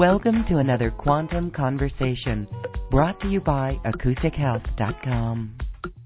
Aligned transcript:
Welcome 0.00 0.46
to 0.48 0.56
another 0.56 0.90
Quantum 0.90 1.50
Conversation 1.50 2.48
brought 2.90 3.20
to 3.20 3.28
you 3.28 3.38
by 3.38 3.78
AcousticHealth.com. 3.84 5.58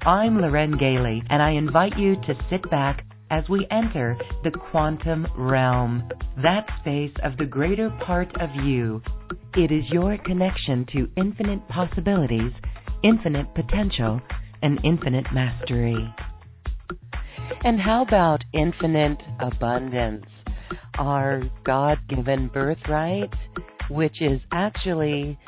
I'm 0.03 0.41
Lauren 0.41 0.73
Galey, 0.73 1.21
and 1.31 1.41
I 1.41 1.51
invite 1.51 1.97
you 1.97 2.17
to 2.17 2.35
sit 2.51 2.69
back 2.73 3.07
as 3.31 3.45
we 3.49 3.65
enter 3.71 4.17
the 4.43 4.51
quantum 4.51 5.29
realm, 5.39 6.11
that 6.43 6.67
space 6.81 7.15
of 7.23 7.37
the 7.37 7.45
greater 7.45 7.89
part 8.05 8.27
of 8.41 8.51
you. 8.65 9.01
It 9.55 9.71
is 9.71 9.85
your 9.93 10.19
connection 10.19 10.87
to 10.93 11.09
infinite 11.17 11.61
possibilities, 11.69 12.51
infinite 13.05 13.55
potential, 13.55 14.21
and 14.61 14.81
infinite 14.83 15.27
mastery. 15.33 16.13
And 17.63 17.81
how 17.81 18.03
about 18.03 18.43
infinite 18.53 19.19
abundance? 19.39 20.27
Our 20.99 21.45
God 21.65 21.99
given 22.09 22.49
birthright? 22.49 23.31
Which 23.89 24.21
is 24.21 24.41
actually 24.53 25.39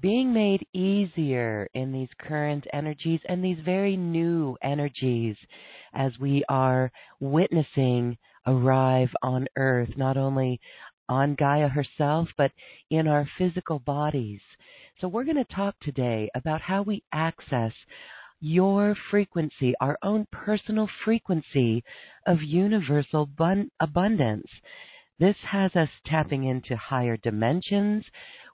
being 0.00 0.34
made 0.34 0.66
easier 0.74 1.68
in 1.74 1.92
these 1.92 2.08
current 2.20 2.66
energies 2.72 3.20
and 3.28 3.42
these 3.42 3.58
very 3.64 3.96
new 3.96 4.56
energies 4.62 5.36
as 5.94 6.12
we 6.20 6.44
are 6.48 6.90
witnessing 7.20 8.16
arrive 8.46 9.08
on 9.22 9.46
earth, 9.56 9.88
not 9.96 10.16
only 10.16 10.60
on 11.08 11.34
Gaia 11.34 11.68
herself, 11.68 12.28
but 12.36 12.50
in 12.90 13.06
our 13.06 13.28
physical 13.38 13.78
bodies. 13.78 14.40
So, 15.00 15.08
we're 15.08 15.24
going 15.24 15.44
to 15.44 15.54
talk 15.54 15.74
today 15.80 16.28
about 16.34 16.60
how 16.60 16.82
we 16.82 17.02
access 17.12 17.72
your 18.40 18.94
frequency, 19.10 19.74
our 19.80 19.98
own 20.02 20.26
personal 20.30 20.88
frequency 21.04 21.82
of 22.26 22.42
universal 22.42 23.28
abundance. 23.80 24.46
This 25.20 25.36
has 25.48 25.70
us 25.76 25.90
tapping 26.06 26.44
into 26.44 26.76
higher 26.76 27.16
dimensions 27.16 28.04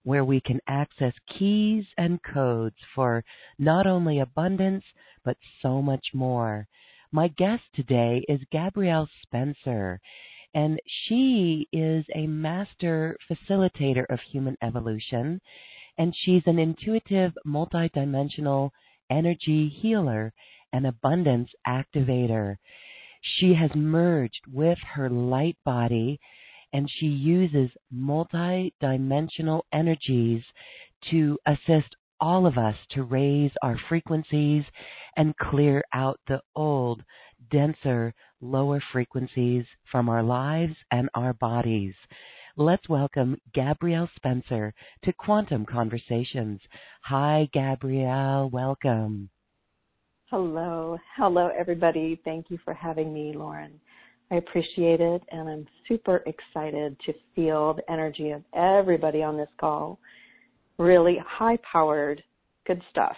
where 0.02 0.26
we 0.26 0.42
can 0.42 0.60
access 0.66 1.14
keys 1.38 1.86
and 1.96 2.22
codes 2.22 2.76
for 2.94 3.24
not 3.58 3.86
only 3.86 4.18
abundance, 4.18 4.84
but 5.24 5.38
so 5.62 5.80
much 5.80 6.08
more. 6.12 6.68
My 7.12 7.28
guest 7.28 7.62
today 7.74 8.22
is 8.28 8.40
Gabrielle 8.52 9.08
Spencer, 9.22 10.00
and 10.52 10.78
she 10.84 11.66
is 11.72 12.04
a 12.14 12.26
master 12.26 13.16
facilitator 13.30 14.04
of 14.10 14.20
human 14.30 14.58
evolution, 14.62 15.40
and 15.96 16.14
she's 16.14 16.42
an 16.44 16.58
intuitive, 16.58 17.32
multidimensional 17.46 18.70
energy 19.08 19.68
healer 19.80 20.30
and 20.74 20.86
abundance 20.86 21.48
activator. 21.66 22.56
She 23.22 23.54
has 23.54 23.70
merged 23.74 24.42
with 24.52 24.78
her 24.94 25.08
light 25.08 25.56
body 25.64 26.20
and 26.72 26.88
she 26.98 27.06
uses 27.06 27.70
multi-dimensional 27.90 29.64
energies 29.72 30.42
to 31.10 31.38
assist 31.46 31.96
all 32.20 32.46
of 32.46 32.58
us 32.58 32.74
to 32.90 33.02
raise 33.02 33.50
our 33.62 33.78
frequencies 33.88 34.64
and 35.16 35.36
clear 35.38 35.82
out 35.94 36.20
the 36.28 36.40
old, 36.54 37.02
denser, 37.50 38.12
lower 38.40 38.82
frequencies 38.92 39.64
from 39.90 40.08
our 40.08 40.22
lives 40.22 40.74
and 40.90 41.08
our 41.14 41.32
bodies. 41.34 41.94
Let's 42.56 42.88
welcome 42.88 43.38
Gabrielle 43.54 44.10
Spencer 44.16 44.74
to 45.04 45.12
Quantum 45.14 45.64
Conversations. 45.64 46.60
Hi, 47.02 47.48
Gabrielle. 47.54 48.50
Welcome. 48.50 49.30
Hello. 50.26 50.98
Hello, 51.16 51.50
everybody. 51.58 52.20
Thank 52.24 52.50
you 52.50 52.58
for 52.64 52.74
having 52.74 53.14
me, 53.14 53.32
Lauren. 53.34 53.80
I 54.30 54.36
appreciate 54.36 55.00
it, 55.00 55.22
and 55.32 55.48
I'm 55.48 55.66
super 55.88 56.22
excited 56.26 56.96
to 57.06 57.12
feel 57.34 57.74
the 57.74 57.90
energy 57.90 58.30
of 58.30 58.42
everybody 58.54 59.22
on 59.22 59.36
this 59.36 59.48
call. 59.58 59.98
Really 60.78 61.18
high 61.26 61.58
powered, 61.70 62.22
good 62.66 62.80
stuff. 62.90 63.16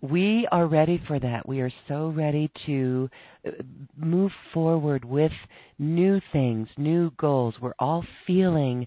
We 0.00 0.46
are 0.52 0.66
ready 0.66 1.00
for 1.06 1.18
that. 1.18 1.48
We 1.48 1.60
are 1.60 1.72
so 1.88 2.08
ready 2.08 2.50
to 2.66 3.08
uh, 3.46 3.52
move 3.96 4.32
forward 4.52 5.04
with 5.04 5.32
new 5.78 6.20
things, 6.32 6.68
new 6.76 7.10
goals. 7.16 7.54
We're 7.60 7.72
all 7.78 8.04
feeling 8.26 8.86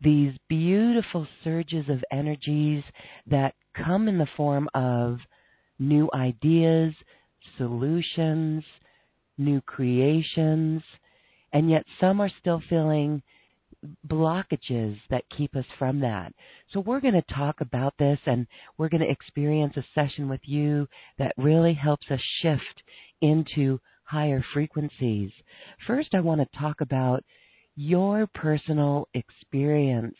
these 0.00 0.32
beautiful 0.48 1.26
surges 1.44 1.84
of 1.90 2.02
energies 2.10 2.84
that 3.26 3.54
come 3.74 4.08
in 4.08 4.16
the 4.16 4.28
form 4.36 4.68
of 4.72 5.18
new 5.78 6.08
ideas, 6.14 6.94
solutions, 7.58 8.64
new 9.38 9.60
creations, 9.60 10.82
and 11.52 11.70
yet 11.70 11.84
some 12.00 12.20
are 12.20 12.30
still 12.40 12.62
feeling 12.68 13.22
blockages 14.06 14.98
that 15.10 15.24
keep 15.36 15.54
us 15.54 15.64
from 15.78 16.00
that. 16.00 16.32
So 16.72 16.80
we're 16.80 17.00
going 17.00 17.14
to 17.14 17.34
talk 17.34 17.60
about 17.60 17.94
this 17.98 18.18
and 18.26 18.46
we're 18.78 18.88
going 18.88 19.02
to 19.02 19.10
experience 19.10 19.76
a 19.76 19.84
session 19.94 20.28
with 20.28 20.40
you 20.44 20.88
that 21.18 21.34
really 21.36 21.74
helps 21.74 22.06
us 22.10 22.20
shift 22.42 22.82
into 23.20 23.78
higher 24.04 24.44
frequencies. 24.52 25.30
First, 25.86 26.14
I 26.14 26.20
want 26.20 26.40
to 26.40 26.58
talk 26.58 26.80
about 26.80 27.22
your 27.76 28.26
personal 28.34 29.08
experience. 29.14 30.16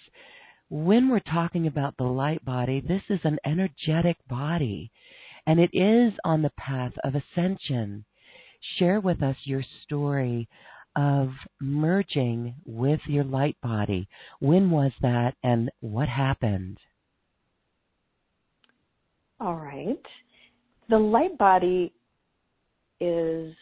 When 0.68 1.08
we're 1.08 1.20
talking 1.20 1.66
about 1.66 1.96
the 1.96 2.04
light 2.04 2.44
body, 2.44 2.80
this 2.80 3.02
is 3.08 3.20
an 3.24 3.38
energetic 3.44 4.16
body 4.28 4.90
and 5.46 5.60
it 5.60 5.70
is 5.72 6.12
on 6.24 6.42
the 6.42 6.52
path 6.58 6.92
of 7.04 7.14
ascension 7.14 8.04
share 8.78 9.00
with 9.00 9.22
us 9.22 9.36
your 9.44 9.62
story 9.84 10.48
of 10.96 11.28
merging 11.60 12.54
with 12.64 13.00
your 13.06 13.24
light 13.24 13.56
body. 13.62 14.08
When 14.40 14.70
was 14.70 14.92
that 15.02 15.34
and 15.42 15.70
what 15.80 16.08
happened? 16.08 16.78
All 19.38 19.56
right. 19.56 20.00
The 20.88 20.98
light 20.98 21.36
body 21.36 21.92
is, 23.00 23.54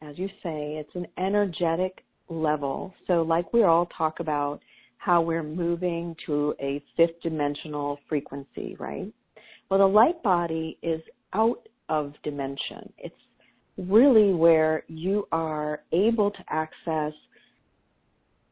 as 0.00 0.16
you 0.18 0.28
say, 0.42 0.76
it's 0.76 0.94
an 0.94 1.06
energetic 1.18 2.04
level. 2.28 2.94
So, 3.08 3.22
like 3.22 3.52
we 3.52 3.64
all 3.64 3.86
talk 3.86 4.20
about 4.20 4.60
how 4.98 5.20
we're 5.20 5.42
moving 5.42 6.14
to 6.26 6.54
a 6.60 6.82
fifth 6.96 7.20
dimensional 7.22 7.98
frequency, 8.08 8.76
right? 8.78 9.12
Well, 9.68 9.80
the 9.80 9.86
light 9.86 10.22
body 10.22 10.78
is 10.82 11.00
out 11.32 11.68
of 11.88 12.12
dimension. 12.22 12.92
It's 12.98 13.14
really 13.78 14.32
where 14.32 14.84
you 14.88 15.26
are 15.32 15.82
able 15.92 16.30
to 16.30 16.44
access 16.48 17.12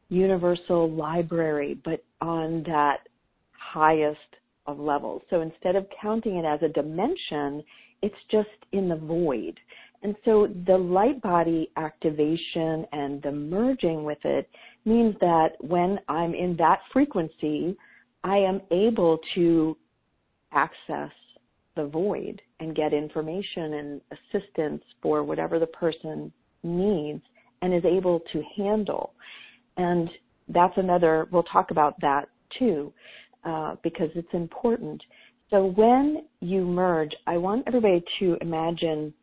universal 0.09 0.91
library, 0.91 1.79
but 1.85 2.03
on 2.21 2.63
that 2.63 3.07
highest 3.51 4.19
of 4.67 4.79
levels. 4.79 5.21
So 5.29 5.41
instead 5.41 5.75
of 5.75 5.87
counting 6.01 6.37
it 6.37 6.45
as 6.45 6.61
a 6.61 6.69
dimension, 6.69 7.63
it's 8.01 8.15
just 8.29 8.49
in 8.71 8.89
the 8.89 8.95
void. 8.95 9.59
And 10.03 10.15
so 10.25 10.47
the 10.65 10.77
light 10.77 11.21
body 11.21 11.69
activation 11.77 12.85
and 12.91 13.21
the 13.21 13.31
merging 13.31 14.03
with 14.03 14.17
it 14.23 14.49
means 14.85 15.15
that 15.21 15.49
when 15.59 15.99
I'm 16.07 16.33
in 16.33 16.55
that 16.57 16.79
frequency, 16.91 17.77
I 18.23 18.37
am 18.37 18.61
able 18.71 19.19
to 19.35 19.77
access 20.51 21.11
the 21.75 21.85
void 21.85 22.41
and 22.59 22.75
get 22.75 22.93
information 22.93 23.73
and 23.73 24.01
assistance 24.11 24.83
for 25.01 25.23
whatever 25.23 25.59
the 25.59 25.67
person 25.67 26.31
needs 26.63 27.21
and 27.61 27.73
is 27.73 27.83
able 27.85 28.21
to 28.33 28.43
handle. 28.57 29.13
And 29.77 30.09
that's 30.49 30.73
another, 30.77 31.27
we'll 31.31 31.43
talk 31.43 31.71
about 31.71 31.99
that 32.01 32.27
too, 32.59 32.91
uh, 33.45 33.75
because 33.83 34.09
it's 34.15 34.33
important. 34.33 35.01
So 35.49 35.65
when 35.75 36.23
you 36.39 36.63
merge, 36.63 37.11
I 37.27 37.37
want 37.37 37.63
everybody 37.67 38.03
to 38.19 38.37
imagine 38.41 39.13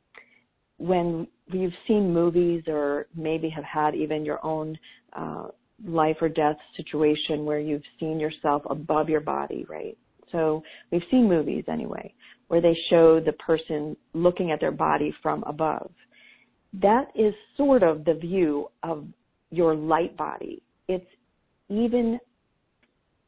when 0.78 1.26
you've 1.52 1.72
seen 1.86 2.12
movies 2.12 2.62
or 2.66 3.06
maybe 3.16 3.48
have 3.50 3.64
had 3.64 3.94
even 3.94 4.24
your 4.24 4.44
own 4.44 4.78
uh, 5.14 5.48
life 5.86 6.16
or 6.20 6.28
death 6.28 6.56
situation 6.76 7.44
where 7.44 7.58
you've 7.58 7.82
seen 7.98 8.20
yourself 8.20 8.62
above 8.68 9.08
your 9.08 9.20
body, 9.20 9.64
right? 9.68 9.96
So 10.32 10.62
we've 10.90 11.02
seen 11.10 11.28
movies 11.28 11.64
anyway, 11.68 12.12
where 12.48 12.60
they 12.60 12.76
show 12.90 13.20
the 13.20 13.32
person 13.32 13.96
looking 14.14 14.50
at 14.50 14.60
their 14.60 14.72
body 14.72 15.14
from 15.22 15.42
above. 15.44 15.90
That 16.74 17.08
is 17.14 17.34
sort 17.56 17.82
of 17.82 18.04
the 18.04 18.14
view 18.14 18.68
of 18.82 19.06
your 19.50 19.74
light 19.74 20.16
body. 20.16 20.62
It's 20.88 21.06
even 21.68 22.18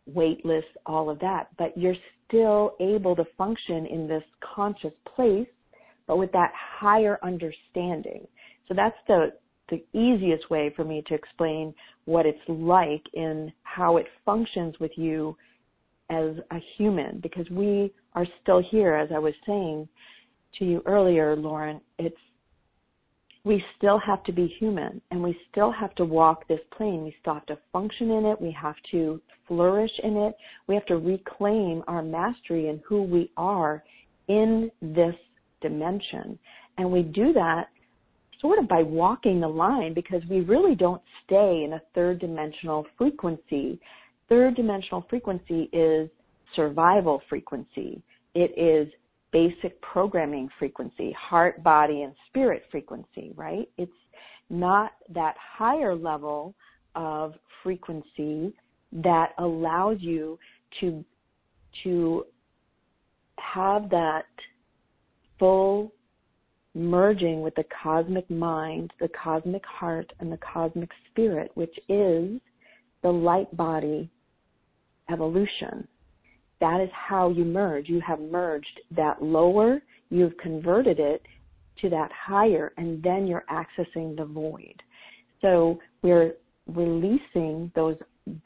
weightless, 0.07 0.65
all 0.87 1.09
of 1.11 1.19
that, 1.21 1.49
but 1.59 1.77
you're 1.77 1.97
still 2.27 2.75
able 2.81 3.17
to 3.17 3.25
function 3.37 3.87
in 3.87 4.07
this 4.07 4.25
conscious 4.55 4.93
place, 5.15 5.49
but 6.07 6.19
with 6.19 6.33
that 6.33 6.53
higher 6.55 7.19
understanding. 7.23 8.27
So 8.69 8.75
that's 8.75 8.97
the 9.09 9.33
the 9.71 9.85
easiest 9.97 10.51
way 10.51 10.73
for 10.75 10.85
me 10.85 11.03
to 11.07 11.15
explain 11.15 11.73
what 12.05 12.27
it's 12.27 12.39
like 12.49 13.05
in 13.15 13.53
how 13.63 13.97
it 13.97 14.07
functions 14.25 14.75
with 14.81 14.91
you 14.97 15.37
as 16.11 16.37
a 16.51 16.59
human 16.77 17.21
because 17.23 17.49
we 17.51 17.93
are 18.15 18.27
still 18.43 18.63
here 18.71 18.95
as 18.95 19.09
I 19.15 19.19
was 19.19 19.35
saying 19.47 19.89
to 20.59 20.65
you 20.65 20.83
earlier 20.87 21.37
Lauren 21.37 21.81
it's 21.99 22.17
we 23.45 23.63
still 23.79 23.99
have 23.99 24.23
to 24.25 24.33
be 24.33 24.55
human 24.59 25.01
and 25.11 25.23
we 25.23 25.37
still 25.51 25.73
have 25.73 25.95
to 25.95 26.05
walk 26.05 26.47
this 26.47 26.61
plane. 26.77 27.05
We 27.05 27.15
still 27.21 27.35
have 27.35 27.47
to 27.47 27.59
function 27.73 28.11
in 28.11 28.27
it. 28.27 28.41
We 28.41 28.53
have 28.53 28.75
to 28.91 29.21
flourish 29.49 29.91
in 30.03 30.17
it. 30.17 30.37
We 30.67 30.75
have 30.75 30.85
to 30.87 30.99
reclaim 30.99 31.83
our 31.89 32.03
mastery 32.03 32.69
and 32.69 32.81
who 32.87 33.03
we 33.03 33.31
are 33.39 33.83
in 34.29 34.71
this 34.83 35.15
dimension. 35.63 36.39
And 36.77 36.91
we 36.91 37.03
do 37.03 37.33
that 37.33 37.69
sort 38.41 38.59
of 38.59 38.69
by 38.69 38.83
walking 38.83 39.41
the 39.41 39.49
line 39.49 39.95
because 39.95 40.23
we 40.29 40.41
really 40.41 40.75
don't 40.75 41.03
stay 41.25 41.65
in 41.65 41.75
a 41.75 41.83
third 41.95 42.21
dimensional 42.21 42.87
frequency. 42.97 43.81
Third 44.31 44.55
dimensional 44.55 45.05
frequency 45.11 45.69
is 45.73 46.09
survival 46.55 47.21
frequency. 47.29 48.01
It 48.35 48.53
is 48.57 48.91
basic 49.33 49.81
programming 49.83 50.49
frequency, 50.57 51.15
heart, 51.19 51.65
body, 51.65 52.03
and 52.03 52.15
spirit 52.29 52.63
frequency, 52.71 53.33
right? 53.35 53.69
It's 53.77 53.91
not 54.49 54.93
that 55.13 55.35
higher 55.37 55.97
level 55.97 56.55
of 56.95 57.35
frequency 57.65 58.55
that 58.93 59.33
allows 59.39 59.97
you 59.99 60.39
to, 60.79 61.05
to 61.83 62.25
have 63.37 63.91
that 63.91 64.27
full 65.41 65.93
merging 66.75 67.41
with 67.43 67.57
the 67.57 67.65
cosmic 67.83 68.31
mind, 68.31 68.93
the 69.01 69.09
cosmic 69.09 69.67
heart, 69.67 70.13
and 70.21 70.31
the 70.31 70.39
cosmic 70.39 70.91
spirit, 71.11 71.51
which 71.55 71.77
is 71.89 72.41
the 73.03 73.11
light 73.11 73.55
body 73.57 74.09
evolution. 75.13 75.87
That 76.61 76.81
is 76.81 76.91
how 76.93 77.31
you 77.31 77.45
merge. 77.45 77.89
You 77.89 78.01
have 78.07 78.21
merged 78.21 78.81
that 78.97 79.23
lower, 79.23 79.81
you've 80.11 80.37
converted 80.39 80.99
it 80.99 81.23
to 81.81 81.89
that 81.91 82.11
higher, 82.13 82.73
and 82.77 83.03
then 83.03 83.27
you're 83.27 83.45
accessing 83.51 84.17
the 84.17 84.27
void. 84.27 84.83
So 85.41 85.79
we're 86.03 86.35
releasing 86.67 87.73
those 87.75 87.97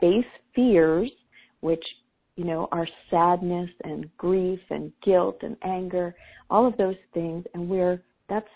base 0.01 0.25
fears, 0.55 1.11
which 1.61 1.83
you 2.37 2.45
know, 2.45 2.69
are 2.73 2.89
sadness 3.11 3.71
and 3.85 4.09
grief 4.17 4.61
and 4.71 4.93
guilt 5.05 5.39
and 5.43 5.57
anger, 5.63 6.15
all 6.51 6.67
of 6.67 6.77
those 6.77 6.97
things, 7.13 7.45
and 7.55 7.69
we're 7.69 8.03
that's 8.29 8.49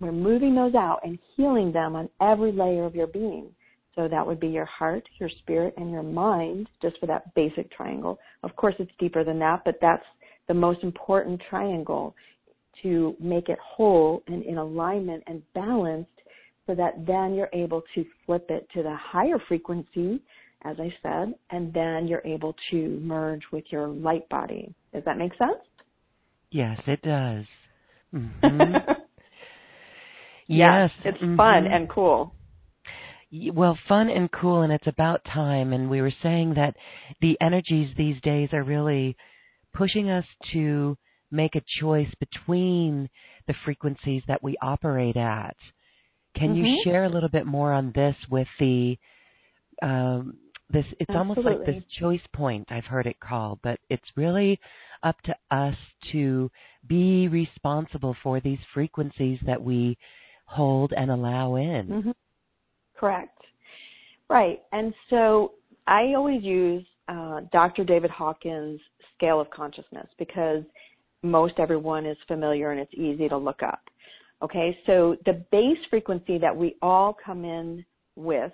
we're 0.00 0.12
moving 0.12 0.54
those 0.54 0.74
out 0.74 1.00
and 1.04 1.18
healing 1.36 1.72
them 1.72 1.94
on 1.94 2.08
every 2.20 2.52
layer 2.52 2.84
of 2.84 2.94
your 2.94 3.06
being. 3.06 3.50
So 3.94 4.08
that 4.08 4.26
would 4.26 4.40
be 4.40 4.48
your 4.48 4.64
heart, 4.64 5.04
your 5.18 5.28
spirit, 5.40 5.74
and 5.76 5.90
your 5.90 6.02
mind, 6.02 6.68
just 6.80 6.98
for 6.98 7.06
that 7.06 7.34
basic 7.34 7.70
triangle. 7.70 8.18
Of 8.42 8.56
course, 8.56 8.74
it's 8.78 8.90
deeper 8.98 9.22
than 9.22 9.38
that, 9.40 9.62
but 9.64 9.76
that's 9.80 10.04
the 10.48 10.54
most 10.54 10.82
important 10.82 11.40
triangle 11.50 12.14
to 12.82 13.14
make 13.20 13.48
it 13.48 13.58
whole 13.62 14.22
and 14.26 14.42
in 14.44 14.58
alignment 14.58 15.22
and 15.26 15.42
balanced 15.54 16.08
so 16.66 16.74
that 16.74 17.06
then 17.06 17.34
you're 17.34 17.50
able 17.52 17.82
to 17.94 18.04
flip 18.24 18.46
it 18.48 18.66
to 18.74 18.82
the 18.82 18.96
higher 18.96 19.38
frequency, 19.48 20.22
as 20.64 20.76
I 20.78 20.92
said, 21.02 21.34
and 21.50 21.72
then 21.72 22.06
you're 22.06 22.22
able 22.24 22.54
to 22.70 23.00
merge 23.02 23.42
with 23.52 23.64
your 23.70 23.88
light 23.88 24.28
body. 24.28 24.72
Does 24.94 25.02
that 25.04 25.18
make 25.18 25.32
sense? 25.32 25.60
Yes, 26.50 26.78
it 26.86 27.02
does. 27.02 27.44
Mm-hmm. 28.14 28.74
yes, 30.46 30.90
it's 31.04 31.18
mm-hmm. 31.18 31.36
fun 31.36 31.66
and 31.66 31.88
cool. 31.88 32.34
Well, 33.32 33.78
fun 33.88 34.10
and 34.10 34.30
cool, 34.30 34.62
and 34.62 34.72
it's 34.72 34.86
about 34.86 35.24
time. 35.24 35.72
And 35.72 35.88
we 35.88 36.02
were 36.02 36.12
saying 36.22 36.54
that 36.54 36.76
the 37.20 37.36
energies 37.40 37.94
these 37.96 38.20
days 38.22 38.50
are 38.52 38.62
really 38.62 39.16
pushing 39.74 40.10
us 40.10 40.24
to 40.52 40.96
make 41.30 41.54
a 41.54 41.62
choice 41.80 42.12
between 42.20 43.08
the 43.46 43.54
frequencies 43.64 44.22
that 44.28 44.42
we 44.42 44.56
operate 44.60 45.16
at. 45.16 45.56
Can 46.36 46.54
mm-hmm. 46.54 46.64
you 46.64 46.82
share 46.84 47.04
a 47.04 47.08
little 47.08 47.28
bit 47.28 47.46
more 47.46 47.72
on 47.72 47.92
this 47.94 48.16
with 48.30 48.48
the 48.60 48.96
um, 49.82 50.36
this? 50.70 50.84
It's 51.00 51.10
Absolutely. 51.10 51.16
almost 51.16 51.40
like 51.44 51.66
this 51.66 51.82
choice 51.98 52.20
point. 52.34 52.70
I've 52.70 52.84
heard 52.84 53.06
it 53.06 53.18
called, 53.18 53.60
but 53.62 53.80
it's 53.88 54.04
really 54.14 54.60
up 55.02 55.16
to 55.22 55.34
us 55.50 55.74
to 56.12 56.50
be 56.86 57.28
responsible 57.28 58.14
for 58.22 58.40
these 58.40 58.58
frequencies 58.74 59.38
that 59.46 59.62
we 59.62 59.96
hold 60.44 60.92
and 60.96 61.10
allow 61.10 61.56
in. 61.56 61.86
Mm-hmm. 61.88 62.10
Correct. 63.02 63.36
Right. 64.30 64.62
And 64.70 64.94
so 65.10 65.54
I 65.88 66.14
always 66.16 66.44
use 66.44 66.86
uh, 67.08 67.40
Dr. 67.50 67.82
David 67.82 68.12
Hawkins' 68.12 68.80
scale 69.16 69.40
of 69.40 69.50
consciousness 69.50 70.06
because 70.20 70.62
most 71.24 71.54
everyone 71.58 72.06
is 72.06 72.16
familiar 72.28 72.70
and 72.70 72.80
it's 72.80 72.94
easy 72.94 73.28
to 73.28 73.36
look 73.36 73.60
up. 73.64 73.80
Okay, 74.40 74.78
so 74.86 75.16
the 75.26 75.44
base 75.50 75.78
frequency 75.90 76.38
that 76.38 76.56
we 76.56 76.76
all 76.80 77.16
come 77.24 77.44
in 77.44 77.84
with 78.14 78.52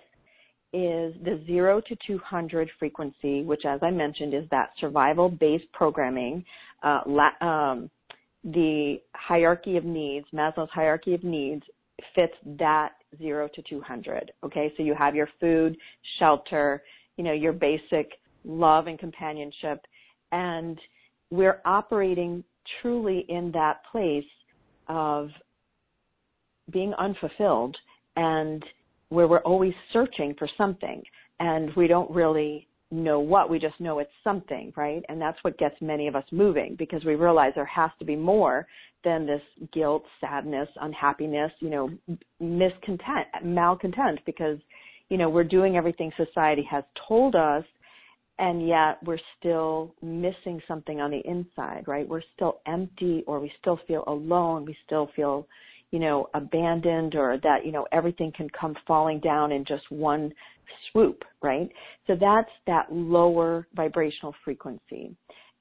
is 0.73 1.14
the 1.25 1.43
0 1.47 1.83
to 1.83 1.97
200 2.07 2.71
frequency, 2.78 3.43
which, 3.43 3.67
as 3.67 3.81
I 3.83 3.90
mentioned, 3.90 4.33
is 4.33 4.45
that 4.50 4.71
survival 4.81 5.28
based 5.28 5.71
programming. 5.75 6.43
Uh, 6.83 7.00
la- 7.07 7.47
um, 7.47 7.90
the 8.45 8.97
hierarchy 9.14 9.76
of 9.76 9.85
needs, 9.85 10.26
Maslow's 10.33 10.71
hierarchy 10.71 11.12
of 11.12 11.23
needs, 11.23 11.64
fits 12.14 12.35
that 12.59 12.93
0 13.17 13.49
to 13.55 13.62
200. 13.62 14.33
Okay, 14.45 14.73
so 14.77 14.83
you 14.83 14.95
have 14.95 15.15
your 15.15 15.29
food, 15.41 15.77
shelter, 16.19 16.83
you 17.17 17.25
know, 17.25 17.33
your 17.33 17.53
basic 17.53 18.12
love 18.45 18.87
and 18.87 18.99
companionship, 18.99 19.81
and 20.33 20.79
we're 21.31 21.61
operating 21.65 22.45
truly 22.81 23.25
in 23.29 23.50
that 23.53 23.81
place 23.91 24.25
of 24.88 25.31
being 26.71 26.93
unfulfilled 26.95 27.77
and 28.17 28.62
where 29.09 29.27
we're 29.27 29.38
always 29.41 29.73
searching 29.93 30.35
for 30.38 30.49
something 30.57 31.03
and 31.41 31.75
we 31.77 31.87
don't 31.87 32.11
really 32.11 32.67
know 32.91 33.21
what, 33.21 33.50
we 33.50 33.59
just 33.59 33.79
know 33.81 33.99
it's 33.99 34.11
something, 34.25 34.73
right? 34.77 35.03
And 35.09 35.21
that's 35.21 35.38
what 35.43 35.59
gets 35.59 35.77
many 35.81 36.09
of 36.09 36.17
us 36.17 36.25
moving 36.31 36.75
because 36.79 37.05
we 37.05 37.15
realize 37.15 37.53
there 37.55 37.65
has 37.67 37.91
to 37.99 38.05
be 38.05 38.17
more 38.17 38.67
than 39.05 39.26
this 39.26 39.43
guilt, 39.73 40.05
sadness, 40.21 40.69
unhappiness, 40.81 41.52
you 41.61 41.71
know, 41.71 41.90
miscontent, 42.40 43.26
malcontent 43.45 44.21
because, 44.26 44.59
you 45.09 45.17
know, 45.17 45.28
we're 45.28 45.45
doing 45.45 45.76
everything 45.76 46.11
society 46.17 46.67
has 46.71 46.85
told 47.07 47.35
us 47.35 47.64
and 48.38 48.67
yet 48.67 48.99
we're 49.05 49.19
still 49.38 49.95
missing 50.02 50.61
something 50.69 51.00
on 51.00 51.11
the 51.11 51.21
inside, 51.25 51.85
right? 51.87 52.09
We're 52.09 52.23
still 52.35 52.61
empty 52.67 53.25
or 53.26 53.40
we 53.40 53.50
still 53.61 53.81
feel 53.87 54.05
alone, 54.07 54.64
we 54.64 54.76
still 54.87 55.11
feel 55.17 55.47
you 55.90 55.99
know, 55.99 56.28
abandoned 56.35 57.14
or 57.14 57.38
that, 57.43 57.64
you 57.64 57.73
know, 57.73 57.87
everything 57.93 58.33
can 58.37 58.49
come 58.50 58.75
falling 58.87 59.21
down 59.21 59.52
in 59.52 59.64
just 59.64 59.90
one 59.90 60.33
swoop, 60.90 61.23
right? 61.43 61.71
So 62.07 62.14
that's 62.14 62.50
that 62.67 62.93
lower 62.93 63.67
vibrational 63.75 64.35
frequency. 64.45 65.17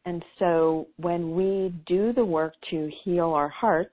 And 0.08 0.24
so 0.40 0.88
when 0.96 1.36
we 1.36 1.76
do 1.86 2.14
the 2.14 2.24
work 2.24 2.54
to 2.70 2.90
heal 3.04 3.32
our 3.32 3.50
hearts 3.50 3.92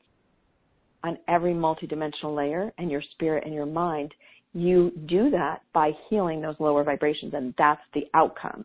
on 1.03 1.19
every 1.27 1.53
multidimensional 1.53 2.37
layer 2.37 2.73
and 2.79 2.89
your 2.89 3.03
spirit 3.11 3.43
and 3.45 3.53
your 3.53 3.67
mind, 3.67 4.15
you 4.53 4.93
do 5.07 5.29
that 5.31 5.63
by 5.73 5.91
healing 6.09 6.41
those 6.41 6.55
lower 6.61 6.85
vibrations 6.85 7.35
and 7.35 7.53
that's 7.59 7.81
the 7.95 8.05
outcome. 8.15 8.65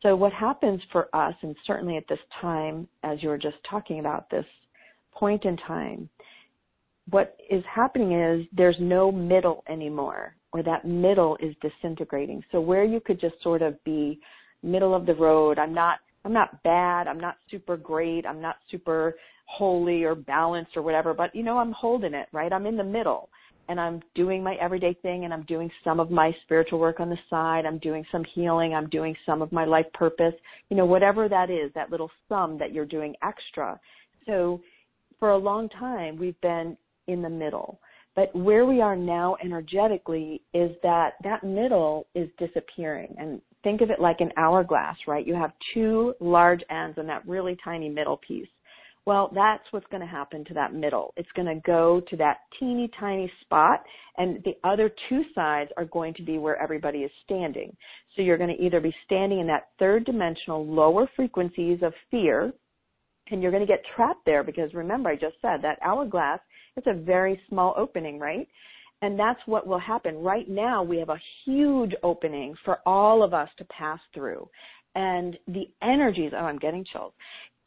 So 0.00 0.14
what 0.14 0.32
happens 0.32 0.80
for 0.92 1.08
us, 1.12 1.34
and 1.42 1.56
certainly 1.66 1.96
at 1.96 2.06
this 2.08 2.20
time, 2.40 2.86
as 3.02 3.20
you 3.20 3.30
were 3.30 3.38
just 3.38 3.56
talking 3.68 3.98
about 3.98 4.30
this 4.30 4.46
point 5.10 5.44
in 5.44 5.56
time, 5.56 6.08
what 7.10 7.36
is 7.50 7.64
happening 7.68 8.12
is 8.12 8.46
there's 8.56 8.76
no 8.78 9.10
middle 9.10 9.64
anymore, 9.68 10.36
or 10.52 10.62
that 10.62 10.84
middle 10.84 11.36
is 11.40 11.52
disintegrating. 11.60 12.44
So 12.52 12.60
where 12.60 12.84
you 12.84 13.00
could 13.00 13.20
just 13.20 13.42
sort 13.42 13.62
of 13.62 13.82
be 13.82 14.20
middle 14.62 14.94
of 14.94 15.04
the 15.04 15.14
road, 15.14 15.58
I'm 15.58 15.74
not 15.74 15.98
I'm 16.26 16.32
not 16.32 16.62
bad, 16.64 17.06
I'm 17.06 17.20
not 17.20 17.36
super 17.50 17.76
great, 17.76 18.26
I'm 18.26 18.42
not 18.42 18.56
super 18.68 19.14
holy 19.46 20.02
or 20.02 20.16
balanced 20.16 20.76
or 20.76 20.82
whatever, 20.82 21.14
but 21.14 21.32
you 21.36 21.44
know, 21.44 21.56
I'm 21.56 21.70
holding 21.70 22.14
it, 22.14 22.26
right? 22.32 22.52
I'm 22.52 22.66
in 22.66 22.76
the 22.76 22.82
middle 22.82 23.28
and 23.68 23.80
I'm 23.80 24.02
doing 24.16 24.42
my 24.42 24.56
everyday 24.56 24.94
thing 25.02 25.24
and 25.24 25.32
I'm 25.32 25.44
doing 25.44 25.70
some 25.84 26.00
of 26.00 26.10
my 26.10 26.34
spiritual 26.42 26.80
work 26.80 26.98
on 26.98 27.10
the 27.10 27.18
side. 27.30 27.64
I'm 27.64 27.78
doing 27.78 28.04
some 28.10 28.24
healing. 28.34 28.74
I'm 28.74 28.88
doing 28.88 29.14
some 29.24 29.40
of 29.40 29.52
my 29.52 29.64
life 29.64 29.86
purpose. 29.94 30.34
You 30.68 30.76
know, 30.76 30.84
whatever 30.84 31.28
that 31.28 31.48
is, 31.48 31.70
that 31.76 31.90
little 31.90 32.10
sum 32.28 32.58
that 32.58 32.72
you're 32.72 32.86
doing 32.86 33.14
extra. 33.22 33.78
So 34.26 34.60
for 35.20 35.30
a 35.30 35.38
long 35.38 35.68
time, 35.68 36.18
we've 36.18 36.40
been 36.40 36.76
in 37.06 37.22
the 37.22 37.30
middle. 37.30 37.78
But 38.16 38.34
where 38.34 38.66
we 38.66 38.80
are 38.80 38.96
now 38.96 39.36
energetically 39.44 40.42
is 40.54 40.70
that 40.82 41.14
that 41.22 41.44
middle 41.44 42.06
is 42.14 42.28
disappearing. 42.38 43.14
And 43.18 43.40
think 43.66 43.80
of 43.80 43.90
it 43.90 43.98
like 43.98 44.20
an 44.20 44.30
hourglass, 44.36 44.96
right? 45.08 45.26
You 45.26 45.34
have 45.34 45.50
two 45.74 46.14
large 46.20 46.60
ends 46.70 46.98
and 46.98 47.08
that 47.08 47.26
really 47.26 47.56
tiny 47.64 47.88
middle 47.88 48.18
piece. 48.18 48.46
Well, 49.06 49.28
that's 49.34 49.64
what's 49.72 49.86
going 49.90 50.02
to 50.02 50.06
happen 50.06 50.44
to 50.44 50.54
that 50.54 50.72
middle. 50.72 51.12
It's 51.16 51.30
going 51.34 51.48
to 51.48 51.60
go 51.66 52.00
to 52.08 52.16
that 52.16 52.38
teeny 52.60 52.88
tiny 53.00 53.30
spot 53.40 53.82
and 54.18 54.40
the 54.44 54.54
other 54.62 54.88
two 55.08 55.22
sides 55.34 55.72
are 55.76 55.84
going 55.86 56.14
to 56.14 56.22
be 56.22 56.38
where 56.38 56.62
everybody 56.62 56.98
is 56.98 57.10
standing. 57.24 57.76
So 58.14 58.22
you're 58.22 58.38
going 58.38 58.56
to 58.56 58.64
either 58.64 58.80
be 58.80 58.94
standing 59.04 59.40
in 59.40 59.48
that 59.48 59.70
third 59.80 60.04
dimensional 60.04 60.64
lower 60.64 61.08
frequencies 61.16 61.80
of 61.82 61.92
fear 62.08 62.52
and 63.32 63.42
you're 63.42 63.50
going 63.50 63.66
to 63.66 63.72
get 63.72 63.82
trapped 63.96 64.24
there 64.26 64.44
because 64.44 64.74
remember 64.74 65.10
I 65.10 65.16
just 65.16 65.36
said 65.42 65.60
that 65.62 65.80
hourglass 65.84 66.38
it's 66.76 66.86
a 66.86 66.94
very 66.94 67.40
small 67.48 67.74
opening, 67.76 68.18
right? 68.18 68.46
And 69.02 69.18
that's 69.18 69.40
what 69.46 69.66
will 69.66 69.78
happen. 69.78 70.16
Right 70.22 70.48
now, 70.48 70.82
we 70.82 70.98
have 70.98 71.10
a 71.10 71.20
huge 71.44 71.92
opening 72.02 72.54
for 72.64 72.78
all 72.86 73.22
of 73.22 73.34
us 73.34 73.48
to 73.58 73.64
pass 73.66 74.00
through. 74.14 74.48
And 74.94 75.36
the 75.46 75.68
energies, 75.82 76.32
oh, 76.34 76.44
I'm 76.44 76.58
getting 76.58 76.84
chills. 76.90 77.12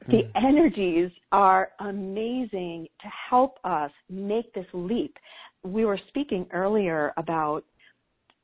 The 0.07 0.23
mm. 0.23 0.31
energies 0.35 1.11
are 1.31 1.69
amazing 1.79 2.87
to 3.01 3.07
help 3.29 3.59
us 3.63 3.91
make 4.09 4.51
this 4.53 4.65
leap. 4.73 5.15
We 5.63 5.85
were 5.85 5.99
speaking 6.07 6.47
earlier 6.51 7.13
about, 7.17 7.63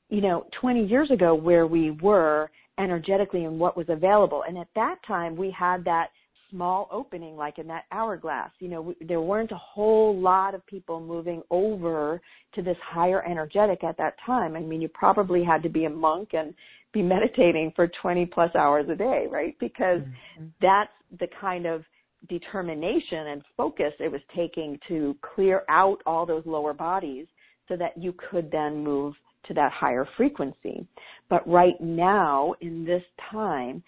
you 0.09 0.21
know, 0.21 0.45
20 0.59 0.85
years 0.85 1.09
ago 1.09 1.33
where 1.33 1.65
we 1.65 1.91
were 1.91 2.51
energetically 2.77 3.45
and 3.45 3.57
what 3.57 3.77
was 3.77 3.87
available. 3.89 4.43
And 4.47 4.57
at 4.57 4.67
that 4.75 4.97
time, 5.07 5.35
we 5.35 5.49
had 5.57 5.83
that 5.85 6.09
small 6.49 6.87
opening 6.91 7.35
like 7.35 7.59
in 7.59 7.67
that 7.67 7.85
hourglass. 7.91 8.51
You 8.59 8.69
know, 8.69 8.81
we, 8.81 8.95
there 9.01 9.21
weren't 9.21 9.51
a 9.51 9.57
whole 9.57 10.19
lot 10.19 10.55
of 10.55 10.65
people 10.67 10.99
moving 10.99 11.41
over 11.51 12.21
to 12.55 12.61
this 12.61 12.77
higher 12.83 13.23
energetic 13.25 13.83
at 13.83 13.97
that 13.97 14.15
time. 14.25 14.55
I 14.55 14.59
mean, 14.59 14.81
you 14.81 14.87
probably 14.89 15.43
had 15.43 15.63
to 15.63 15.69
be 15.69 15.85
a 15.85 15.89
monk 15.89 16.29
and 16.33 16.53
be 16.93 17.01
meditating 17.03 17.73
for 17.75 17.89
20 18.01 18.25
plus 18.27 18.53
hours 18.55 18.87
a 18.89 18.95
day, 18.95 19.25
right? 19.29 19.55
Because 19.59 20.01
mm-hmm. 20.01 20.45
that's 20.61 20.91
the 21.19 21.27
kind 21.39 21.65
of 21.65 21.83
determination 22.29 23.27
and 23.27 23.43
focus 23.55 23.93
it 23.99 24.11
was 24.11 24.21
taking 24.35 24.79
to 24.87 25.15
clear 25.35 25.63
out 25.69 25.97
all 26.05 26.25
those 26.25 26.43
lower 26.45 26.73
bodies 26.73 27.27
so 27.67 27.75
that 27.75 27.97
you 27.97 28.13
could 28.29 28.49
then 28.51 28.83
move 28.83 29.13
to 29.47 29.53
that 29.53 29.71
higher 29.71 30.07
frequency. 30.17 30.87
But 31.29 31.47
right 31.47 31.79
now, 31.79 32.55
in 32.61 32.85
this 32.85 33.03
time, 33.31 33.83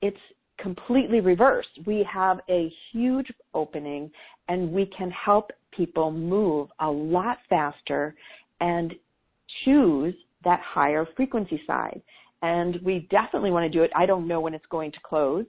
it's 0.00 0.16
completely 0.62 1.20
reversed. 1.20 1.68
We 1.86 2.06
have 2.10 2.40
a 2.48 2.72
huge 2.92 3.30
opening 3.52 4.10
and 4.48 4.72
we 4.72 4.86
can 4.96 5.10
help 5.10 5.50
people 5.76 6.10
move 6.10 6.68
a 6.80 6.90
lot 6.90 7.38
faster 7.48 8.14
and 8.60 8.94
choose 9.64 10.14
that 10.44 10.60
higher 10.60 11.06
frequency 11.16 11.60
side. 11.66 12.00
And 12.42 12.78
we 12.84 13.06
definitely 13.10 13.50
want 13.50 13.70
to 13.70 13.78
do 13.78 13.82
it. 13.84 13.90
I 13.94 14.06
don't 14.06 14.26
know 14.26 14.40
when 14.40 14.54
it's 14.54 14.66
going 14.70 14.92
to 14.92 14.98
close. 15.04 15.44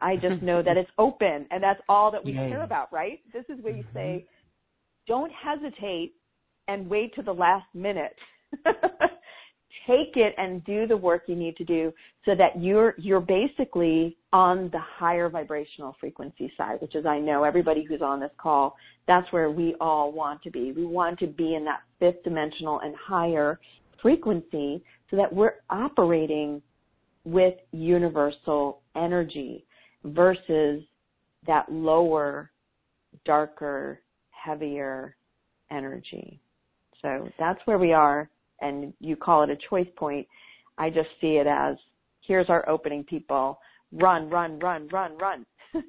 I 0.00 0.16
just 0.16 0.42
know 0.42 0.62
that 0.62 0.76
it's 0.76 0.90
open 0.98 1.46
and 1.50 1.62
that's 1.62 1.80
all 1.88 2.10
that 2.10 2.24
we 2.24 2.32
Yay. 2.36 2.48
care 2.50 2.62
about, 2.62 2.92
right? 2.92 3.20
This 3.32 3.44
is 3.48 3.62
where 3.62 3.74
you 3.74 3.84
mm-hmm. 3.84 3.96
say, 3.96 4.26
don't 5.06 5.32
hesitate 5.32 6.14
and 6.68 6.88
wait 6.88 7.14
to 7.14 7.22
the 7.22 7.32
last 7.32 7.66
minute. 7.74 8.16
take 9.86 10.16
it 10.16 10.34
and 10.38 10.64
do 10.64 10.86
the 10.86 10.96
work 10.96 11.24
you 11.26 11.36
need 11.36 11.56
to 11.56 11.64
do 11.64 11.92
so 12.24 12.34
that 12.34 12.60
you're 12.60 12.94
you're 12.98 13.20
basically 13.20 14.16
on 14.32 14.70
the 14.72 14.78
higher 14.78 15.28
vibrational 15.28 15.96
frequency 16.00 16.52
side 16.56 16.78
which 16.80 16.94
is 16.94 17.06
I 17.06 17.18
know 17.18 17.44
everybody 17.44 17.84
who's 17.84 18.02
on 18.02 18.20
this 18.20 18.30
call 18.38 18.76
that's 19.06 19.30
where 19.32 19.50
we 19.50 19.74
all 19.80 20.12
want 20.12 20.42
to 20.42 20.50
be. 20.50 20.72
We 20.72 20.84
want 20.84 21.18
to 21.20 21.26
be 21.26 21.54
in 21.54 21.64
that 21.64 21.82
fifth 22.00 22.24
dimensional 22.24 22.80
and 22.80 22.94
higher 22.96 23.60
frequency 24.02 24.82
so 25.10 25.16
that 25.16 25.32
we're 25.32 25.54
operating 25.70 26.60
with 27.24 27.54
universal 27.72 28.82
energy 28.96 29.64
versus 30.04 30.82
that 31.46 31.70
lower 31.70 32.50
darker 33.24 34.00
heavier 34.30 35.16
energy. 35.70 36.40
So 37.02 37.28
that's 37.38 37.60
where 37.64 37.78
we 37.78 37.92
are 37.92 38.28
and 38.60 38.92
you 39.00 39.16
call 39.16 39.42
it 39.42 39.50
a 39.50 39.56
choice 39.68 39.88
point, 39.96 40.26
I 40.78 40.90
just 40.90 41.08
see 41.20 41.36
it 41.36 41.46
as 41.46 41.76
here's 42.26 42.48
our 42.48 42.68
opening 42.68 43.04
people. 43.04 43.58
Run, 43.92 44.28
run, 44.28 44.58
run, 44.58 44.88
run, 44.88 45.16
run. 45.18 45.46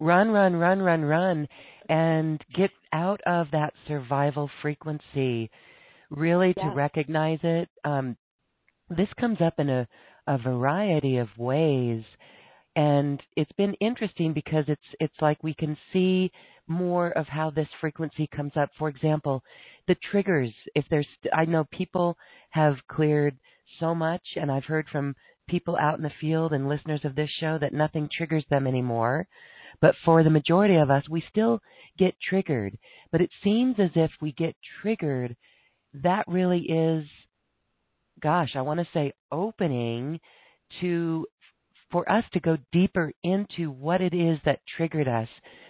run, 0.00 0.30
run, 0.30 0.56
run, 0.56 0.80
run, 0.80 1.02
run, 1.02 1.48
and 1.88 2.42
get 2.54 2.70
out 2.92 3.20
of 3.26 3.48
that 3.52 3.72
survival 3.86 4.50
frequency. 4.60 5.50
Really 6.10 6.54
to 6.54 6.72
recognize 6.74 7.38
it. 7.42 7.68
Um, 7.84 8.16
this 8.90 9.08
comes 9.18 9.38
up 9.40 9.54
in 9.58 9.70
a, 9.70 9.88
a 10.26 10.38
variety 10.38 11.18
of 11.18 11.28
ways 11.38 12.02
and 12.76 13.20
it's 13.36 13.52
been 13.52 13.74
interesting 13.74 14.32
because 14.32 14.64
it's 14.68 14.80
it's 15.00 15.14
like 15.20 15.42
we 15.42 15.54
can 15.54 15.76
see 15.92 16.30
more 16.68 17.10
of 17.12 17.26
how 17.26 17.50
this 17.50 17.68
frequency 17.80 18.28
comes 18.34 18.52
up 18.56 18.70
for 18.78 18.88
example 18.88 19.42
the 19.88 19.96
triggers 20.10 20.50
if 20.74 20.84
there's 20.90 21.06
i 21.32 21.44
know 21.44 21.64
people 21.72 22.16
have 22.50 22.74
cleared 22.88 23.36
so 23.80 23.94
much 23.94 24.22
and 24.36 24.50
i've 24.50 24.64
heard 24.64 24.86
from 24.90 25.14
people 25.48 25.76
out 25.76 25.98
in 25.98 26.02
the 26.02 26.10
field 26.20 26.52
and 26.52 26.68
listeners 26.68 27.00
of 27.04 27.14
this 27.14 27.30
show 27.40 27.58
that 27.60 27.74
nothing 27.74 28.08
triggers 28.16 28.44
them 28.48 28.66
anymore. 28.66 29.26
But 29.80 29.94
for 30.04 30.22
the 30.22 30.30
majority 30.30 30.76
of 30.76 30.90
us 30.90 31.04
we 31.10 31.22
still 31.28 31.60
get 31.98 32.14
triggered. 32.26 32.78
But 33.10 33.20
it 33.20 33.30
seems 33.42 33.76
as 33.78 33.90
if 33.94 34.10
we 34.20 34.32
get 34.32 34.56
triggered 34.80 35.36
that 36.02 36.24
really 36.26 36.60
is 36.60 37.04
gosh 38.22 38.52
i 38.56 38.62
want 38.62 38.80
to 38.80 38.86
say 38.94 39.12
opening 39.30 40.18
to 40.80 41.26
for 41.90 42.10
us 42.10 42.24
to 42.32 42.40
go 42.40 42.56
deeper 42.72 43.12
into 43.22 43.70
what 43.70 44.00
it 44.00 44.14
is 44.14 44.38
that 44.46 44.60
triggered 44.76 45.06
us 45.06 45.28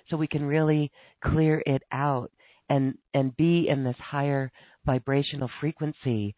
so 0.09 0.17
we 0.17 0.29
can 0.29 0.45
really 0.45 0.93
clear 1.25 1.61
it 1.67 1.83
out 1.91 2.31
and 2.73 2.97
and 3.13 3.37
be 3.37 3.69
in 3.69 3.85
this 3.85 3.97
higher 3.99 4.51
vibrational 4.87 5.51
frequency. 5.61 6.35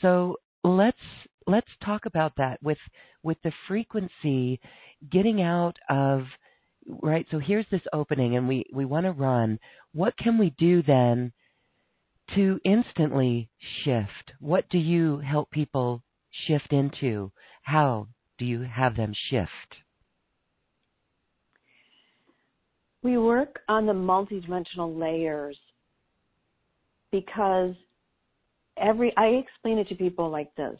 So 0.00 0.36
let's 0.62 0.96
let's 1.46 1.70
talk 1.84 2.06
about 2.06 2.32
that 2.36 2.62
with 2.62 2.78
with 3.24 3.38
the 3.42 3.52
frequency 3.66 4.60
getting 5.10 5.42
out 5.42 5.76
of 5.90 6.22
right 7.02 7.26
so 7.30 7.38
here's 7.38 7.66
this 7.70 7.82
opening 7.92 8.36
and 8.36 8.46
we 8.46 8.64
we 8.72 8.84
want 8.84 9.04
to 9.06 9.12
run. 9.12 9.58
What 9.92 10.16
can 10.16 10.38
we 10.38 10.54
do 10.58 10.82
then 10.82 11.32
to 12.36 12.60
instantly 12.64 13.50
shift? 13.84 14.32
What 14.38 14.68
do 14.70 14.78
you 14.78 15.18
help 15.18 15.50
people 15.50 16.02
shift 16.46 16.72
into? 16.72 17.32
How 17.62 18.06
do 18.38 18.44
you 18.44 18.62
have 18.62 18.96
them 18.96 19.12
shift? 19.30 19.83
We 23.04 23.18
work 23.18 23.60
on 23.68 23.84
the 23.86 23.92
multidimensional 23.92 24.98
layers 24.98 25.58
because 27.12 27.74
every 28.78 29.12
I 29.16 29.26
explain 29.26 29.78
it 29.78 29.88
to 29.90 29.94
people 29.94 30.30
like 30.30 30.52
this. 30.56 30.78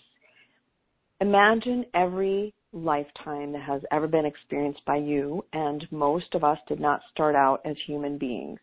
Imagine 1.21 1.85
every 1.95 2.53
lifetime 2.73 3.53
that 3.53 3.63
has 3.63 3.83
ever 3.93 4.09
been 4.09 4.25
experienced 4.25 4.85
by 4.87 4.97
you, 4.97 5.45
and 5.53 5.87
most 5.93 6.35
of 6.35 6.43
us 6.43 6.59
did 6.67 6.81
not 6.81 7.01
start 7.13 7.37
out 7.37 7.61
as 7.65 7.77
human 7.87 8.19
beings. 8.19 8.59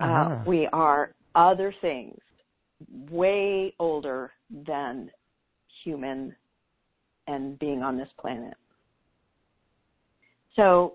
Uh, 0.00 0.04
uh-huh. 0.04 0.34
Uh, 0.34 0.44
we 0.44 0.68
are 0.72 1.14
other 1.36 1.72
things, 1.80 2.18
way 3.08 3.72
older 3.78 4.32
than 4.66 5.10
human 5.84 6.34
and 7.28 7.56
being 7.60 7.82
on 7.82 7.96
this 7.96 8.08
planet. 8.20 8.54
So 10.56 10.94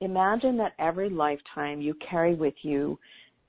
imagine 0.00 0.56
that 0.58 0.72
every 0.78 1.10
lifetime 1.10 1.80
you 1.80 1.94
carry 2.08 2.34
with 2.34 2.54
you 2.62 2.98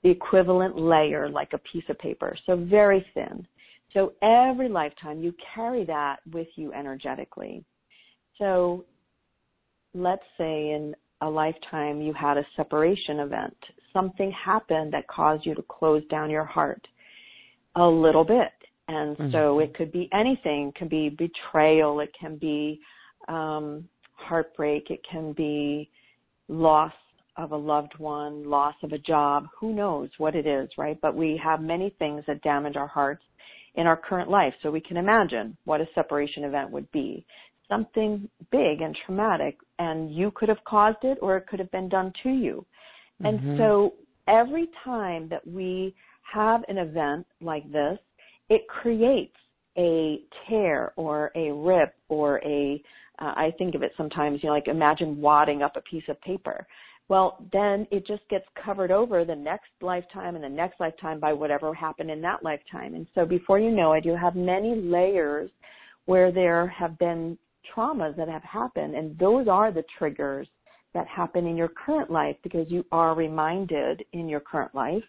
the 0.02 0.10
equivalent 0.10 0.78
layer 0.78 1.28
like 1.28 1.52
a 1.52 1.58
piece 1.58 1.84
of 1.88 1.98
paper, 1.98 2.36
so 2.46 2.56
very 2.56 3.04
thin. 3.14 3.46
So 3.94 4.12
every 4.22 4.68
lifetime 4.68 5.20
you 5.20 5.34
carry 5.54 5.84
that 5.86 6.16
with 6.32 6.48
you 6.56 6.72
energetically. 6.72 7.64
So 8.36 8.84
let's 9.94 10.22
say 10.36 10.70
in 10.70 10.94
a 11.20 11.28
lifetime 11.28 12.00
you 12.00 12.12
had 12.12 12.36
a 12.36 12.46
separation 12.56 13.20
event. 13.20 13.56
Something 13.92 14.32
happened 14.32 14.92
that 14.92 15.08
caused 15.08 15.44
you 15.44 15.54
to 15.54 15.62
close 15.62 16.02
down 16.10 16.30
your 16.30 16.44
heart 16.44 16.86
a 17.74 17.86
little 17.86 18.24
bit. 18.24 18.52
And 18.88 19.16
mm-hmm. 19.16 19.32
so 19.32 19.58
it 19.58 19.74
could 19.74 19.90
be 19.90 20.08
anything. 20.12 20.68
It 20.68 20.74
can 20.74 20.88
be 20.88 21.08
betrayal. 21.08 22.00
It 22.00 22.12
can 22.18 22.36
be 22.36 22.80
um, 23.28 23.88
heartbreak. 24.14 24.90
It 24.90 25.00
can 25.10 25.32
be 25.32 25.90
loss 26.48 26.92
of 27.36 27.52
a 27.52 27.56
loved 27.56 27.92
one, 27.98 28.48
loss 28.48 28.74
of 28.82 28.92
a 28.92 28.98
job. 28.98 29.46
Who 29.60 29.72
knows 29.72 30.10
what 30.18 30.34
it 30.34 30.46
is, 30.46 30.68
right? 30.76 30.98
But 31.00 31.14
we 31.14 31.40
have 31.42 31.60
many 31.60 31.94
things 31.98 32.24
that 32.26 32.42
damage 32.42 32.76
our 32.76 32.88
hearts 32.88 33.22
in 33.74 33.86
our 33.86 33.96
current 33.96 34.28
life. 34.28 34.52
So 34.62 34.70
we 34.70 34.80
can 34.80 34.96
imagine 34.96 35.56
what 35.64 35.80
a 35.80 35.86
separation 35.94 36.44
event 36.44 36.70
would 36.70 36.90
be. 36.90 37.24
Something 37.68 38.28
big 38.50 38.80
and 38.80 38.96
traumatic, 39.06 39.58
and 39.78 40.12
you 40.12 40.32
could 40.34 40.48
have 40.48 40.64
caused 40.66 40.98
it 41.02 41.18
or 41.20 41.36
it 41.36 41.46
could 41.46 41.60
have 41.60 41.70
been 41.70 41.88
done 41.88 42.12
to 42.24 42.30
you. 42.30 42.64
And 43.22 43.38
mm-hmm. 43.38 43.58
so 43.58 43.94
every 44.26 44.68
time 44.84 45.28
that 45.28 45.46
we 45.46 45.94
have 46.32 46.62
an 46.68 46.78
event 46.78 47.26
like 47.40 47.70
this, 47.70 47.98
it 48.48 48.66
creates 48.68 49.36
a 49.76 50.20
tear 50.48 50.92
or 50.96 51.30
a 51.36 51.52
rip 51.52 51.94
or 52.08 52.38
a 52.44 52.82
uh, 53.20 53.32
I 53.36 53.52
think 53.58 53.74
of 53.74 53.82
it 53.82 53.92
sometimes, 53.96 54.40
you 54.42 54.48
know, 54.48 54.54
like 54.54 54.68
imagine 54.68 55.20
wadding 55.20 55.62
up 55.62 55.76
a 55.76 55.80
piece 55.82 56.04
of 56.08 56.20
paper. 56.20 56.66
Well, 57.08 57.42
then 57.52 57.86
it 57.90 58.06
just 58.06 58.28
gets 58.28 58.44
covered 58.62 58.90
over 58.90 59.24
the 59.24 59.34
next 59.34 59.70
lifetime 59.80 60.34
and 60.34 60.44
the 60.44 60.48
next 60.48 60.78
lifetime 60.78 61.18
by 61.18 61.32
whatever 61.32 61.72
happened 61.72 62.10
in 62.10 62.20
that 62.22 62.42
lifetime. 62.42 62.94
And 62.94 63.06
so 63.14 63.24
before 63.24 63.58
you 63.58 63.70
know 63.70 63.94
it, 63.94 64.04
you 64.04 64.14
have 64.14 64.36
many 64.36 64.74
layers 64.76 65.50
where 66.04 66.30
there 66.30 66.66
have 66.68 66.98
been 66.98 67.38
traumas 67.74 68.16
that 68.16 68.28
have 68.28 68.42
happened 68.42 68.94
and 68.94 69.18
those 69.18 69.48
are 69.48 69.72
the 69.72 69.84
triggers 69.98 70.48
that 70.94 71.06
happen 71.06 71.46
in 71.46 71.56
your 71.56 71.68
current 71.68 72.10
life 72.10 72.36
because 72.42 72.66
you 72.70 72.84
are 72.92 73.14
reminded 73.14 74.04
in 74.12 74.28
your 74.28 74.40
current 74.40 74.74
life 74.74 75.02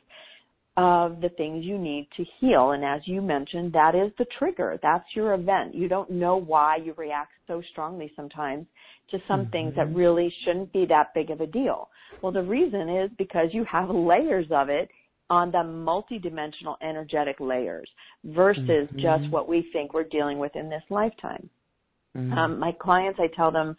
of 0.77 1.19
the 1.21 1.29
things 1.29 1.65
you 1.65 1.77
need 1.77 2.07
to 2.15 2.23
heal. 2.39 2.71
And 2.71 2.85
as 2.85 3.01
you 3.05 3.21
mentioned, 3.21 3.73
that 3.73 3.95
is 3.95 4.11
the 4.17 4.25
trigger. 4.37 4.79
That's 4.81 5.05
your 5.15 5.33
event. 5.33 5.75
You 5.75 5.89
don't 5.89 6.09
know 6.09 6.37
why 6.37 6.77
you 6.77 6.93
react 6.97 7.31
so 7.49 7.61
strongly 7.71 8.09
sometimes 8.15 8.65
to 9.11 9.17
some 9.27 9.41
mm-hmm. 9.41 9.51
things 9.51 9.73
that 9.75 9.87
mm-hmm. 9.87 9.97
really 9.97 10.33
shouldn't 10.45 10.71
be 10.71 10.85
that 10.85 11.13
big 11.13 11.31
of 11.31 11.41
a 11.41 11.47
deal. 11.47 11.89
Well, 12.21 12.31
the 12.31 12.43
reason 12.43 12.87
is 12.87 13.11
because 13.17 13.49
you 13.51 13.65
have 13.69 13.89
layers 13.89 14.45
of 14.51 14.69
it 14.69 14.87
on 15.29 15.51
the 15.51 15.57
multidimensional 15.57 16.75
energetic 16.81 17.35
layers 17.41 17.89
versus 18.23 18.87
mm-hmm. 18.87 18.99
just 18.99 19.29
what 19.31 19.49
we 19.49 19.69
think 19.73 19.93
we're 19.93 20.03
dealing 20.05 20.39
with 20.39 20.55
in 20.55 20.69
this 20.69 20.83
lifetime. 20.89 21.49
Mm-hmm. 22.15 22.33
Um, 22.33 22.59
my 22.59 22.71
clients, 22.71 23.19
I 23.21 23.27
tell 23.35 23.51
them 23.51 23.75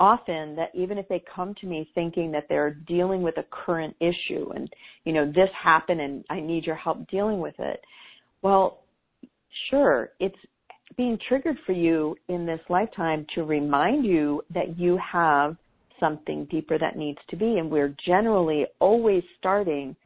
often 0.00 0.56
that 0.56 0.70
even 0.74 0.98
if 0.98 1.06
they 1.08 1.22
come 1.34 1.54
to 1.60 1.66
me 1.66 1.88
thinking 1.94 2.32
that 2.32 2.46
they're 2.48 2.74
dealing 2.86 3.22
with 3.22 3.36
a 3.38 3.44
current 3.50 3.94
issue 4.00 4.50
and, 4.54 4.68
you 5.04 5.12
know, 5.12 5.26
this 5.26 5.50
happened 5.62 6.00
and 6.00 6.24
I 6.30 6.40
need 6.40 6.64
your 6.64 6.76
help 6.76 7.08
dealing 7.08 7.40
with 7.40 7.54
it, 7.58 7.80
well, 8.42 8.84
sure, 9.70 10.10
it's 10.20 10.36
being 10.96 11.18
triggered 11.28 11.58
for 11.66 11.72
you 11.72 12.16
in 12.28 12.46
this 12.46 12.60
lifetime 12.68 13.26
to 13.34 13.44
remind 13.44 14.04
you 14.04 14.42
that 14.52 14.78
you 14.78 14.98
have 15.12 15.56
something 16.00 16.46
deeper 16.50 16.78
that 16.78 16.96
needs 16.96 17.18
to 17.30 17.36
be. 17.36 17.58
And 17.58 17.70
we're 17.70 17.94
generally 18.06 18.66
always 18.80 19.22
starting 19.38 19.96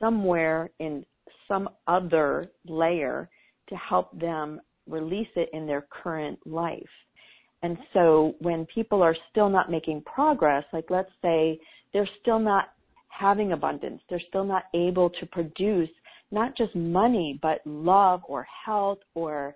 somewhere 0.00 0.70
in 0.78 1.04
some 1.48 1.68
other 1.86 2.50
layer 2.66 3.28
to 3.68 3.76
help 3.76 4.18
them 4.18 4.60
release 4.88 5.28
it 5.36 5.48
in 5.52 5.66
their 5.66 5.86
current 5.90 6.38
life. 6.46 6.82
And 7.62 7.78
so 7.94 8.34
when 8.40 8.66
people 8.66 9.02
are 9.02 9.16
still 9.30 9.48
not 9.48 9.70
making 9.70 10.02
progress, 10.02 10.64
like 10.72 10.90
let's 10.90 11.10
say 11.22 11.58
they're 11.92 12.08
still 12.20 12.38
not 12.38 12.70
having 13.08 13.52
abundance, 13.52 14.02
they're 14.10 14.20
still 14.28 14.44
not 14.44 14.64
able 14.74 15.08
to 15.08 15.26
produce 15.26 15.88
not 16.30 16.56
just 16.56 16.74
money, 16.74 17.38
but 17.40 17.60
love 17.64 18.20
or 18.28 18.46
health 18.64 18.98
or 19.14 19.54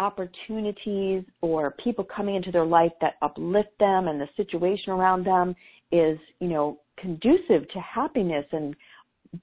opportunities 0.00 1.22
or 1.42 1.74
people 1.84 2.04
coming 2.04 2.34
into 2.34 2.50
their 2.50 2.64
life 2.64 2.90
that 3.00 3.14
uplift 3.22 3.78
them 3.78 4.08
and 4.08 4.20
the 4.20 4.28
situation 4.36 4.92
around 4.92 5.24
them 5.24 5.54
is, 5.92 6.18
you 6.40 6.48
know, 6.48 6.80
conducive 6.98 7.68
to 7.68 7.80
happiness 7.80 8.46
and 8.52 8.74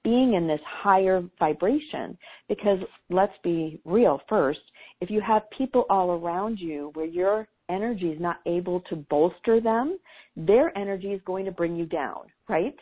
being 0.02 0.34
in 0.34 0.46
this 0.46 0.60
higher 0.66 1.22
vibration. 1.38 2.18
Because 2.48 2.78
let's 3.08 3.32
be 3.42 3.80
real 3.84 4.20
first, 4.28 4.60
if 5.00 5.10
you 5.10 5.20
have 5.20 5.42
people 5.56 5.86
all 5.88 6.10
around 6.10 6.58
you 6.58 6.90
where 6.94 7.06
your 7.06 7.46
energy 7.70 8.08
is 8.08 8.20
not 8.20 8.38
able 8.44 8.80
to 8.90 8.96
bolster 8.96 9.60
them, 9.60 9.98
their 10.36 10.76
energy 10.76 11.08
is 11.12 11.20
going 11.24 11.44
to 11.44 11.52
bring 11.52 11.76
you 11.76 11.86
down, 11.86 12.22
right? 12.48 12.74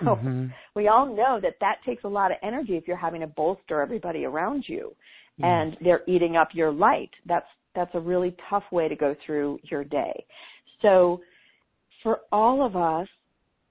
So 0.00 0.06
mm-hmm. 0.06 0.46
we 0.74 0.88
all 0.88 1.06
know 1.06 1.38
that 1.40 1.54
that 1.60 1.76
takes 1.86 2.04
a 2.04 2.08
lot 2.08 2.32
of 2.32 2.38
energy 2.42 2.76
if 2.76 2.88
you're 2.88 2.96
having 2.96 3.20
to 3.20 3.28
bolster 3.28 3.80
everybody 3.80 4.24
around 4.24 4.64
you 4.66 4.92
and 5.42 5.76
they're 5.80 6.02
eating 6.06 6.36
up 6.36 6.48
your 6.52 6.72
light. 6.72 7.10
That's 7.26 7.46
that's 7.74 7.90
a 7.94 8.00
really 8.00 8.34
tough 8.50 8.64
way 8.72 8.88
to 8.88 8.96
go 8.96 9.14
through 9.24 9.60
your 9.64 9.84
day. 9.84 10.24
So 10.82 11.20
for 12.02 12.20
all 12.32 12.64
of 12.64 12.76
us 12.76 13.08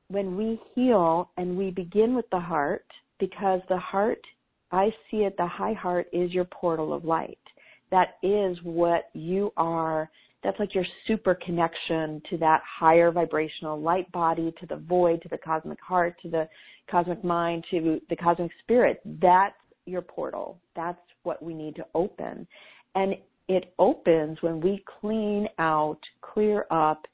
when 0.10 0.38
we 0.38 0.60
heal 0.74 1.30
and 1.36 1.58
we 1.58 1.70
begin 1.70 2.16
with 2.16 2.30
the 2.32 2.40
heart 2.40 2.86
because 3.20 3.60
the 3.68 3.78
heart 3.78 4.22
I 4.72 4.90
see 5.10 5.18
it 5.18 5.36
the 5.38 5.48
high 5.48 5.74
heart 5.74 6.08
is 6.14 6.32
your 6.32 6.46
portal 6.46 6.94
of 6.94 7.04
light 7.04 7.40
that 7.92 8.18
is 8.22 8.58
what 8.64 9.10
you 9.14 9.52
are. 9.58 10.10
That's 10.44 10.60
like 10.60 10.76
your 10.76 10.86
super 11.08 11.36
connection 11.36 12.22
to 12.30 12.38
that 12.38 12.62
higher 12.80 13.12
vibrational 13.12 13.80
light 13.80 14.12
body, 14.12 14.54
to 14.60 14.66
the 14.66 14.78
void, 14.78 15.22
to 15.24 15.30
the 15.30 15.38
cosmic 15.38 15.80
heart, 15.82 16.16
to 16.22 16.30
the 16.30 16.48
cosmic 16.90 17.24
mind, 17.24 17.66
to 17.72 18.00
the 18.10 18.16
cosmic 18.16 18.52
spirit. 18.64 19.02
That's 19.06 19.56
your 19.86 20.02
portal. 20.02 20.60
That's 20.76 21.00
what 21.28 21.44
we 21.44 21.54
need 21.54 21.76
to 21.76 21.86
open. 21.94 22.48
And 22.96 23.14
it 23.48 23.74
opens 23.78 24.42
when 24.42 24.60
we 24.60 24.84
clean 25.00 25.48
out, 25.60 26.00
clear 26.22 26.66
up, 26.72 27.06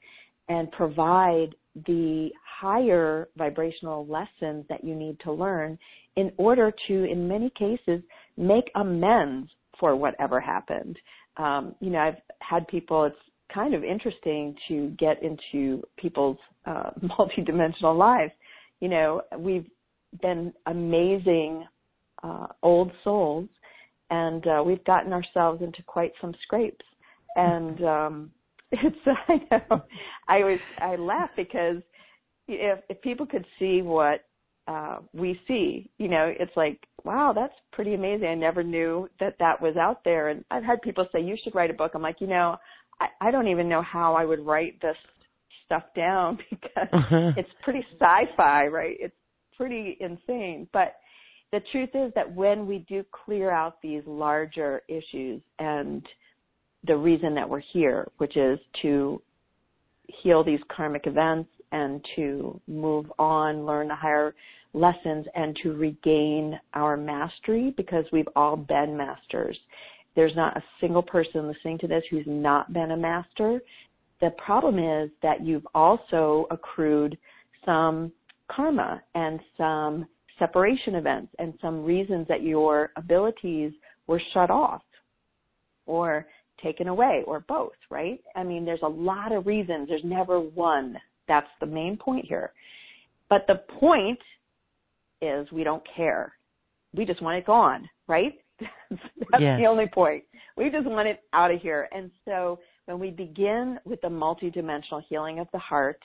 and 0.48 0.70
provide 0.72 1.54
the 1.86 2.30
higher 2.60 3.28
vibrational 3.36 4.06
lessons 4.06 4.64
that 4.68 4.84
you 4.84 4.94
need 4.94 5.18
to 5.20 5.32
learn 5.32 5.76
in 6.16 6.30
order 6.36 6.72
to, 6.86 7.04
in 7.04 7.28
many 7.28 7.50
cases, 7.58 8.00
make 8.36 8.70
amends 8.76 9.50
for 9.80 9.96
whatever 9.96 10.40
happened. 10.40 10.96
Um, 11.36 11.74
you 11.80 11.90
know, 11.90 11.98
I've 11.98 12.22
had 12.38 12.68
people, 12.68 13.04
it's 13.04 13.16
kind 13.52 13.74
of 13.74 13.82
interesting 13.82 14.54
to 14.68 14.90
get 14.98 15.20
into 15.22 15.82
people's 15.96 16.38
uh, 16.66 16.90
multidimensional 17.18 17.98
lives. 17.98 18.32
You 18.80 18.88
know, 18.88 19.22
we've 19.36 19.66
been 20.22 20.52
amazing 20.66 21.66
uh, 22.22 22.46
old 22.62 22.92
souls, 23.02 23.48
and 24.10 24.46
uh, 24.46 24.62
we've 24.64 24.84
gotten 24.84 25.12
ourselves 25.12 25.62
into 25.62 25.82
quite 25.84 26.12
some 26.20 26.34
scrapes. 26.42 26.84
And 27.36 27.84
um, 27.84 28.30
it's 28.72 28.96
I 29.28 29.36
know 29.50 29.82
I 30.28 30.38
was 30.38 30.60
I 30.78 30.96
laugh 30.96 31.30
because 31.36 31.82
if 32.48 32.80
if 32.88 33.00
people 33.02 33.26
could 33.26 33.46
see 33.58 33.82
what 33.82 34.24
uh, 34.66 34.98
we 35.12 35.40
see. 35.46 35.90
You 35.98 36.08
know, 36.08 36.32
it's 36.38 36.56
like, 36.56 36.80
wow, 37.04 37.32
that's 37.34 37.54
pretty 37.72 37.94
amazing. 37.94 38.28
I 38.28 38.34
never 38.34 38.62
knew 38.62 39.08
that 39.20 39.36
that 39.38 39.60
was 39.60 39.76
out 39.76 40.02
there. 40.04 40.28
And 40.28 40.44
I've 40.50 40.64
had 40.64 40.82
people 40.82 41.06
say, 41.12 41.20
you 41.20 41.36
should 41.42 41.54
write 41.54 41.70
a 41.70 41.74
book. 41.74 41.92
I'm 41.94 42.02
like, 42.02 42.20
you 42.20 42.26
know, 42.26 42.56
I, 43.00 43.28
I 43.28 43.30
don't 43.30 43.48
even 43.48 43.68
know 43.68 43.82
how 43.82 44.14
I 44.14 44.24
would 44.24 44.40
write 44.40 44.80
this 44.80 44.96
stuff 45.66 45.82
down 45.96 46.38
because 46.50 46.88
uh-huh. 46.92 47.32
it's 47.36 47.50
pretty 47.62 47.84
sci-fi, 47.98 48.66
right? 48.66 48.96
It's 48.98 49.14
pretty 49.56 49.96
insane. 50.00 50.68
But 50.72 50.94
the 51.54 51.62
truth 51.70 51.90
is 51.94 52.12
that 52.16 52.34
when 52.34 52.66
we 52.66 52.78
do 52.88 53.04
clear 53.12 53.52
out 53.52 53.80
these 53.80 54.02
larger 54.06 54.82
issues 54.88 55.40
and 55.60 56.04
the 56.84 56.96
reason 56.96 57.32
that 57.36 57.48
we're 57.48 57.62
here, 57.72 58.08
which 58.18 58.36
is 58.36 58.58
to 58.82 59.22
heal 60.08 60.42
these 60.42 60.58
karmic 60.74 61.06
events 61.06 61.48
and 61.70 62.04
to 62.16 62.60
move 62.66 63.06
on, 63.20 63.64
learn 63.64 63.86
the 63.86 63.94
higher 63.94 64.34
lessons 64.72 65.26
and 65.36 65.56
to 65.62 65.74
regain 65.74 66.58
our 66.74 66.96
mastery 66.96 67.72
because 67.76 68.04
we've 68.12 68.28
all 68.34 68.56
been 68.56 68.96
masters. 68.96 69.56
There's 70.16 70.34
not 70.34 70.56
a 70.56 70.64
single 70.80 71.04
person 71.04 71.46
listening 71.46 71.78
to 71.78 71.86
this 71.86 72.02
who's 72.10 72.26
not 72.26 72.72
been 72.72 72.90
a 72.90 72.96
master. 72.96 73.60
The 74.20 74.30
problem 74.44 74.80
is 74.80 75.08
that 75.22 75.44
you've 75.44 75.66
also 75.72 76.48
accrued 76.50 77.16
some 77.64 78.10
karma 78.50 79.00
and 79.14 79.38
some 79.56 80.06
separation 80.38 80.94
events 80.96 81.32
and 81.38 81.54
some 81.60 81.84
reasons 81.84 82.26
that 82.28 82.42
your 82.42 82.90
abilities 82.96 83.72
were 84.06 84.20
shut 84.32 84.50
off 84.50 84.82
or 85.86 86.26
taken 86.62 86.88
away 86.88 87.22
or 87.26 87.40
both, 87.40 87.72
right? 87.90 88.20
I 88.34 88.42
mean, 88.42 88.64
there's 88.64 88.82
a 88.82 88.88
lot 88.88 89.32
of 89.32 89.46
reasons. 89.46 89.88
There's 89.88 90.04
never 90.04 90.40
one. 90.40 90.96
That's 91.28 91.48
the 91.60 91.66
main 91.66 91.96
point 91.96 92.26
here. 92.26 92.52
But 93.28 93.46
the 93.46 93.62
point 93.80 94.18
is 95.20 95.50
we 95.50 95.64
don't 95.64 95.82
care. 95.96 96.32
We 96.94 97.04
just 97.04 97.22
want 97.22 97.38
it 97.38 97.46
gone, 97.46 97.88
right? 98.06 98.34
That's 98.60 99.40
yeah. 99.40 99.56
the 99.56 99.66
only 99.66 99.86
point. 99.86 100.24
We 100.56 100.70
just 100.70 100.86
want 100.86 101.08
it 101.08 101.20
out 101.32 101.50
of 101.50 101.60
here. 101.60 101.88
And 101.92 102.10
so 102.24 102.58
when 102.86 102.98
we 102.98 103.10
begin 103.10 103.78
with 103.84 104.00
the 104.00 104.08
multidimensional 104.08 105.02
healing 105.08 105.38
of 105.38 105.48
the 105.52 105.58
heart, 105.58 106.00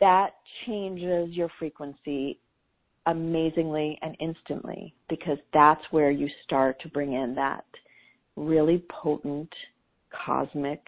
that 0.00 0.30
changes 0.66 1.30
your 1.30 1.48
frequency 1.58 2.38
amazingly 3.08 3.98
and 4.02 4.16
instantly 4.20 4.94
because 5.08 5.38
that's 5.52 5.82
where 5.90 6.10
you 6.10 6.28
start 6.44 6.80
to 6.82 6.88
bring 6.88 7.14
in 7.14 7.34
that 7.34 7.64
really 8.36 8.84
potent 9.02 9.52
cosmic 10.24 10.80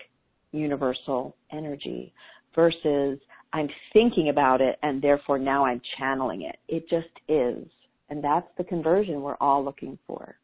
universal 0.52 1.34
energy 1.50 2.12
versus 2.54 3.18
I'm 3.52 3.68
thinking 3.92 4.28
about 4.28 4.60
it 4.60 4.78
and 4.82 5.02
therefore 5.02 5.38
now 5.38 5.64
I'm 5.64 5.80
channeling 5.98 6.42
it. 6.42 6.56
It 6.68 6.88
just 6.88 7.08
is. 7.28 7.66
And 8.10 8.22
that's 8.22 8.48
the 8.58 8.64
conversion 8.64 9.22
we're 9.22 9.36
all 9.40 9.64
looking 9.64 9.98
for. 10.06 10.36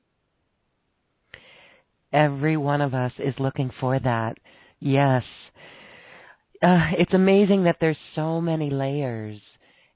Every 2.13 2.57
one 2.57 2.81
of 2.81 2.95
us 2.95 3.13
is 3.19 3.35
looking 3.39 3.71
for 3.81 3.99
that. 3.99 4.39
Yes. 4.81 5.25
Uh, 6.63 6.93
it's 6.99 7.13
amazing 7.13 7.65
that 7.65 7.77
there's 7.81 7.97
so 8.15 8.41
many 8.41 8.71
layers. 8.71 9.41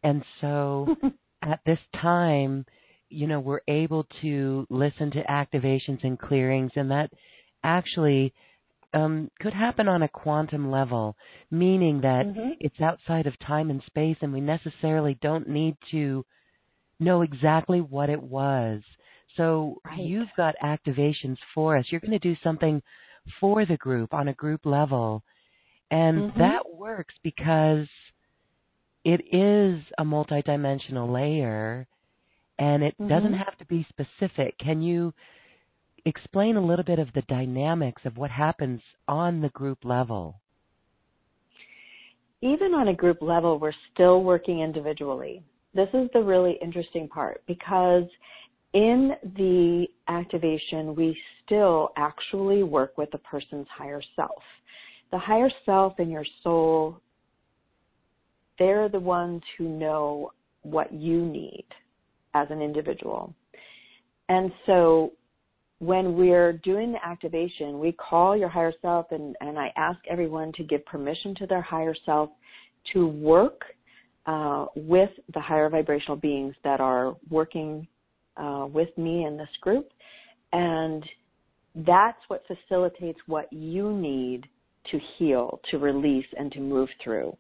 And 0.03 0.23
so 0.41 0.95
at 1.43 1.61
this 1.65 1.79
time, 2.01 2.65
you 3.09 3.27
know, 3.27 3.41
we're 3.41 3.61
able 3.69 4.07
to 4.23 4.67
listen 4.71 5.11
to 5.13 5.23
activations 5.25 6.05
and 6.05 6.19
clearings, 6.19 6.71
and 6.77 6.91
that 6.91 7.11
actually 7.65 8.33
um, 8.95 9.31
could 9.41 9.53
happen 9.53 9.89
on 9.89 10.03
a 10.03 10.09
quantum 10.09 10.71
level, 10.71 11.17
meaning 11.51 12.01
that 12.03 12.27
mm-hmm. 12.27 12.51
it's 12.61 12.81
outside 12.81 13.27
of 13.27 13.39
time 13.41 13.71
and 13.71 13.83
space, 13.87 14.17
and 14.21 14.33
we 14.33 14.41
necessarily 14.41 15.19
don't 15.23 15.49
need 15.49 15.77
to 15.91 16.25
know 16.99 17.23
exactly 17.23 17.81
what 17.81 18.11
it 18.11 18.23
was. 18.23 18.83
So 19.37 19.77
right. 19.85 19.99
you've 19.99 20.29
got 20.37 20.55
activations 20.63 21.37
for 21.55 21.77
us. 21.77 21.87
You're 21.91 22.01
going 22.01 22.11
to 22.13 22.19
do 22.19 22.37
something 22.43 22.83
for 23.41 23.65
the 23.65 23.77
group 23.77 24.13
on 24.13 24.29
a 24.29 24.35
group 24.35 24.67
level. 24.67 25.23
And 25.91 26.31
mm-hmm. 26.31 26.39
that 26.39 26.63
works 26.73 27.15
because 27.23 27.87
it 29.05 29.21
is 29.33 29.83
a 29.99 30.05
multidimensional 30.05 31.13
layer 31.13 31.87
and 32.59 32.83
it 32.83 32.95
mm-hmm. 32.95 33.09
doesn't 33.09 33.35
have 33.35 33.57
to 33.59 33.65
be 33.67 33.87
specific. 33.89 34.59
Can 34.59 34.83
you 34.83 35.13
explain 36.05 36.57
a 36.57 36.65
little 36.65 36.85
bit 36.85 36.99
of 36.99 37.09
the 37.15 37.23
dynamics 37.23 38.03
of 38.05 38.17
what 38.17 38.31
happens 38.31 38.81
on 39.09 39.41
the 39.41 39.49
group 39.51 39.79
level? 39.85 40.41
Even 42.43 42.73
on 42.75 42.89
a 42.89 42.95
group 42.95 43.19
level, 43.21 43.59
we're 43.59 43.73
still 43.93 44.23
working 44.23 44.61
individually. 44.61 45.43
This 45.75 45.89
is 45.93 46.09
the 46.13 46.23
really 46.23 46.59
interesting 46.63 47.07
part 47.07 47.43
because 47.47 48.05
in 48.73 49.13
the 49.37 49.87
activation, 50.09 50.95
we 50.95 51.17
still 51.45 51.91
actually 51.97 52.63
work 52.63 52.97
with 52.97 53.11
the 53.11 53.19
person's 53.19 53.67
higher 53.77 54.03
self. 54.17 54.43
The 55.11 55.19
higher 55.19 55.51
self 55.67 55.95
and 55.99 56.11
your 56.11 56.25
soul, 56.43 57.01
they're 58.61 58.89
the 58.89 59.01
ones 59.01 59.43
who 59.59 59.69
know 59.69 60.31
what 60.63 60.93
you 60.93 61.25
need 61.25 61.65
as 62.35 62.47
an 62.51 62.63
individual. 62.63 63.35
And 64.29 64.53
so 64.67 65.13
when 65.81 66.15
we're 66.15 66.53
doing 66.53 66.93
the 66.93 67.05
activation, 67.05 67.81
we 67.81 67.93
call 67.93 68.37
your 68.37 68.51
higher 68.51 68.73
self 68.83 69.07
and, 69.11 69.35
and 69.41 69.59
I 69.59 69.73
ask 69.77 69.99
everyone 70.09 70.53
to 70.53 70.63
give 70.63 70.85
permission 70.85 71.35
to 71.37 71.47
their 71.47 71.63
higher 71.63 71.95
self 72.05 72.31
to 72.93 73.09
work 73.09 73.63
uh, 74.27 74.67
with 74.77 75.11
the 75.35 75.41
higher 75.41 75.69
vibrational 75.69 76.17
beings 76.17 76.55
that 76.63 76.81
are 76.81 77.17
working 77.31 77.89
uh, 78.37 78.67
with 78.71 78.97
me 78.99 79.25
in 79.25 79.37
this 79.37 79.49
group. 79.63 79.89
And 80.53 81.03
that's 81.75 82.19
what 82.29 82.45
facilitates 82.47 83.19
what 83.27 83.51
you 83.53 83.93
need 83.93 84.47
to 84.91 85.01
heal, 85.17 85.61
to 85.71 85.79
release, 85.79 86.27
and 86.39 86.53
to 86.53 86.61
move 86.61 86.89
through. 87.03 87.37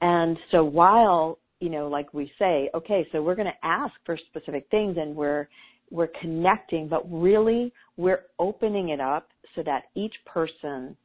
And 0.00 0.36
so 0.50 0.64
while, 0.64 1.38
you 1.60 1.68
know, 1.68 1.88
like 1.88 2.12
we 2.14 2.30
say, 2.38 2.70
okay, 2.74 3.06
so 3.12 3.22
we're 3.22 3.34
going 3.34 3.46
to 3.48 3.66
ask 3.66 3.92
for 4.06 4.18
specific 4.28 4.66
things 4.70 4.96
and 4.98 5.14
we're, 5.14 5.48
we're 5.90 6.10
connecting, 6.20 6.88
but 6.88 7.02
really 7.10 7.72
we're 7.96 8.22
opening 8.38 8.90
it 8.90 9.00
up 9.00 9.28
so 9.54 9.62
that 9.64 9.84
each 9.94 10.14
person 10.24 10.96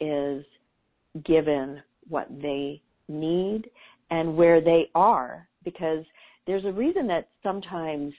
is 0.00 0.44
given 1.24 1.82
what 2.08 2.28
they 2.42 2.80
need 3.08 3.62
and 4.10 4.36
where 4.36 4.60
they 4.60 4.90
are 4.94 5.48
because 5.64 6.04
there's 6.46 6.64
a 6.64 6.72
reason 6.72 7.06
that 7.08 7.28
sometimes 7.42 8.12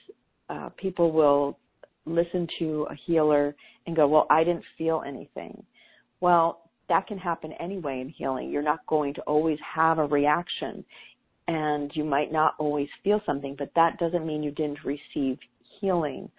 uh, 0.50 0.68
people 0.76 1.12
will 1.12 1.58
listen 2.04 2.46
to 2.58 2.86
a 2.90 2.94
healer 3.06 3.54
and 3.86 3.96
go, 3.96 4.06
well, 4.06 4.26
I 4.30 4.44
didn't 4.44 4.64
feel 4.76 5.02
anything. 5.06 5.62
Well, 6.20 6.67
that 6.88 7.06
can 7.06 7.18
happen 7.18 7.52
anyway 7.60 8.00
in 8.00 8.08
healing. 8.08 8.50
You're 8.50 8.62
not 8.62 8.86
going 8.86 9.14
to 9.14 9.20
always 9.22 9.58
have 9.74 9.98
a 9.98 10.06
reaction 10.06 10.84
and 11.48 11.90
you 11.94 12.04
might 12.04 12.30
not 12.30 12.54
always 12.58 12.88
feel 13.02 13.20
something, 13.24 13.56
but 13.58 13.70
that 13.74 13.98
doesn't 13.98 14.26
mean 14.26 14.42
you 14.42 14.50
didn't 14.50 14.84
receive 14.84 15.38
healing. 15.80 16.30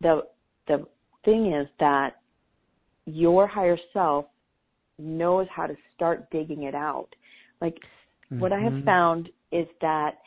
The, 0.00 0.22
the 0.66 0.86
thing 1.24 1.52
is 1.52 1.68
that 1.80 2.16
your 3.04 3.46
higher 3.46 3.78
self 3.92 4.26
knows 4.98 5.46
how 5.54 5.66
to 5.66 5.76
start 5.94 6.30
digging 6.30 6.64
it 6.64 6.74
out. 6.74 7.08
Like 7.60 7.74
mm-hmm. 7.74 8.40
what 8.40 8.52
I 8.52 8.60
have 8.60 8.72
mm-hmm. 8.72 8.86
found 8.86 9.28
is 9.52 9.66
that 9.82 10.18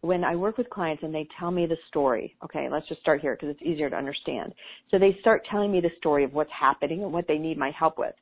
when 0.00 0.24
I 0.24 0.36
work 0.36 0.58
with 0.58 0.70
clients 0.70 1.02
and 1.02 1.14
they 1.14 1.26
tell 1.38 1.50
me 1.50 1.66
the 1.66 1.76
story, 1.88 2.36
okay, 2.44 2.68
let's 2.70 2.86
just 2.88 3.00
start 3.00 3.20
here 3.20 3.34
because 3.34 3.50
it's 3.50 3.62
easier 3.62 3.90
to 3.90 3.96
understand. 3.96 4.54
So 4.90 4.98
they 4.98 5.16
start 5.20 5.46
telling 5.50 5.72
me 5.72 5.80
the 5.80 5.90
story 5.98 6.24
of 6.24 6.32
what's 6.32 6.50
happening 6.58 7.02
and 7.02 7.12
what 7.12 7.26
they 7.26 7.38
need 7.38 7.58
my 7.58 7.70
help 7.70 7.98
with. 7.98 8.14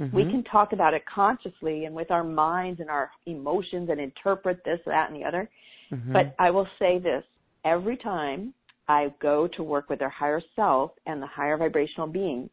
Mm-hmm. 0.00 0.16
We 0.16 0.24
can 0.24 0.42
talk 0.44 0.72
about 0.72 0.94
it 0.94 1.02
consciously 1.12 1.84
and 1.84 1.94
with 1.94 2.10
our 2.10 2.24
minds 2.24 2.80
and 2.80 2.88
our 2.88 3.10
emotions 3.26 3.88
and 3.90 4.00
interpret 4.00 4.62
this, 4.64 4.80
that, 4.86 5.10
and 5.10 5.20
the 5.20 5.26
other. 5.26 5.50
Mm-hmm. 5.92 6.12
But 6.12 6.34
I 6.38 6.50
will 6.50 6.66
say 6.78 6.98
this 6.98 7.24
every 7.64 7.96
time 7.96 8.54
I 8.88 9.12
go 9.20 9.48
to 9.56 9.62
work 9.62 9.90
with 9.90 9.98
their 9.98 10.08
higher 10.08 10.40
self 10.56 10.92
and 11.06 11.22
the 11.22 11.26
higher 11.26 11.56
vibrational 11.56 12.06
beings, 12.06 12.50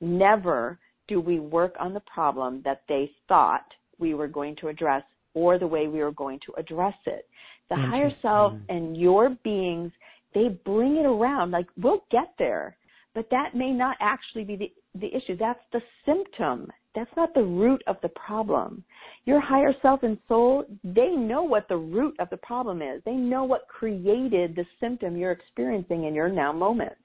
never 0.00 0.78
do 1.08 1.20
we 1.20 1.38
work 1.40 1.74
on 1.78 1.94
the 1.94 2.02
problem 2.12 2.62
that 2.64 2.82
they 2.88 3.10
thought 3.28 3.64
we 3.98 4.14
were 4.14 4.28
going 4.28 4.56
to 4.56 4.68
address 4.68 5.02
or 5.34 5.58
the 5.58 5.66
way 5.66 5.86
we 5.86 6.00
were 6.00 6.12
going 6.12 6.40
to 6.46 6.52
address 6.58 6.94
it. 7.06 7.26
The 7.68 7.76
higher 7.76 8.10
self 8.20 8.52
and 8.68 8.96
your 8.96 9.30
beings, 9.44 9.92
they 10.34 10.48
bring 10.64 10.96
it 10.96 11.06
around. 11.06 11.52
Like 11.52 11.66
we'll 11.80 12.02
get 12.10 12.34
there, 12.36 12.76
but 13.14 13.28
that 13.30 13.54
may 13.54 13.70
not 13.70 13.96
actually 14.00 14.42
be 14.42 14.56
the, 14.56 14.72
the 15.00 15.16
issue. 15.16 15.36
That's 15.36 15.60
the 15.72 15.80
symptom. 16.04 16.68
That's 16.94 17.10
not 17.16 17.34
the 17.34 17.42
root 17.42 17.82
of 17.86 17.96
the 18.02 18.08
problem. 18.10 18.82
Your 19.24 19.40
higher 19.40 19.72
self 19.80 20.02
and 20.02 20.18
soul, 20.26 20.64
they 20.82 21.10
know 21.10 21.42
what 21.42 21.68
the 21.68 21.76
root 21.76 22.16
of 22.18 22.28
the 22.30 22.36
problem 22.38 22.82
is. 22.82 23.00
They 23.04 23.14
know 23.14 23.44
what 23.44 23.68
created 23.68 24.56
the 24.56 24.64
symptom 24.80 25.16
you're 25.16 25.30
experiencing 25.32 26.04
in 26.04 26.14
your 26.14 26.28
now 26.28 26.52
moment. 26.52 26.96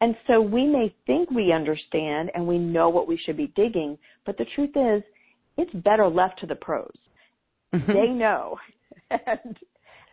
And 0.00 0.14
so 0.26 0.40
we 0.40 0.66
may 0.66 0.94
think 1.06 1.30
we 1.30 1.52
understand 1.52 2.30
and 2.34 2.46
we 2.46 2.58
know 2.58 2.90
what 2.90 3.08
we 3.08 3.16
should 3.24 3.36
be 3.36 3.52
digging, 3.56 3.96
but 4.26 4.36
the 4.36 4.46
truth 4.54 4.76
is, 4.76 5.02
it's 5.56 5.72
better 5.84 6.08
left 6.08 6.40
to 6.40 6.46
the 6.46 6.56
pros. 6.56 6.92
Mm-hmm. 7.72 7.92
They 7.92 8.08
know. 8.08 8.58
and 9.10 9.56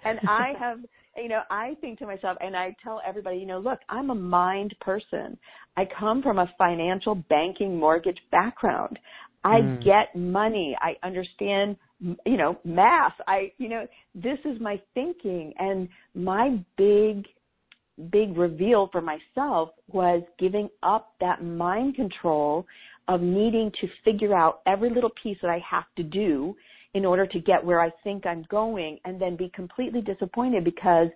and 0.04 0.20
I 0.28 0.54
have, 0.58 0.80
you 1.18 1.28
know, 1.28 1.42
I 1.50 1.76
think 1.82 2.00
to 2.00 2.06
myself 2.06 2.38
and 2.42 2.56
I 2.56 2.76
tell 2.84 3.02
everybody, 3.06 3.38
you 3.38 3.46
know, 3.46 3.60
look, 3.60 3.80
I'm 3.90 4.10
a 4.10 4.16
mind 4.16 4.76
person. 4.82 5.38
I 5.78 5.84
come 6.00 6.22
from 6.22 6.40
a 6.40 6.52
financial 6.58 7.16
banking 7.30 7.78
mortgage 7.78 8.20
background. 8.32 8.98
I 9.44 9.60
mm. 9.60 9.84
get 9.84 10.16
money. 10.16 10.78
I 10.80 10.96
understand, 11.06 11.76
you 12.00 12.38
know, 12.38 12.58
math. 12.64 13.14
I, 13.28 13.52
you 13.58 13.70
know, 13.70 13.88
this 14.16 14.38
is 14.46 14.60
my 14.62 14.82
thinking 14.94 15.54
and 15.58 15.90
my 16.16 16.60
big 16.78 17.26
big 18.10 18.36
reveal 18.36 18.90
for 18.92 19.02
myself 19.02 19.70
was 19.92 20.24
giving 20.40 20.70
up 20.82 21.14
that 21.20 21.44
mind 21.44 21.96
control 21.96 22.66
of 23.08 23.22
needing 23.22 23.72
to 23.82 23.88
figure 24.04 24.36
out 24.36 24.62
every 24.66 24.90
little 24.90 25.12
piece 25.22 25.38
that 25.42 25.52
I 25.52 25.62
have 25.70 25.84
to 25.98 26.04
do 26.04 26.56
in 26.94 27.06
order 27.06 27.26
to 27.26 27.40
get 27.40 27.64
where 27.64 27.80
I 27.80 27.90
think 28.04 28.26
I'm 28.26 28.46
going 28.50 29.00
and 29.06 29.22
then 29.22 29.36
be 29.36 29.50
completely 29.56 30.02
disappointed 30.02 30.64
because 30.64 31.08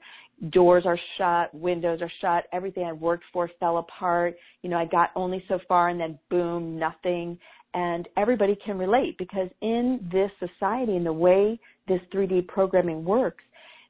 doors 0.49 0.83
are 0.85 0.99
shut, 1.17 1.53
windows 1.53 1.99
are 2.01 2.11
shut, 2.21 2.45
everything 2.53 2.85
I 2.85 2.93
worked 2.93 3.25
for 3.33 3.49
fell 3.59 3.77
apart. 3.77 4.35
You 4.61 4.69
know, 4.69 4.77
I 4.77 4.85
got 4.85 5.11
only 5.15 5.43
so 5.47 5.59
far 5.67 5.89
and 5.89 5.99
then 5.99 6.17
boom, 6.29 6.79
nothing. 6.79 7.37
And 7.73 8.07
everybody 8.15 8.57
can 8.65 8.77
relate 8.77 9.17
because 9.17 9.49
in 9.61 10.07
this 10.11 10.31
society 10.39 10.95
and 10.95 11.05
the 11.05 11.13
way 11.13 11.59
this 11.87 11.99
3D 12.13 12.47
programming 12.47 13.03
works, 13.03 13.43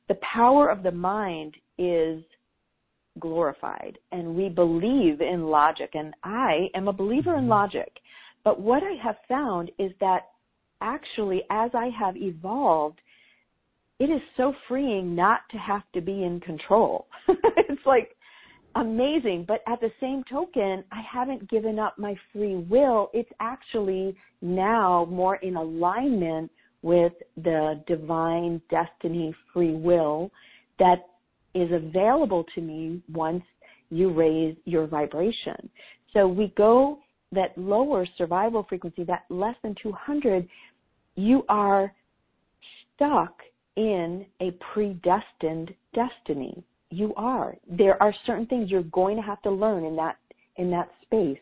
the 0.08 0.18
power 0.34 0.70
of 0.70 0.82
the 0.82 0.92
mind 0.92 1.56
is 1.78 2.24
glorified 3.20 3.98
and 4.12 4.36
we 4.36 4.50
believe 4.50 5.22
in 5.22 5.44
logic 5.46 5.92
and 5.94 6.14
I 6.24 6.68
am 6.76 6.88
a 6.88 6.94
believer 6.94 7.36
in 7.36 7.42
mm-hmm. 7.42 7.50
logic. 7.50 7.92
But 8.44 8.60
what 8.60 8.84
I 8.84 8.96
have 9.04 9.16
found 9.28 9.72
is 9.80 9.92
that 10.00 10.30
actually, 10.86 11.44
as 11.50 11.72
I 11.74 11.90
have 12.00 12.16
evolved, 12.16 13.00
it 14.00 14.06
is 14.06 14.22
so 14.38 14.54
freeing 14.68 15.16
not 15.16 15.42
to 15.52 15.58
have 15.58 15.84
to 15.94 16.02
be 16.02 16.24
in 16.24 16.40
control. 16.40 17.08
it's 17.28 17.86
like, 17.86 18.16
amazing. 18.76 19.46
But 19.48 19.62
at 19.68 19.80
the 19.82 19.92
same 20.00 20.24
token, 20.30 20.84
I 20.92 21.02
haven't 21.12 21.50
given 21.50 21.80
up 21.80 21.98
my 21.98 22.16
free 22.32 22.56
will. 22.56 23.10
It's 23.14 23.30
actually 23.40 24.16
now 24.42 25.08
more 25.10 25.38
in 25.38 25.56
alignment 25.56 26.52
with 26.82 27.14
the 27.38 27.82
divine 27.88 28.62
destiny 28.70 29.34
free 29.54 29.74
will 29.74 30.30
that 30.78 31.08
is 31.56 31.72
available 31.72 32.46
to 32.54 32.62
me 32.62 33.02
once 33.12 33.44
you 33.90 34.14
raise 34.14 34.56
your 34.66 34.86
vibration. 34.88 35.70
So 36.14 36.28
we 36.28 36.54
go 36.58 37.00
that 37.32 37.58
lower 37.58 38.06
survival 38.18 38.66
frequency, 38.68 39.04
that 39.06 39.24
less 39.30 39.56
than 39.64 39.76
200, 39.82 40.48
you 41.16 41.44
are 41.50 41.94
stuck 42.96 43.42
in 43.76 44.26
a 44.42 44.52
predestined 44.74 45.74
destiny. 45.94 46.64
You 46.92 47.14
are. 47.16 47.56
There 47.70 48.02
are 48.02 48.14
certain 48.26 48.46
things 48.46 48.70
you're 48.70 48.84
going 48.84 49.18
to 49.18 49.22
have 49.22 49.42
to 49.44 49.52
learn 49.52 49.86
in 49.86 49.96
that 49.98 50.18
in 50.58 50.72
that 50.72 50.90
space 51.02 51.40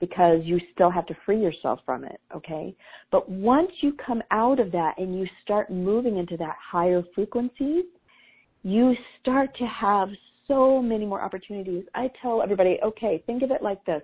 because 0.00 0.40
you 0.42 0.60
still 0.74 0.90
have 0.90 1.06
to 1.06 1.16
free 1.24 1.40
yourself 1.40 1.78
from 1.86 2.04
it, 2.04 2.20
okay? 2.34 2.74
But 3.10 3.30
once 3.30 3.70
you 3.80 3.94
come 4.04 4.22
out 4.30 4.60
of 4.60 4.72
that 4.72 4.98
and 4.98 5.18
you 5.18 5.26
start 5.42 5.70
moving 5.70 6.18
into 6.18 6.36
that 6.36 6.56
higher 6.60 7.02
frequency, 7.14 7.84
you 8.62 8.94
start 9.20 9.56
to 9.56 9.64
have 9.66 10.08
so 10.48 10.82
many 10.82 11.06
more 11.06 11.22
opportunities. 11.22 11.84
I 11.94 12.10
tell 12.20 12.42
everybody, 12.42 12.78
okay, 12.84 13.22
think 13.26 13.42
of 13.42 13.50
it 13.50 13.62
like 13.62 13.82
this. 13.86 14.02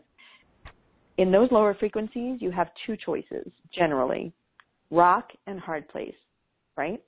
In 1.19 1.31
those 1.31 1.51
lower 1.53 1.75
frequencies, 1.75 2.39
you 2.41 2.51
have 2.53 2.69
two 2.87 2.97
choices 2.97 3.51
generally 3.75 4.33
rock 4.93 5.31
and 5.49 5.59
hard 5.59 5.89
place, 5.89 6.15
right? 6.77 7.03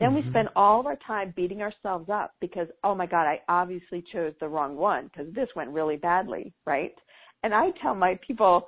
Then 0.00 0.10
mm-hmm. 0.10 0.26
we 0.26 0.30
spend 0.30 0.48
all 0.56 0.80
of 0.80 0.86
our 0.86 0.98
time 1.06 1.32
beating 1.36 1.62
ourselves 1.62 2.08
up 2.12 2.34
because, 2.40 2.66
oh 2.82 2.94
my 2.94 3.06
God, 3.06 3.26
I 3.26 3.40
obviously 3.48 4.02
chose 4.12 4.34
the 4.40 4.48
wrong 4.48 4.76
one 4.76 5.04
because 5.04 5.32
this 5.34 5.48
went 5.54 5.70
really 5.70 5.96
badly, 5.96 6.52
right? 6.66 6.94
And 7.44 7.54
I 7.54 7.70
tell 7.82 7.94
my 7.94 8.18
people, 8.26 8.66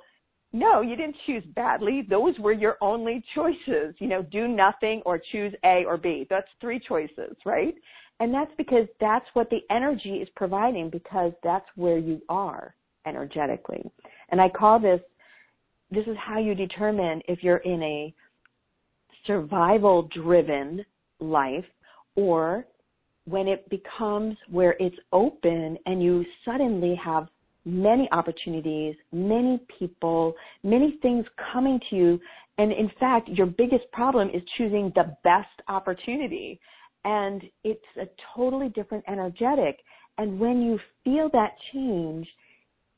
no, 0.53 0.81
you 0.81 0.95
didn't 0.95 1.17
choose 1.25 1.43
badly. 1.55 2.07
Those 2.09 2.37
were 2.39 2.53
your 2.53 2.77
only 2.81 3.23
choices. 3.35 3.95
You 3.99 4.07
know, 4.07 4.23
do 4.23 4.47
nothing 4.47 5.01
or 5.05 5.19
choose 5.31 5.53
A 5.63 5.83
or 5.85 5.97
B. 5.97 6.25
That's 6.29 6.47
three 6.61 6.79
choices, 6.79 7.35
right? 7.45 7.75
And 8.19 8.33
that's 8.33 8.51
because 8.57 8.87
that's 8.99 9.25
what 9.33 9.49
the 9.49 9.61
energy 9.69 10.15
is 10.15 10.27
providing 10.35 10.89
because 10.89 11.31
that's 11.43 11.67
where 11.75 11.97
you 11.97 12.21
are 12.29 12.75
energetically. 13.05 13.83
And 14.29 14.41
I 14.41 14.49
call 14.49 14.79
this, 14.79 14.99
this 15.91 16.05
is 16.05 16.17
how 16.19 16.39
you 16.39 16.53
determine 16.53 17.21
if 17.27 17.43
you're 17.43 17.57
in 17.57 17.81
a 17.81 18.13
survival 19.29 20.09
driven 20.11 20.83
life 21.19 21.65
or 22.15 22.65
when 23.25 23.47
it 23.47 23.69
becomes 23.69 24.35
where 24.49 24.75
it's 24.79 24.95
open 25.13 25.77
and 25.85 26.01
you 26.01 26.25
suddenly 26.43 26.95
have 26.95 27.27
many 27.63 28.09
opportunities, 28.11 28.95
many 29.11 29.59
people, 29.77 30.33
many 30.63 30.97
things 31.03 31.25
coming 31.53 31.79
to 31.89 31.95
you. 31.95 32.19
And 32.57 32.71
in 32.71 32.89
fact, 32.99 33.29
your 33.29 33.45
biggest 33.45 33.83
problem 33.93 34.29
is 34.29 34.41
choosing 34.57 34.91
the 34.95 35.15
best 35.23 35.47
opportunity. 35.67 36.59
And 37.05 37.43
it's 37.63 37.85
a 38.01 38.05
totally 38.35 38.69
different 38.69 39.03
energetic. 39.07 39.77
And 40.17 40.39
when 40.39 40.63
you 40.63 40.79
feel 41.03 41.29
that 41.33 41.51
change, 41.71 42.27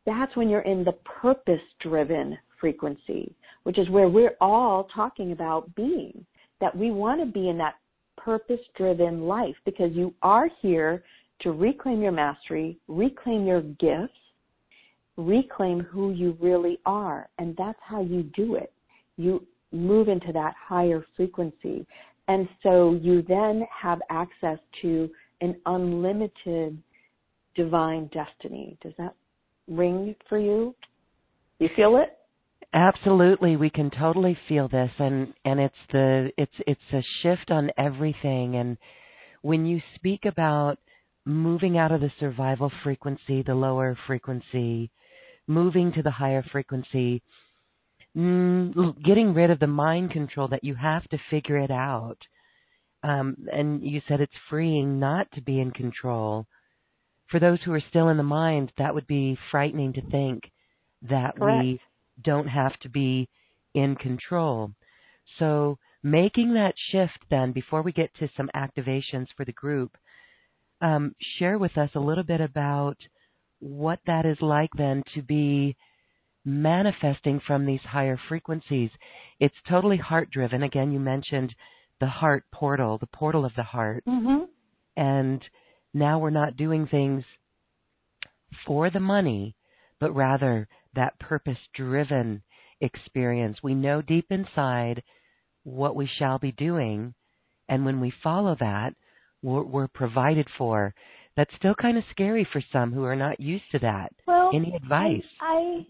that's 0.06 0.34
when 0.38 0.48
you're 0.48 0.62
in 0.62 0.86
the 0.86 0.94
purpose 1.22 1.62
driven 1.82 2.38
frequency, 2.62 3.36
which 3.64 3.78
is 3.78 3.90
where 3.90 4.08
we're 4.08 4.38
all 4.40 4.88
talking 4.96 5.34
about 5.34 5.74
being. 5.76 6.26
That 6.62 6.78
we 6.78 6.92
want 6.92 7.20
to 7.20 7.26
be 7.26 7.50
in 7.50 7.58
that 7.58 7.76
purpose 8.18 8.60
driven 8.78 9.22
life 9.22 9.56
because 9.66 9.92
you 9.94 10.14
are 10.22 10.48
here 10.62 11.04
to 11.42 11.52
reclaim 11.52 12.02
your 12.02 12.12
mastery, 12.12 12.78
reclaim 12.88 13.48
your 13.48 13.62
gifts, 13.62 14.14
reclaim 15.18 15.80
who 15.80 16.12
you 16.12 16.38
really 16.40 16.80
are. 16.86 17.28
And 17.40 17.56
that's 17.58 17.80
how 17.84 18.02
you 18.02 18.24
do 18.36 18.56
it. 18.56 18.72
You 19.18 19.46
move 19.72 20.08
into 20.08 20.32
that 20.34 20.54
higher 20.56 21.04
frequency. 21.16 21.86
And 22.28 22.48
so 22.62 22.98
you 23.02 23.24
then 23.28 23.66
have 23.82 24.00
access 24.10 24.60
to 24.84 25.10
an 25.42 25.56
unlimited 25.66 26.78
divine 27.56 28.10
destiny. 28.14 28.78
Does 28.82 28.94
that 28.98 29.16
ring 29.68 30.16
for 30.30 30.38
you? 30.38 30.76
You 31.60 31.70
feel 31.76 31.98
it? 31.98 32.18
Absolutely, 32.74 33.58
we 33.58 33.70
can 33.70 33.92
totally 33.92 34.38
feel 34.48 34.70
this, 34.70 34.92
and 34.98 35.34
and 35.44 35.60
it's 35.60 35.76
the 35.92 36.32
it's 36.38 36.56
it's 36.66 36.94
a 36.94 37.04
shift 37.22 37.52
on 37.52 37.70
everything. 37.78 38.56
And 38.56 38.78
when 39.42 39.66
you 39.66 39.82
speak 39.96 40.26
about 40.26 40.78
moving 41.26 41.78
out 41.78 41.92
of 41.92 42.00
the 42.00 42.12
survival 42.20 42.72
frequency, 42.84 43.44
the 43.44 43.56
lower 43.56 43.98
frequency, 44.08 44.90
moving 45.48 45.92
to 45.94 46.02
the 46.02 46.12
higher 46.12 46.44
frequency, 46.52 47.22
mm, 48.16 49.04
getting 49.04 49.34
rid 49.34 49.52
of 49.52 49.60
the 49.60 49.68
mind 49.68 50.12
control 50.12 50.48
that 50.48 50.64
you 50.64 50.76
have 50.76 51.04
to 51.10 51.18
figure 51.30 51.58
it 51.58 51.72
out. 51.72 52.18
Um, 53.04 53.36
and 53.52 53.84
you 53.84 54.02
said 54.08 54.22
it's 54.22 54.32
freeing 54.50 54.98
not 55.00 55.28
to 55.34 55.42
be 55.42 55.60
in 55.60 55.72
control. 55.72 56.46
For 57.30 57.40
those 57.40 57.60
who 57.64 57.74
are 57.74 57.84
still 57.90 58.10
in 58.10 58.18
the 58.18 58.24
mind, 58.24 58.72
that 58.78 58.94
would 58.94 59.08
be 59.08 59.38
frightening 59.50 59.94
to 59.94 60.02
think 60.10 60.52
that 61.10 61.38
Correct. 61.38 61.64
we 61.64 61.80
don't 62.24 62.48
have 62.48 62.78
to 62.80 62.90
be 62.90 63.28
in 63.74 63.96
control. 63.96 64.72
So 65.40 65.78
making 66.04 66.54
that 66.54 66.74
shift 66.92 67.20
then, 67.30 67.52
before 67.52 67.82
we 67.82 67.92
get 67.92 68.14
to 68.20 68.30
some 68.36 68.50
activations 68.56 69.28
for 69.36 69.46
the 69.46 69.52
group, 69.52 69.96
um, 70.82 71.16
share 71.38 71.58
with 71.58 71.78
us 71.78 71.90
a 71.96 72.00
little 72.00 72.24
bit 72.24 72.42
about 72.42 72.98
what 73.60 74.00
that 74.08 74.26
is 74.26 74.38
like 74.42 74.72
then 74.76 75.04
to 75.14 75.22
be 75.22 75.76
manifesting 76.44 77.40
from 77.46 77.66
these 77.66 77.82
higher 77.82 78.20
frequencies. 78.28 78.90
It's 79.40 79.56
totally 79.70 79.98
heart 79.98 80.32
driven. 80.32 80.64
Again, 80.64 80.92
you 80.92 81.00
mentioned 81.00 81.54
the 82.00 82.08
heart 82.08 82.46
portal, 82.52 82.98
the 82.98 83.06
portal 83.08 83.46
of 83.46 83.52
the 83.56 83.64
heart. 83.64 84.04
Mm-hmm. 84.08 84.46
And 84.98 85.42
now 85.94 86.20
we're 86.20 86.32
not 86.32 86.58
doing 86.58 86.88
things 86.88 87.24
for 88.66 88.90
the 88.90 89.00
money, 89.00 89.56
but 90.02 90.14
rather 90.14 90.68
that 90.96 91.18
purpose 91.20 91.60
driven 91.74 92.42
experience. 92.82 93.58
We 93.64 93.76
know 93.76 94.02
deep 94.02 94.26
inside 94.30 95.04
what 95.64 95.96
we 95.96 96.10
shall 96.18 96.40
be 96.40 96.52
doing, 96.52 97.14
and 97.70 97.86
when 97.86 98.02
we 98.02 98.12
follow 98.24 98.58
that, 98.60 98.96
we're, 99.44 99.64
we're 99.64 99.88
provided 99.88 100.48
for. 100.58 100.94
That's 101.38 101.52
still 101.58 101.76
kind 101.76 101.98
of 101.98 102.04
scary 102.12 102.46
for 102.52 102.62
some 102.74 102.92
who 102.92 103.06
are 103.06 103.16
not 103.16 103.40
used 103.40 103.64
to 103.72 103.80
that. 103.80 104.12
Well, 104.28 104.52
any 104.54 104.76
advice? 104.76 105.24
I, 105.40 105.86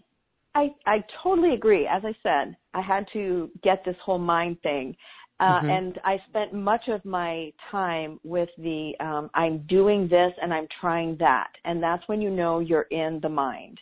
I 0.54 0.68
I 0.86 1.04
totally 1.22 1.54
agree. 1.54 1.88
As 1.90 2.02
I 2.04 2.14
said, 2.22 2.56
I 2.74 2.80
had 2.80 3.06
to 3.14 3.50
get 3.64 3.84
this 3.84 3.96
whole 4.04 4.18
mind 4.18 4.58
thing. 4.62 4.94
Uh, 5.40 5.44
mm-hmm. 5.44 5.70
and 5.70 6.00
I 6.04 6.18
spent 6.28 6.54
much 6.54 6.84
of 6.86 7.04
my 7.04 7.52
time 7.70 8.20
with 8.22 8.50
the 8.58 8.92
um, 9.00 9.30
I'm 9.34 9.66
doing 9.66 10.06
this 10.06 10.32
and 10.40 10.54
I'm 10.54 10.68
trying 10.80 11.16
that, 11.18 11.48
and 11.64 11.82
that's 11.82 12.06
when 12.06 12.20
you 12.20 12.30
know 12.30 12.60
you're 12.60 12.86
in 12.92 13.18
the 13.20 13.28
mind 13.28 13.80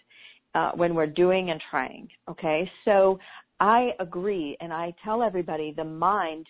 uh, 0.55 0.73
when 0.73 0.95
we're 0.95 1.07
doing 1.07 1.51
and 1.51 1.61
trying. 1.71 2.09
Okay, 2.29 2.71
so 2.85 3.19
I 3.61 3.91
agree, 4.01 4.57
and 4.61 4.73
I 4.73 4.95
tell 5.05 5.23
everybody 5.23 5.73
the 5.77 5.85
mind. 5.85 6.47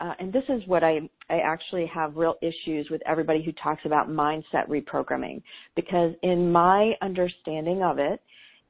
Uh, 0.00 0.14
and 0.18 0.32
this 0.32 0.44
is 0.48 0.62
what 0.66 0.82
I, 0.82 1.00
I 1.28 1.40
actually 1.40 1.86
have 1.86 2.16
real 2.16 2.36
issues 2.40 2.88
with 2.90 3.02
everybody 3.06 3.42
who 3.42 3.52
talks 3.52 3.82
about 3.84 4.08
mindset 4.08 4.66
reprogramming 4.68 5.42
because 5.76 6.14
in 6.22 6.50
my 6.50 6.92
understanding 7.02 7.82
of 7.82 7.98
it, 7.98 8.22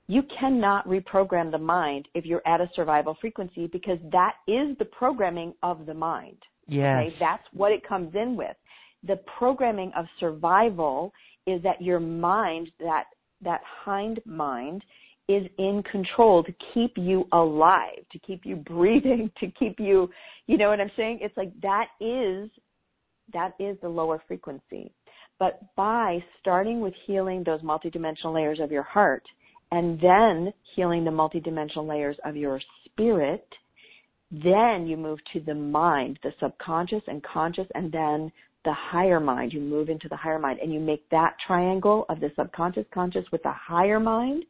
you 0.09 0.23
cannot 0.41 0.89
reprogram 0.89 1.53
the 1.53 1.59
mind 1.59 2.09
if 2.15 2.25
you're 2.25 2.43
at 2.45 2.61
a 2.61 2.69
survival 2.75 3.17
frequency 3.21 3.69
because 3.69 3.99
that 4.11 4.35
is 4.49 4.77
the 4.79 4.85
programming 4.87 5.55
of 5.63 5.87
the 5.87 5.95
mind. 5.95 6.37
Yes. 6.67 7.05
Okay? 7.07 7.17
That's 7.21 7.45
what 7.53 7.71
it 7.71 7.87
comes 7.87 8.13
in 8.17 8.35
with. 8.35 8.57
The 9.07 9.21
programming 9.39 9.93
of 9.97 10.07
survival 10.19 11.13
is 11.47 11.63
that 11.63 11.81
your 11.81 12.01
mind, 12.01 12.71
that 12.81 13.05
that 13.43 13.61
hind 13.65 14.21
mind 14.25 14.85
is 15.29 15.47
in 15.59 15.83
control 15.91 16.43
to 16.43 16.53
keep 16.75 16.93
you 16.97 17.27
alive, 17.33 18.05
to 18.11 18.19
keep 18.19 18.45
you 18.45 18.57
breathing, 18.69 19.31
to 19.39 19.51
keep 19.53 19.79
you, 19.79 20.11
you 20.47 20.59
know 20.59 20.69
what 20.69 20.81
I'm 20.81 20.91
saying? 20.97 21.21
It's 21.23 21.37
like 21.37 21.53
that 21.61 21.87
is, 22.01 22.51
that 23.33 23.53
is 23.61 23.77
the 23.81 23.89
lower 23.89 24.23
frequency. 24.27 24.93
But 25.39 25.75
by 25.75 26.23
starting 26.41 26.81
with 26.81 26.93
healing 27.07 27.45
those 27.45 27.63
multidimensional 27.63 28.35
layers 28.35 28.61
of 28.61 28.71
your 28.71 28.83
heart 28.83 29.23
and 29.73 29.99
then 30.01 30.53
healing 30.75 31.05
the 31.05 31.11
multidimensional 31.11 31.89
layers 31.89 32.17
of 32.25 32.37
your 32.37 32.61
spirit, 32.85 33.47
then 34.31 34.87
you 34.87 34.97
move 34.97 35.19
to 35.33 35.41
the 35.41 35.55
mind, 35.55 36.19
the 36.23 36.33
subconscious 36.41 37.03
and 37.07 37.23
conscious, 37.23 37.67
and 37.75 37.91
then 37.91 38.31
the 38.65 38.73
higher 38.73 39.21
mind. 39.21 39.53
You 39.53 39.61
move 39.61 39.89
into 39.89 40.09
the 40.09 40.17
higher 40.17 40.39
mind 40.39 40.59
and 40.61 40.73
you 40.73 40.81
make 40.81 41.09
that 41.11 41.37
triangle 41.47 42.05
of 42.09 42.21
the 42.21 42.31
subconscious 42.37 42.87
conscious 42.93 43.25
with 43.33 43.43
the 43.43 43.53
higher 43.53 44.01
mind. 44.01 44.45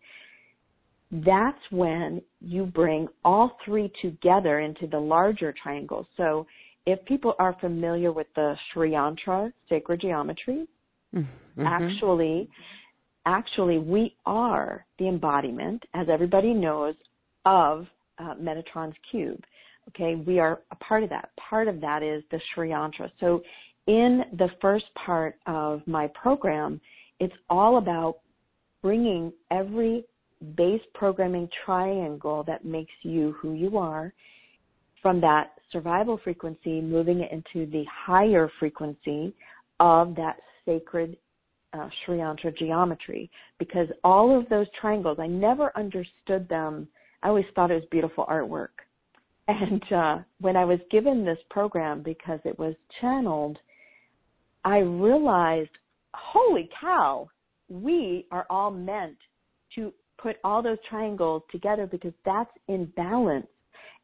That's 1.12 1.58
when 1.70 2.22
you 2.40 2.66
bring 2.66 3.08
all 3.24 3.56
three 3.64 3.92
together 4.00 4.60
into 4.60 4.86
the 4.86 4.98
larger 4.98 5.52
triangle. 5.60 6.06
So 6.16 6.46
if 6.86 7.04
people 7.04 7.34
are 7.38 7.56
familiar 7.60 8.12
with 8.12 8.28
the 8.36 8.54
Sri 8.72 8.92
Yantra 8.92 9.52
sacred 9.68 10.00
geometry, 10.00 10.66
mm-hmm. 11.14 11.66
actually 11.66 12.48
actually 13.26 13.78
we 13.78 14.16
are 14.26 14.86
the 14.98 15.08
embodiment, 15.08 15.82
as 15.94 16.06
everybody 16.10 16.54
knows, 16.54 16.94
of 17.44 17.86
uh, 18.18 18.34
Metatron's 18.34 18.96
cube. 19.10 19.42
Okay, 19.88 20.14
we 20.14 20.38
are 20.38 20.60
a 20.70 20.76
part 20.76 21.02
of 21.02 21.10
that. 21.10 21.30
Part 21.36 21.66
of 21.66 21.80
that 21.80 22.02
is 22.02 22.22
the 22.30 22.40
Sri 22.54 22.70
Yantra. 22.70 23.10
So 23.18 23.42
in 23.86 24.22
the 24.38 24.48
first 24.60 24.86
part 25.04 25.36
of 25.46 25.82
my 25.86 26.08
program, 26.08 26.80
it's 27.18 27.34
all 27.48 27.78
about 27.78 28.18
bringing 28.82 29.32
every 29.50 30.04
base 30.56 30.80
programming 30.94 31.48
triangle 31.64 32.42
that 32.46 32.64
makes 32.64 32.92
you 33.02 33.34
who 33.40 33.52
you 33.52 33.76
are 33.76 34.12
from 35.02 35.20
that 35.20 35.52
survival 35.72 36.18
frequency, 36.22 36.80
moving 36.80 37.20
it 37.20 37.30
into 37.32 37.70
the 37.70 37.84
higher 37.90 38.50
frequency 38.58 39.34
of 39.78 40.14
that 40.14 40.36
sacred 40.64 41.16
uh, 41.72 41.88
Sri 42.04 42.18
Yantra 42.18 42.56
geometry. 42.56 43.30
Because 43.58 43.88
all 44.04 44.38
of 44.38 44.48
those 44.48 44.66
triangles, 44.80 45.18
I 45.20 45.26
never 45.26 45.72
understood 45.76 46.48
them. 46.48 46.88
I 47.22 47.28
always 47.28 47.44
thought 47.54 47.70
it 47.70 47.74
was 47.74 47.84
beautiful 47.90 48.26
artwork. 48.26 48.68
And 49.48 49.82
uh, 49.92 50.18
when 50.40 50.56
I 50.56 50.64
was 50.64 50.78
given 50.92 51.24
this 51.24 51.38
program, 51.50 52.04
because 52.04 52.38
it 52.44 52.56
was 52.56 52.74
channeled, 53.00 53.58
I 54.64 54.78
realized, 54.78 55.70
holy 56.14 56.68
cow, 56.80 57.28
we 57.68 58.26
are 58.30 58.46
all 58.50 58.70
meant 58.70 59.16
to 59.74 59.92
put 60.18 60.36
all 60.44 60.62
those 60.62 60.78
triangles 60.88 61.42
together 61.50 61.86
because 61.86 62.12
that's 62.24 62.50
in 62.68 62.86
balance. 62.96 63.46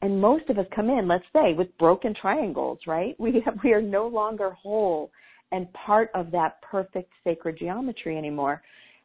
And 0.03 0.21
most 0.21 0.49
of 0.51 0.59
us 0.59 0.67
come 0.75 0.89
in, 0.89 1.09
let's 1.09 1.25
say, 1.33 1.53
with 1.55 1.77
broken 1.79 2.15
triangles, 2.21 2.79
right? 2.87 3.17
We 3.21 3.43
have, 3.45 3.59
we 3.65 3.73
are 3.73 3.83
no 3.83 4.07
longer 4.07 4.51
whole 4.51 5.11
and 5.53 5.73
part 5.73 6.11
of 6.15 6.31
that 6.33 6.61
perfect 6.63 7.13
sacred 7.25 7.59
geometry 7.59 8.17
anymore. 8.17 8.63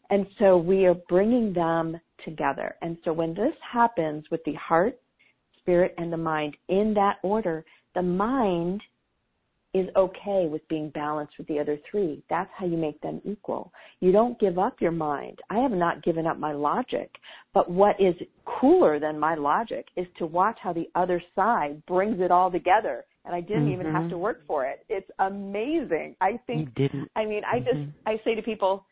And 0.10 0.26
so 0.40 0.58
we 0.58 0.86
are 0.86 0.96
bringing 1.08 1.54
them 1.54 2.00
together. 2.26 2.76
And 2.82 2.98
so 3.06 3.14
when 3.14 3.34
this 3.34 3.54
happens 3.72 4.26
with 4.32 4.44
the 4.46 4.54
heart, 4.54 5.00
spirit, 5.60 5.94
and 5.98 6.12
the 6.12 6.18
mind 6.18 6.58
in 6.68 6.94
that 6.96 7.18
order, 7.24 7.64
the 7.96 8.02
mind 8.02 8.82
is 9.73 9.88
okay 9.95 10.47
with 10.49 10.67
being 10.67 10.89
balanced 10.89 11.34
with 11.38 11.47
the 11.47 11.60
other 11.60 11.79
three. 11.89 12.21
That's 12.29 12.49
how 12.57 12.65
you 12.65 12.77
make 12.77 12.99
them 13.01 13.21
equal. 13.23 13.71
You 14.01 14.12
don't 14.12 14.39
give 14.39 14.60
up 14.60 14.81
your 14.81 14.91
mind. 14.91 15.39
I 15.49 15.60
have 15.60 15.71
not 15.71 16.03
given 16.03 16.27
up 16.27 16.38
my 16.38 16.51
logic, 16.51 17.10
but 17.53 17.71
what 17.71 17.95
is 17.99 18.15
cooler 18.45 18.99
than 18.99 19.17
my 19.17 19.36
logic 19.36 19.88
is 19.95 20.07
to 20.17 20.25
watch 20.25 20.57
how 20.62 20.73
the 20.73 20.89
other 20.95 21.21
side 21.36 21.81
brings 21.86 22.19
it 22.19 22.31
all 22.31 22.51
together. 22.51 23.05
And 23.23 23.34
I 23.34 23.39
didn't 23.39 23.65
mm-hmm. 23.65 23.81
even 23.81 23.86
have 23.93 24.10
to 24.10 24.15
mm-hmm. 24.15 24.19
work 24.19 24.41
for 24.45 24.65
it. 24.65 24.84
It's 24.89 25.10
amazing. 25.19 26.15
I 26.19 26.39
think, 26.47 26.69
you 26.77 26.88
didn't. 26.88 27.10
I 27.15 27.25
mean, 27.25 27.43
I 27.49 27.60
just, 27.60 27.77
mm-hmm. 27.77 28.07
I 28.07 28.19
say 28.25 28.36
to 28.36 28.41
people, 28.41 28.86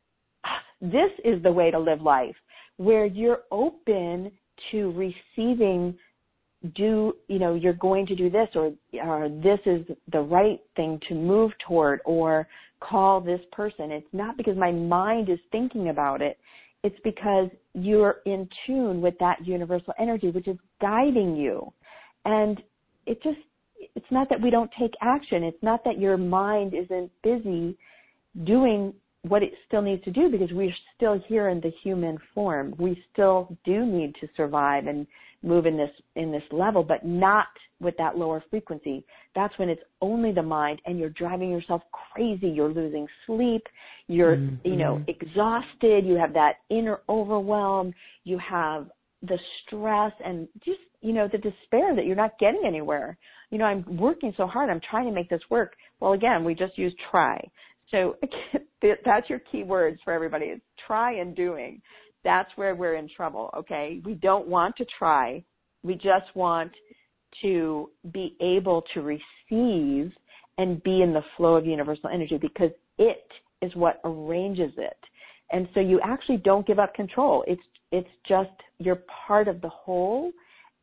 this 0.81 1.11
is 1.25 1.43
the 1.43 1.51
way 1.51 1.71
to 1.71 1.79
live 1.79 2.01
life 2.01 2.35
where 2.77 3.05
you're 3.05 3.41
open 3.51 4.31
to 4.71 4.91
receiving 4.91 5.97
do 6.75 7.15
you 7.27 7.39
know 7.39 7.55
you're 7.55 7.73
going 7.73 8.05
to 8.05 8.15
do 8.15 8.29
this 8.29 8.49
or 8.53 8.73
or 9.01 9.29
this 9.29 9.59
is 9.65 9.85
the 10.11 10.19
right 10.19 10.59
thing 10.75 10.99
to 11.07 11.15
move 11.15 11.51
toward 11.65 12.01
or 12.05 12.47
call 12.81 13.21
this 13.21 13.41
person. 13.51 13.91
It's 13.91 14.07
not 14.13 14.37
because 14.37 14.57
my 14.57 14.71
mind 14.71 15.29
is 15.29 15.39
thinking 15.51 15.89
about 15.89 16.21
it. 16.21 16.37
It's 16.83 16.99
because 17.03 17.49
you're 17.73 18.17
in 18.25 18.47
tune 18.65 19.01
with 19.01 19.15
that 19.19 19.45
universal 19.45 19.93
energy 19.99 20.31
which 20.31 20.47
is 20.47 20.57
guiding 20.81 21.35
you. 21.35 21.71
And 22.25 22.61
it 23.05 23.21
just 23.23 23.39
it's 23.95 24.11
not 24.11 24.29
that 24.29 24.41
we 24.41 24.49
don't 24.49 24.71
take 24.79 24.93
action. 25.01 25.43
It's 25.43 25.61
not 25.63 25.83
that 25.85 25.99
your 25.99 26.17
mind 26.17 26.73
isn't 26.73 27.11
busy 27.23 27.77
doing 28.45 28.93
what 29.23 29.43
it 29.43 29.51
still 29.67 29.81
needs 29.81 30.03
to 30.05 30.11
do 30.11 30.29
because 30.29 30.49
we're 30.51 30.73
still 30.95 31.21
here 31.27 31.49
in 31.49 31.59
the 31.59 31.71
human 31.83 32.17
form. 32.33 32.73
We 32.79 33.03
still 33.11 33.55
do 33.65 33.85
need 33.85 34.15
to 34.21 34.27
survive 34.37 34.87
and 34.87 35.05
move 35.43 35.65
in 35.65 35.77
this 35.77 35.91
in 36.15 36.31
this 36.31 36.43
level, 36.51 36.83
but 36.83 37.05
not 37.05 37.47
with 37.79 37.95
that 37.97 38.17
lower 38.17 38.43
frequency. 38.49 39.05
That's 39.35 39.57
when 39.57 39.69
it's 39.69 39.81
only 40.01 40.31
the 40.31 40.43
mind 40.43 40.81
and 40.85 40.99
you're 40.99 41.09
driving 41.09 41.49
yourself 41.49 41.81
crazy. 42.13 42.47
You're 42.47 42.73
losing 42.73 43.07
sleep. 43.25 43.63
You're, 44.07 44.37
mm-hmm. 44.37 44.67
you 44.67 44.75
know, 44.75 45.03
exhausted. 45.07 46.05
You 46.05 46.15
have 46.15 46.33
that 46.33 46.55
inner 46.69 46.99
overwhelm. 47.07 47.93
You 48.23 48.37
have 48.39 48.89
the 49.21 49.37
stress 49.65 50.13
and 50.23 50.47
just, 50.65 50.79
you 51.01 51.13
know, 51.13 51.27
the 51.31 51.37
despair 51.37 51.95
that 51.95 52.05
you're 52.05 52.15
not 52.15 52.37
getting 52.39 52.63
anywhere. 52.65 53.17
You 53.49 53.57
know, 53.57 53.65
I'm 53.65 53.97
working 53.97 54.33
so 54.37 54.45
hard. 54.45 54.69
I'm 54.69 54.81
trying 54.89 55.05
to 55.05 55.11
make 55.11 55.29
this 55.29 55.41
work. 55.49 55.73
Well, 55.99 56.13
again, 56.13 56.43
we 56.43 56.53
just 56.53 56.77
use 56.77 56.93
try. 57.11 57.39
So 57.91 58.15
that's 58.81 59.29
your 59.29 59.39
key 59.51 59.63
words 59.63 59.99
for 60.03 60.13
everybody. 60.13 60.45
is 60.45 60.61
try 60.85 61.15
and 61.19 61.35
doing. 61.35 61.81
That's 62.23 62.49
where 62.55 62.75
we're 62.75 62.95
in 62.95 63.09
trouble. 63.15 63.49
Okay. 63.57 64.01
We 64.05 64.15
don't 64.15 64.47
want 64.47 64.75
to 64.77 64.85
try. 64.97 65.43
We 65.83 65.95
just 65.95 66.35
want 66.35 66.71
to 67.41 67.89
be 68.11 68.35
able 68.41 68.83
to 68.93 69.01
receive 69.01 70.11
and 70.57 70.83
be 70.83 71.01
in 71.01 71.13
the 71.13 71.23
flow 71.37 71.55
of 71.55 71.65
universal 71.65 72.09
energy 72.09 72.37
because 72.37 72.71
it 72.97 73.25
is 73.61 73.73
what 73.75 74.01
arranges 74.03 74.73
it. 74.77 74.97
And 75.51 75.67
so 75.73 75.79
you 75.79 75.99
actually 76.03 76.37
don't 76.37 76.67
give 76.67 76.79
up 76.79 76.93
control. 76.93 77.43
It's, 77.47 77.61
it's 77.91 78.09
just 78.27 78.49
you're 78.77 79.03
part 79.27 79.47
of 79.47 79.61
the 79.61 79.69
whole 79.69 80.31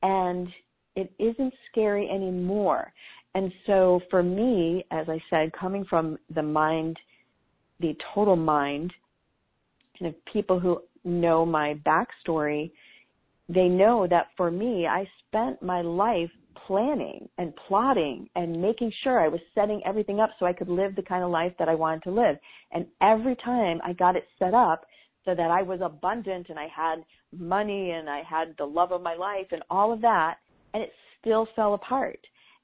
and 0.03 0.49
it 0.97 1.13
isn't 1.19 1.53
scary 1.71 2.09
anymore. 2.09 2.93
And 3.37 3.53
so 3.67 4.01
for 4.09 4.23
me, 4.23 4.83
as 4.91 5.11
I 5.11 5.23
said, 5.29 5.53
coming 5.53 5.85
from 5.85 6.17
the 6.35 6.43
mind, 6.43 6.97
the 7.81 7.95
total 8.15 8.35
mind, 8.35 8.95
kind 9.99 10.09
of 10.09 10.25
people 10.33 10.59
who 10.59 10.81
know 11.05 11.45
my 11.45 11.79
backstory, 11.85 12.71
they 13.51 13.69
know 13.69 14.07
that 14.09 14.29
for 14.39 14.51
me, 14.51 14.87
I 14.87 15.07
spent 15.29 15.63
my 15.63 15.83
life 15.83 16.31
planning 16.67 17.29
and 17.37 17.53
plotting 17.69 18.27
and 18.37 18.63
making 18.63 18.91
sure 19.05 19.21
I 19.21 19.29
was 19.29 19.41
setting 19.55 19.83
everything 19.85 20.19
up 20.19 20.31
so 20.39 20.47
I 20.47 20.55
could 20.55 20.71
live 20.71 20.97
the 20.97 21.03
kind 21.03 21.23
of 21.23 21.31
life 21.31 21.53
that 21.59 21.69
I 21.69 21.75
wanted 21.75 22.05
to 22.05 22.13
live. 22.13 22.39
And 22.73 22.87
every 23.03 23.37
time 23.45 23.83
I 23.85 23.93
got 23.93 24.17
it 24.17 24.25
set 24.39 24.55
up 24.55 24.87
so 25.27 25.35
that 25.35 25.51
I 25.51 25.61
was 25.61 25.81
abundant 25.83 26.47
and 26.49 26.59
I 26.59 26.69
had 26.75 27.05
money 27.39 27.91
and 27.91 28.09
I 28.09 28.23
had 28.23 28.55
the 28.57 28.65
love 28.65 28.93
of 28.93 29.03
my 29.03 29.15
life 29.15 29.49
and 29.51 29.63
all 29.69 29.93
of 29.93 30.01
that, 30.01 30.37
and 30.73 30.83
it 30.83 30.93
still 31.21 31.47
fell 31.55 31.75
apart. 31.75 32.19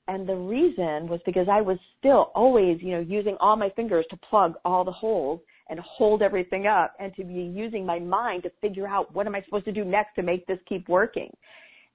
And 0.08 0.28
the 0.28 0.34
reason 0.34 1.08
was 1.08 1.20
because 1.24 1.46
I 1.50 1.60
was 1.60 1.78
still 1.98 2.32
always, 2.34 2.78
you 2.82 2.92
know, 2.92 3.00
using 3.00 3.36
all 3.40 3.56
my 3.56 3.70
fingers 3.70 4.04
to 4.10 4.16
plug 4.28 4.54
all 4.64 4.84
the 4.84 4.92
holes 4.92 5.40
and 5.68 5.78
hold 5.80 6.22
everything 6.22 6.66
up 6.66 6.94
and 6.98 7.14
to 7.14 7.24
be 7.24 7.34
using 7.34 7.86
my 7.86 7.98
mind 7.98 8.42
to 8.42 8.50
figure 8.60 8.88
out 8.88 9.14
what 9.14 9.26
am 9.26 9.34
I 9.34 9.42
supposed 9.42 9.64
to 9.66 9.72
do 9.72 9.84
next 9.84 10.14
to 10.16 10.22
make 10.22 10.46
this 10.46 10.58
keep 10.68 10.88
working. 10.88 11.30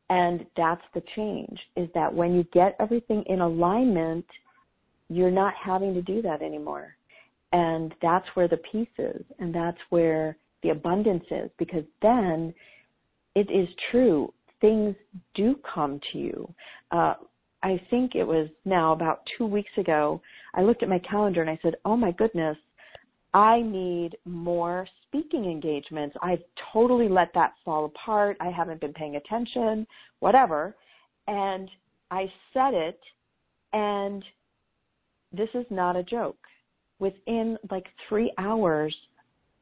And 0.09 0.45
that's 0.55 0.81
the 0.93 1.03
change 1.15 1.59
is 1.75 1.89
that 1.93 2.13
when 2.13 2.33
you 2.33 2.45
get 2.53 2.77
everything 2.79 3.23
in 3.27 3.41
alignment, 3.41 4.25
you're 5.09 5.31
not 5.31 5.53
having 5.61 5.93
to 5.93 6.01
do 6.01 6.21
that 6.21 6.41
anymore. 6.41 6.95
And 7.51 7.93
that's 8.01 8.25
where 8.33 8.47
the 8.47 8.59
peace 8.71 8.87
is 8.97 9.23
and 9.39 9.53
that's 9.53 9.77
where 9.89 10.37
the 10.63 10.69
abundance 10.69 11.25
is 11.29 11.49
because 11.57 11.83
then 12.01 12.53
it 13.35 13.51
is 13.51 13.67
true. 13.91 14.33
Things 14.59 14.95
do 15.35 15.59
come 15.73 15.99
to 16.11 16.17
you. 16.17 16.53
Uh, 16.91 17.13
I 17.67 17.81
think 17.89 18.15
it 18.15 18.23
was 18.23 18.47
now 18.63 18.93
about 18.93 19.27
two 19.37 19.45
weeks 19.45 19.71
ago, 19.77 20.21
I 20.53 20.61
looked 20.61 20.83
at 20.83 20.89
my 20.89 20.99
calendar 20.99 21.41
and 21.41 21.49
I 21.49 21.59
said, 21.61 21.75
oh 21.83 21.97
my 21.97 22.13
goodness, 22.13 22.55
I 23.33 23.61
need 23.61 24.15
more 24.23 24.87
speaking 25.05 25.43
engagements. 25.43 26.15
I've 26.23 26.43
totally 26.71 27.09
let 27.09 27.33
that 27.33 27.55
fall 27.65 27.83
apart. 27.83 28.37
I 28.39 28.51
haven't 28.51 28.79
been 28.79 28.93
paying 28.93 29.17
attention, 29.17 29.85
whatever. 30.21 30.77
And 31.27 31.69
I 32.09 32.31
said 32.53 32.73
it, 32.73 33.01
and 33.73 34.23
this 35.33 35.49
is 35.53 35.65
not 35.69 35.97
a 35.97 36.03
joke. 36.03 36.39
Within 36.99 37.57
like 37.69 37.87
three 38.07 38.31
hours, 38.37 38.95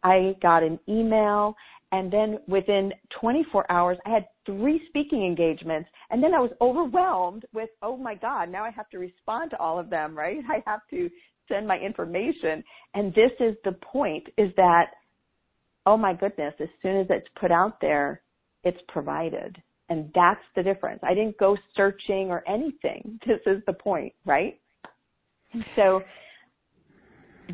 I 0.04 0.36
got 0.44 0.62
an 0.62 0.80
email 0.88 1.56
and 1.96 2.12
then 2.12 2.40
within 2.46 2.92
24 3.22 3.72
hours, 3.72 3.98
I 4.06 4.10
had 4.10 4.26
three 4.46 4.82
speaking 4.90 5.26
engagements. 5.26 5.90
And 6.10 6.22
then 6.22 6.34
I 6.34 6.40
was 6.40 6.52
overwhelmed 6.60 7.46
with, 7.54 7.70
oh 7.82 7.96
my 7.96 8.16
God, 8.16 8.50
now 8.50 8.66
I 8.66 8.72
have 8.72 8.90
to 8.90 9.00
respond 9.00 9.52
to 9.52 9.58
all 9.60 9.80
of 9.80 9.90
them, 9.90 10.14
right? 10.14 10.40
I 10.50 10.62
have 10.70 10.82
to 10.90 11.10
send 11.48 11.66
my 11.66 11.78
information. 11.78 12.62
And 12.96 13.14
this 13.14 13.32
is 13.40 13.56
the 13.64 13.72
point 13.72 14.28
is 14.38 14.52
that, 14.58 14.88
oh 15.86 15.96
my 15.96 16.14
goodness, 16.14 16.54
as 16.60 16.68
soon 16.82 16.98
as 16.98 17.08
it's 17.10 17.30
put 17.40 17.50
out 17.50 17.80
there, 17.80 18.22
it's 18.66 18.82
provided. 18.90 19.56
And 19.88 20.12
that's 20.14 20.44
the 20.58 20.64
difference. 20.64 21.00
I 21.02 21.14
didn't 21.14 21.38
go 21.38 21.56
searching 21.78 22.30
or 22.30 22.44
anything. 22.46 23.22
This 23.26 23.40
is 23.46 23.64
the 23.68 23.74
point, 23.74 24.12
right? 24.26 24.60
So 25.78 26.02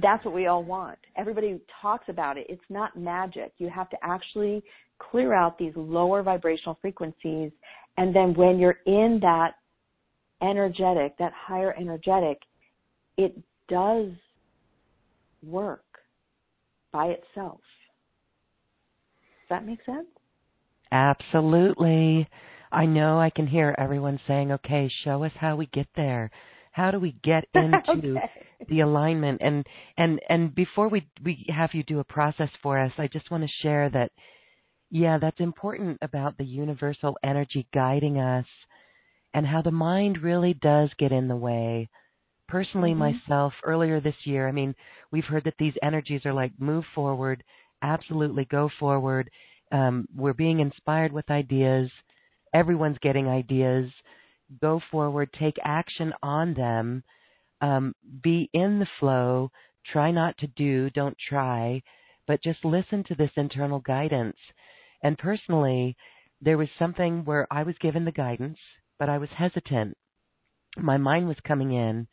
that's 0.02 0.24
what 0.24 0.34
we 0.34 0.48
all 0.48 0.64
want. 0.64 0.98
Everybody 1.18 1.60
talks 1.82 2.06
about 2.08 2.38
it. 2.38 2.46
It's 2.50 2.62
not 2.70 2.98
magic. 2.98 3.54
You 3.58 3.70
have 3.70 3.90
to 3.90 3.98
actually 4.04 4.64
clear 5.00 5.34
out 5.34 5.58
these 5.58 5.74
lower 5.76 6.24
vibrational 6.24 6.78
frequencies. 6.82 7.52
And 7.98 8.16
then 8.16 8.34
when 8.34 8.60
you're 8.60 8.80
in 8.86 9.20
that 9.22 9.56
energetic, 10.42 11.18
that 11.18 11.34
higher 11.34 11.76
energetic, 11.78 12.40
it 13.18 13.38
does 13.68 14.10
work 15.44 15.84
by 16.92 17.08
itself. 17.08 17.60
Does 19.42 19.50
that 19.50 19.66
make 19.66 19.80
sense? 19.86 20.08
Absolutely. 20.92 22.28
I 22.72 22.86
know 22.86 23.20
I 23.20 23.30
can 23.30 23.48
hear 23.48 23.76
everyone 23.78 24.20
saying, 24.28 24.52
"Okay, 24.52 24.88
show 25.04 25.24
us 25.24 25.32
how 25.34 25.56
we 25.56 25.66
get 25.68 25.88
there. 25.96 26.32
How 26.72 26.92
do 26.92 27.00
we 27.00 27.16
get 27.24 27.46
into 27.54 28.18
okay. 28.18 28.32
the 28.70 28.80
alignment?" 28.82 29.42
And 29.42 29.66
and 29.98 30.20
and 30.30 30.54
before 30.56 30.90
we 30.90 31.08
we 31.24 31.46
have 31.50 31.72
you 31.74 31.84
do 31.84 32.00
a 32.00 32.04
process 32.04 32.50
for 32.64 32.80
us, 32.80 32.92
I 32.98 33.08
just 33.08 33.30
want 33.32 33.44
to 33.44 33.50
share 33.62 33.90
that 33.90 34.12
yeah, 34.92 35.18
that's 35.20 35.40
important 35.40 35.98
about 36.02 36.38
the 36.38 36.44
universal 36.44 37.18
energy 37.24 37.66
guiding 37.74 38.20
us 38.20 38.46
and 39.34 39.48
how 39.48 39.62
the 39.62 39.72
mind 39.72 40.22
really 40.22 40.54
does 40.54 40.90
get 41.00 41.14
in 41.14 41.30
the 41.30 41.36
way. 41.36 41.90
Personally, 42.50 42.92
mm-hmm. 42.92 43.18
myself, 43.28 43.54
earlier 43.64 44.02
this 44.02 44.16
year, 44.26 44.50
I 44.50 44.52
mean, 44.52 44.76
we've 45.12 45.24
heard 45.24 45.46
that 45.46 45.54
these 45.58 45.74
energies 45.82 46.26
are 46.26 46.34
like 46.34 46.52
move 46.60 46.84
forward, 46.94 47.42
absolutely 47.82 48.46
go 48.52 48.70
forward. 48.78 49.30
Um, 49.72 50.06
we're 50.14 50.34
being 50.34 50.60
inspired 50.60 51.14
with 51.14 51.32
ideas. 51.32 51.90
Everyone's 52.54 52.98
getting 53.02 53.30
ideas. 53.30 53.90
Go 54.60 54.82
forward, 54.92 55.30
take 55.34 55.58
action 55.64 56.14
on 56.22 56.54
them. 56.54 57.04
Um, 57.62 57.94
be 58.24 58.50
in 58.54 58.80
the 58.80 58.88
flow. 59.00 59.52
Try 59.92 60.12
not 60.12 60.38
to 60.40 60.48
do, 60.48 60.90
don't 60.90 61.18
try, 61.30 61.82
but 62.28 62.44
just 62.44 62.64
listen 62.64 63.04
to 63.06 63.16
this 63.16 63.32
internal 63.36 63.80
guidance. 63.80 64.38
And 65.04 65.18
personally, 65.18 65.96
there 66.42 66.58
was 66.58 66.70
something 66.78 67.24
where 67.26 67.48
I 67.52 67.64
was 67.64 67.76
given 67.80 68.06
the 68.06 68.12
guidance, 68.12 68.60
but 69.00 69.10
I 69.10 69.18
was 69.18 69.30
hesitant. 69.36 69.98
My 70.78 70.98
mind 70.98 71.28
was 71.28 71.38
coming 71.46 71.72
in, 71.72 72.08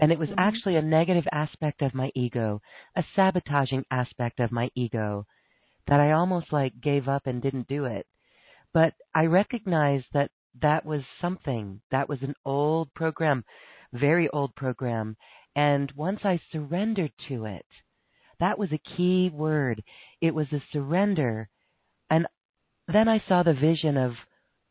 and 0.00 0.12
it 0.12 0.18
was 0.18 0.28
mm-hmm. 0.28 0.38
actually 0.38 0.76
a 0.76 0.82
negative 0.82 1.26
aspect 1.32 1.82
of 1.82 1.94
my 1.94 2.10
ego, 2.14 2.60
a 2.96 3.04
sabotaging 3.14 3.84
aspect 3.90 4.40
of 4.40 4.52
my 4.52 4.68
ego 4.74 5.26
that 5.86 6.00
I 6.00 6.12
almost 6.12 6.52
like 6.52 6.80
gave 6.80 7.08
up 7.08 7.26
and 7.26 7.40
didn't 7.40 7.68
do 7.68 7.84
it. 7.84 8.06
But 8.74 8.94
I 9.14 9.26
recognized 9.26 10.06
that 10.12 10.30
that 10.62 10.84
was 10.84 11.02
something. 11.20 11.80
That 11.90 12.08
was 12.08 12.18
an 12.22 12.34
old 12.44 12.92
program, 12.94 13.44
very 13.92 14.28
old 14.30 14.54
program. 14.54 15.16
And 15.54 15.92
once 15.96 16.20
I 16.24 16.40
surrendered 16.52 17.12
to 17.28 17.46
it, 17.46 17.66
that 18.40 18.58
was 18.58 18.70
a 18.72 18.96
key 18.96 19.30
word. 19.32 19.82
It 20.20 20.34
was 20.34 20.46
a 20.52 20.62
surrender 20.72 21.48
and 22.10 22.26
then 22.92 23.08
I 23.08 23.22
saw 23.28 23.42
the 23.42 23.54
vision 23.54 23.96
of 23.96 24.12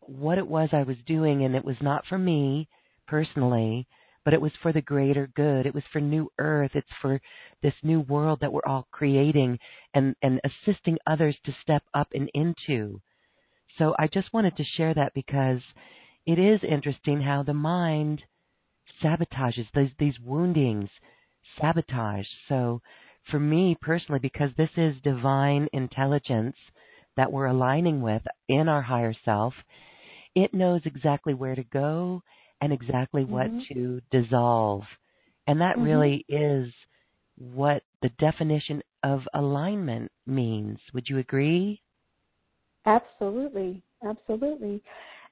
what 0.02 0.38
it 0.38 0.48
was 0.48 0.70
I 0.72 0.84
was 0.84 0.98
doing, 1.06 1.44
and 1.44 1.56
it 1.56 1.66
was 1.66 1.76
not 1.82 2.06
for 2.08 2.18
me 2.18 2.68
personally, 3.08 3.88
but 4.24 4.34
it 4.34 4.42
was 4.42 4.52
for 4.62 4.72
the 4.72 4.82
greater 4.82 5.28
good. 5.36 5.66
It 5.66 5.74
was 5.74 5.84
for 5.92 6.00
New 6.00 6.32
Earth. 6.40 6.72
It's 6.74 6.88
for 7.02 7.20
this 7.62 7.74
new 7.84 8.02
world 8.02 8.40
that 8.42 8.54
we're 8.54 8.66
all 8.66 8.88
creating 8.92 9.60
and, 9.94 10.16
and 10.22 10.40
assisting 10.44 10.98
others 11.08 11.36
to 11.46 11.56
step 11.62 11.84
up 11.94 12.08
and 12.14 12.30
into. 12.34 13.02
So 13.78 13.96
I 14.00 14.08
just 14.08 14.34
wanted 14.34 14.58
to 14.58 14.64
share 14.78 14.94
that 14.94 15.14
because 15.14 15.62
it 16.26 16.40
is 16.40 16.62
interesting 16.64 17.22
how 17.22 17.44
the 17.44 17.54
mind 17.54 18.24
sabotages 19.04 19.68
these 19.74 19.92
these 20.00 20.20
woundings, 20.24 20.90
sabotage. 21.60 22.28
So 22.48 22.82
for 23.30 23.40
me 23.40 23.78
personally, 23.80 24.20
because 24.20 24.52
this 24.58 24.70
is 24.78 24.96
divine 25.04 25.68
intelligence 25.74 26.56
that 27.18 27.32
we're 27.32 27.46
aligning 27.46 28.02
with 28.02 28.22
in 28.48 28.68
our 28.68 28.82
higher 28.82 29.16
self, 29.24 29.54
it 30.36 30.54
knows 30.54 30.82
exactly 30.86 31.34
where 31.34 31.56
to 31.56 31.64
go 31.64 32.22
and 32.62 32.72
exactly 32.74 33.24
mm-hmm. 33.24 33.34
what 33.34 33.50
to 33.74 34.02
dissolve. 34.12 34.84
And 35.48 35.62
that 35.62 35.76
mm-hmm. 35.76 35.86
really 35.86 36.26
is 36.28 36.74
what 37.38 37.84
the 38.02 38.10
definition 38.20 38.82
of 39.04 39.22
alignment 39.34 40.12
means. 40.26 40.80
Would 40.94 41.08
you 41.08 41.20
agree? 41.20 41.82
Absolutely. 42.86 43.82
Absolutely. 44.08 44.82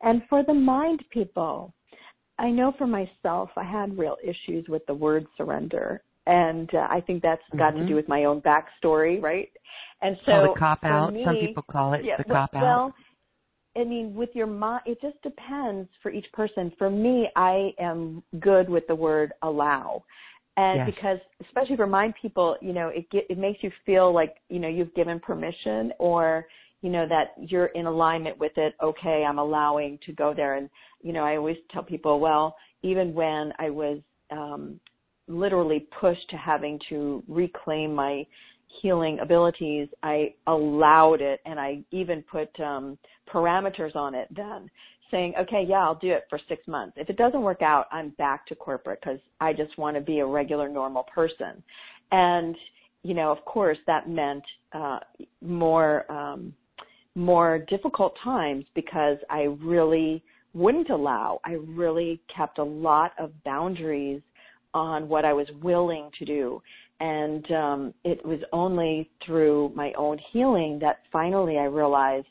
And 0.01 0.21
for 0.29 0.43
the 0.43 0.53
mind 0.53 1.03
people, 1.11 1.73
I 2.39 2.49
know 2.49 2.73
for 2.77 2.87
myself, 2.87 3.49
I 3.55 3.63
had 3.63 3.97
real 3.97 4.17
issues 4.23 4.67
with 4.67 4.85
the 4.87 4.93
word 4.93 5.25
surrender. 5.37 6.01
And 6.25 6.73
uh, 6.73 6.87
I 6.89 7.01
think 7.05 7.21
that's 7.21 7.41
got 7.57 7.73
mm-hmm. 7.73 7.83
to 7.83 7.87
do 7.87 7.95
with 7.95 8.07
my 8.07 8.23
own 8.23 8.41
backstory, 8.41 9.21
right? 9.21 9.49
And 10.01 10.17
so 10.25 10.31
oh, 10.31 10.53
the 10.53 10.59
cop 10.59 10.83
out. 10.83 11.13
Me, 11.13 11.23
Some 11.25 11.35
people 11.35 11.63
call 11.69 11.93
it 11.93 12.01
yeah, 12.03 12.17
the 12.17 12.23
well, 12.27 12.47
cop 12.51 12.55
out. 12.55 12.61
Well, 12.61 12.93
I 13.75 13.83
mean, 13.83 14.13
with 14.13 14.29
your 14.33 14.47
mind, 14.47 14.81
it 14.85 15.01
just 15.01 15.21
depends 15.21 15.89
for 16.01 16.11
each 16.11 16.25
person. 16.33 16.71
For 16.77 16.89
me, 16.89 17.27
I 17.35 17.71
am 17.79 18.23
good 18.39 18.69
with 18.69 18.87
the 18.87 18.95
word 18.95 19.33
allow. 19.41 20.03
And 20.57 20.79
yes. 20.79 20.95
because, 20.95 21.17
especially 21.41 21.75
for 21.75 21.87
mind 21.87 22.13
people, 22.21 22.55
you 22.61 22.73
know, 22.73 22.89
it 22.89 23.09
get, 23.09 23.25
it 23.29 23.37
makes 23.37 23.63
you 23.63 23.71
feel 23.85 24.13
like, 24.13 24.35
you 24.49 24.59
know, 24.59 24.67
you've 24.67 24.93
given 24.93 25.19
permission 25.19 25.91
or, 25.99 26.45
you 26.83 26.89
know, 26.89 27.07
that 27.07 27.33
you're 27.37 27.67
in 27.67 27.85
alignment 27.85 28.37
with 28.37 28.51
it. 28.57 28.75
Okay, 28.83 29.25
I'm 29.27 29.39
allowing 29.39 29.97
to 30.05 30.11
go 30.11 30.33
there. 30.35 30.55
And, 30.55 30.69
you 31.01 31.13
know, 31.13 31.23
I 31.23 31.37
always 31.37 31.55
tell 31.71 31.81
people, 31.81 32.19
well, 32.19 32.57
even 32.83 33.13
when 33.13 33.53
I 33.57 33.69
was, 33.69 33.99
um, 34.29 34.79
literally 35.29 35.87
pushed 36.01 36.29
to 36.29 36.35
having 36.35 36.77
to 36.89 37.23
reclaim 37.29 37.95
my 37.95 38.27
healing 38.81 39.19
abilities, 39.19 39.87
I 40.03 40.33
allowed 40.47 41.21
it 41.21 41.39
and 41.45 41.57
I 41.57 41.81
even 41.91 42.21
put 42.23 42.49
um, 42.59 42.97
parameters 43.33 43.95
on 43.95 44.13
it 44.13 44.27
then 44.35 44.69
saying, 45.09 45.35
okay, 45.39 45.63
yeah, 45.65 45.77
I'll 45.77 45.95
do 45.95 46.11
it 46.11 46.25
for 46.29 46.39
six 46.49 46.67
months. 46.67 46.97
If 46.97 47.09
it 47.09 47.15
doesn't 47.15 47.41
work 47.41 47.61
out, 47.61 47.85
I'm 47.93 48.09
back 48.17 48.45
to 48.47 48.55
corporate 48.55 48.99
because 48.99 49.19
I 49.39 49.53
just 49.53 49.77
want 49.77 49.95
to 49.95 50.01
be 50.01 50.19
a 50.19 50.25
regular, 50.25 50.67
normal 50.67 51.03
person. 51.03 51.63
And, 52.11 52.57
you 53.03 53.13
know, 53.13 53.31
of 53.31 53.45
course 53.45 53.77
that 53.87 54.09
meant 54.09 54.43
uh, 54.73 54.99
more, 55.41 56.11
um, 56.11 56.53
more 57.15 57.59
difficult 57.59 58.13
times 58.23 58.65
because 58.75 59.17
I 59.29 59.43
really 59.61 60.23
wouldn't 60.53 60.89
allow. 60.89 61.39
I 61.43 61.53
really 61.53 62.21
kept 62.35 62.59
a 62.59 62.63
lot 62.63 63.11
of 63.19 63.31
boundaries 63.43 64.21
on 64.73 65.07
what 65.07 65.25
I 65.25 65.33
was 65.33 65.47
willing 65.61 66.09
to 66.19 66.25
do. 66.25 66.61
And 66.99 67.51
um, 67.51 67.93
it 68.03 68.25
was 68.25 68.39
only 68.51 69.09
through 69.25 69.71
my 69.75 69.91
own 69.97 70.19
healing 70.31 70.79
that 70.81 70.99
finally 71.11 71.57
I 71.57 71.65
realized, 71.65 72.27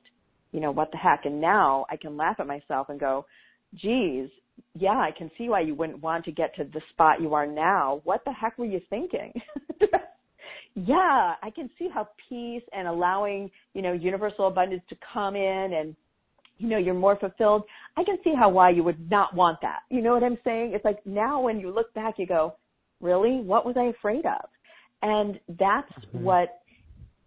you 0.53 0.61
know, 0.61 0.71
what 0.71 0.91
the 0.93 0.99
heck. 0.99 1.25
And 1.25 1.41
now 1.41 1.87
I 1.91 1.97
can 1.97 2.17
laugh 2.17 2.37
at 2.39 2.47
myself 2.47 2.89
and 2.89 2.99
go, 2.99 3.27
geez, 3.75 4.29
yeah, 4.75 4.99
I 4.99 5.11
can 5.17 5.31
see 5.37 5.49
why 5.49 5.61
you 5.61 5.75
wouldn't 5.75 6.03
want 6.03 6.25
to 6.25 6.33
get 6.33 6.55
to 6.57 6.65
the 6.65 6.81
spot 6.91 7.21
you 7.21 7.35
are 7.35 7.47
now. 7.47 8.01
What 8.05 8.25
the 8.25 8.33
heck 8.33 8.59
were 8.59 8.65
you 8.65 8.81
thinking? 8.89 9.33
yeah, 10.75 11.35
I 11.43 11.51
can 11.55 11.69
see 11.79 11.89
how 11.93 12.09
peace 12.29 12.63
and 12.73 12.89
allowing, 12.89 13.51
you 13.75 13.83
know, 13.83 13.93
universal 13.93 14.49
abundance 14.49 14.83
to 14.89 14.97
come 15.13 15.37
in 15.37 15.73
and 15.75 15.97
you 16.59 16.69
know, 16.69 16.79
you're 16.79 16.95
more 16.95 17.17
fulfilled. 17.17 17.65
I 17.97 18.05
can 18.05 18.19
see 18.23 18.33
how 18.39 18.49
why 18.49 18.71
you 18.71 18.85
would 18.85 19.11
not 19.11 19.35
want 19.35 19.59
that. 19.63 19.81
You 19.91 20.01
know 20.01 20.13
what 20.13 20.23
I'm 20.23 20.39
saying? 20.45 20.73
It's 20.75 20.85
like 20.85 21.05
now 21.05 21.41
when 21.41 21.59
you 21.59 21.71
look 21.71 21.93
back, 21.93 22.15
you 22.19 22.27
go, 22.27 22.55
really? 23.01 23.41
What 23.41 23.67
was 23.67 23.75
I 23.77 23.87
afraid 23.87 24.25
of? 24.25 24.49
And 25.03 25.41
that's 25.59 25.91
mm-hmm. 25.91 26.23
what 26.23 26.61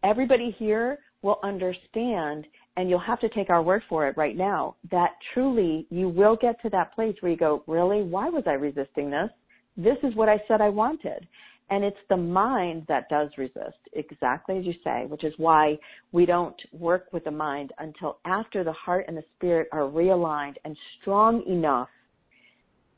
everybody 0.03 0.55
here 0.57 0.99
will 1.21 1.39
understand 1.43 2.45
and 2.77 2.89
you'll 2.89 2.99
have 2.99 3.19
to 3.21 3.29
take 3.29 3.49
our 3.49 3.61
word 3.61 3.81
for 3.89 4.07
it 4.07 4.17
right 4.17 4.35
now 4.37 4.75
that 4.91 5.11
truly 5.33 5.87
you 5.89 6.09
will 6.09 6.35
get 6.35 6.61
to 6.61 6.69
that 6.69 6.93
place 6.93 7.15
where 7.19 7.31
you 7.31 7.37
go, 7.37 7.63
really? 7.67 8.03
Why 8.03 8.29
was 8.29 8.43
I 8.47 8.53
resisting 8.53 9.09
this? 9.09 9.29
This 9.77 9.97
is 10.03 10.15
what 10.15 10.29
I 10.29 10.41
said 10.47 10.61
I 10.61 10.69
wanted. 10.69 11.27
And 11.69 11.83
it's 11.83 11.97
the 12.09 12.17
mind 12.17 12.85
that 12.87 13.09
does 13.09 13.29
resist, 13.37 13.77
exactly 13.93 14.59
as 14.59 14.65
you 14.65 14.73
say, 14.83 15.05
which 15.07 15.23
is 15.23 15.33
why 15.37 15.77
we 16.11 16.25
don't 16.25 16.59
work 16.71 17.07
with 17.11 17.23
the 17.23 17.31
mind 17.31 17.71
until 17.79 18.19
after 18.25 18.63
the 18.63 18.73
heart 18.73 19.05
and 19.07 19.17
the 19.17 19.23
spirit 19.35 19.67
are 19.71 19.89
realigned 19.89 20.55
and 20.63 20.77
strong 21.01 21.43
enough. 21.47 21.89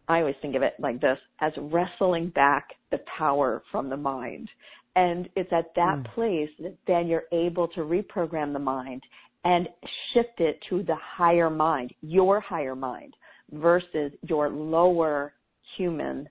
I 0.10 0.20
always 0.20 0.36
think 0.42 0.56
of 0.56 0.64
it 0.64 0.74
like 0.80 1.00
this 1.00 1.18
as 1.40 1.54
wrestling 1.58 2.30
back 2.30 2.68
the 2.92 3.00
power 3.18 3.64
from 3.72 3.90
the 3.90 3.98
mind. 3.98 4.50
And 4.96 5.30
it's 5.36 5.52
at 5.54 5.74
that 5.76 6.00
mm. 6.00 6.14
place 6.14 6.50
that 6.60 6.76
then 6.88 7.08
you're 7.08 7.26
able 7.32 7.68
to 7.70 7.82
reprogram 7.82 8.52
the 8.52 8.60
mind 8.60 9.04
and 9.46 9.70
shift 10.14 10.40
it 10.40 10.60
to 10.70 10.84
the 10.84 10.96
higher 10.96 11.50
mind, 11.50 11.94
your 12.02 12.42
higher 12.42 12.76
mind, 12.76 13.14
versus 13.52 14.12
your 14.24 14.50
lower 14.50 15.34
human 15.78 16.28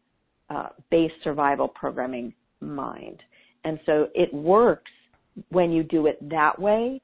uh, 0.50 0.68
base 0.90 1.12
survival 1.24 1.68
programming 1.68 2.32
mind. 2.60 3.22
And 3.64 3.78
so 3.86 4.08
it 4.14 4.32
works 4.32 4.90
when 5.50 5.72
you 5.72 5.82
do 5.82 6.06
it 6.06 6.18
that 6.28 6.58
way 6.58 7.00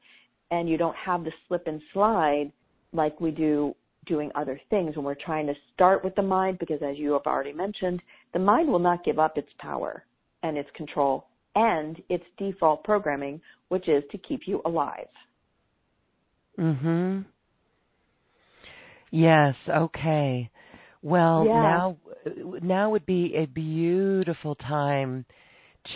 and 0.51 0.68
you 0.68 0.76
don't 0.76 0.97
have 0.97 1.24
the 1.24 1.32
slip 1.47 1.66
and 1.66 1.80
slide 1.93 2.53
like 2.93 3.20
we 3.20 3.30
do 3.30 3.74
doing 4.07 4.30
other 4.34 4.61
things 4.70 4.97
when 4.97 5.05
we're 5.05 5.14
trying 5.14 5.47
to 5.47 5.55
start 5.74 6.05
with 6.05 6.14
the 6.14 6.22
mind 6.22 6.59
because 6.59 6.80
as 6.82 6.99
you 6.99 7.12
have 7.12 7.26
already 7.26 7.53
mentioned, 7.53 8.03
the 8.32 8.38
mind 8.38 8.68
will 8.68 8.78
not 8.78 9.05
give 9.05 9.18
up 9.18 9.38
its 9.38 9.49
power 9.59 10.05
and 10.43 10.57
its 10.57 10.68
control 10.76 11.26
and 11.55 12.03
its 12.09 12.24
default 12.38 12.82
programming, 12.84 13.40
which 13.68 13.88
is 13.88 14.03
to 14.11 14.18
keep 14.18 14.43
you 14.47 14.61
alive. 14.64 15.09
Mhm. 16.59 17.24
Yes, 19.11 19.55
okay. 19.68 20.51
Well, 21.03 21.44
yeah. 21.44 21.53
now 21.53 21.96
now 22.62 22.90
would 22.90 23.07
be 23.07 23.34
a 23.36 23.46
beautiful 23.46 24.55
time 24.55 25.24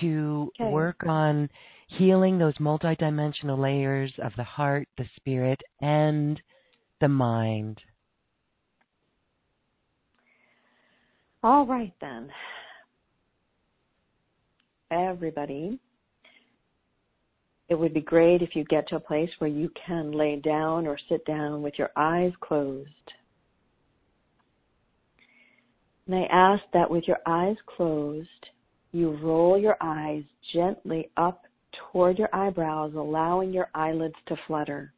to 0.00 0.50
okay. 0.60 0.70
work 0.70 1.06
on 1.06 1.48
healing 1.88 2.38
those 2.38 2.56
multidimensional 2.58 3.58
layers 3.58 4.12
of 4.22 4.32
the 4.36 4.44
heart, 4.44 4.88
the 4.98 5.04
spirit, 5.16 5.60
and 5.80 6.40
the 7.00 7.08
mind. 7.08 7.80
All 11.42 11.64
right, 11.64 11.92
then. 12.00 12.28
Everybody, 14.90 15.78
it 17.68 17.74
would 17.74 17.94
be 17.94 18.00
great 18.00 18.42
if 18.42 18.54
you 18.54 18.64
get 18.64 18.88
to 18.88 18.96
a 18.96 19.00
place 19.00 19.30
where 19.38 19.50
you 19.50 19.70
can 19.86 20.12
lay 20.12 20.36
down 20.36 20.86
or 20.86 20.98
sit 21.08 21.24
down 21.24 21.62
with 21.62 21.74
your 21.76 21.90
eyes 21.96 22.32
closed. 22.40 22.88
And 26.06 26.14
I 26.14 26.24
ask 26.30 26.62
that 26.72 26.90
with 26.90 27.04
your 27.08 27.18
eyes 27.26 27.56
closed, 27.76 28.28
you 28.92 29.16
roll 29.22 29.58
your 29.58 29.76
eyes 29.80 30.22
gently 30.54 31.10
up 31.16 31.42
toward 31.92 32.18
your 32.18 32.34
eyebrows, 32.34 32.92
allowing 32.94 33.52
your 33.52 33.68
eyelids 33.74 34.14
to 34.28 34.36
flutter. 34.46 34.92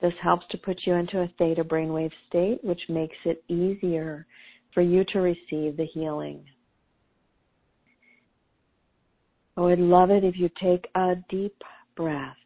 This 0.00 0.12
helps 0.22 0.46
to 0.50 0.58
put 0.58 0.78
you 0.84 0.94
into 0.94 1.20
a 1.20 1.28
theta 1.38 1.64
brainwave 1.64 2.12
state, 2.28 2.62
which 2.62 2.80
makes 2.88 3.16
it 3.24 3.42
easier 3.48 4.26
for 4.72 4.82
you 4.82 5.04
to 5.12 5.20
receive 5.20 5.76
the 5.76 5.88
healing. 5.92 6.44
I 9.56 9.62
would 9.62 9.78
love 9.78 10.10
it 10.10 10.22
if 10.22 10.36
you 10.36 10.50
take 10.62 10.86
a 10.94 11.14
deep 11.30 11.56
breath, 11.96 12.36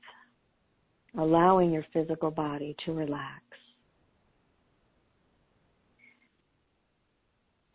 allowing 1.18 1.72
your 1.72 1.84
physical 1.92 2.30
body 2.30 2.76
to 2.86 2.92
relax. 2.92 3.42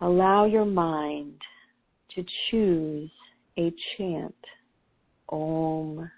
Allow 0.02 0.46
your 0.46 0.66
mind 0.66 1.42
to 2.16 2.24
choose 2.50 3.10
a 3.58 3.74
chant, 3.98 4.36
Om, 5.30 6.10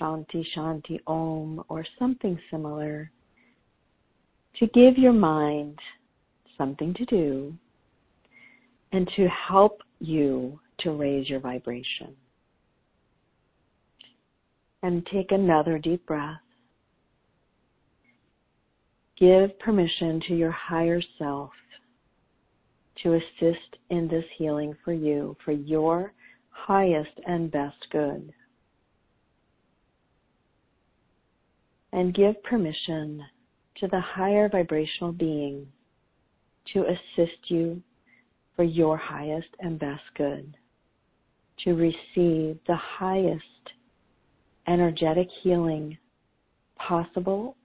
Shanti, 0.00 0.44
Shanti, 0.56 1.00
Om, 1.06 1.62
or 1.68 1.84
something 1.98 2.38
similar, 2.50 3.10
to 4.58 4.66
give 4.68 4.96
your 4.96 5.12
mind 5.12 5.78
something 6.56 6.94
to 6.94 7.04
do 7.04 7.54
and 8.92 9.08
to 9.16 9.28
help 9.28 9.82
you 10.00 10.58
to 10.80 10.92
raise 10.92 11.28
your 11.28 11.40
vibration. 11.40 12.14
And 14.82 15.06
take 15.12 15.32
another 15.32 15.78
deep 15.78 16.06
breath. 16.06 16.40
Give 19.18 19.58
permission 19.58 20.20
to 20.28 20.36
your 20.36 20.52
higher 20.52 21.02
self 21.18 21.50
to 23.02 23.14
assist 23.14 23.76
in 23.90 24.08
this 24.08 24.24
healing 24.36 24.74
for 24.84 24.92
you, 24.92 25.36
for 25.44 25.52
your 25.52 26.12
highest 26.50 27.10
and 27.26 27.50
best 27.50 27.76
good. 27.92 28.32
And 31.92 32.14
give 32.14 32.42
permission 32.42 33.22
to 33.80 33.88
the 33.88 34.00
higher 34.00 34.48
vibrational 34.48 35.12
being 35.12 35.66
to 36.72 36.84
assist 36.84 37.38
you 37.48 37.82
for 38.54 38.64
your 38.64 38.96
highest 38.96 39.48
and 39.60 39.78
best 39.78 40.02
good, 40.16 40.56
to 41.64 41.74
receive 41.74 42.58
the 42.66 42.76
highest 42.76 43.42
energetic 44.66 45.28
healing 45.42 45.96
possible, 46.76 47.56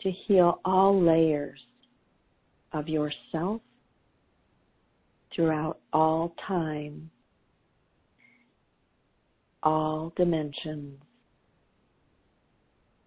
to 0.00 0.10
heal 0.10 0.60
all 0.64 1.00
layers 1.00 1.58
of 2.74 2.88
yourself 2.88 3.62
throughout 5.34 5.78
all 5.92 6.34
time, 6.46 7.10
all 9.62 10.12
dimensions, 10.16 10.98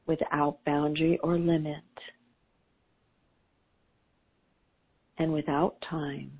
without 0.07 0.57
boundary 0.65 1.19
or 1.21 1.37
limit, 1.37 1.83
and 5.17 5.31
without 5.31 5.75
time. 5.89 6.31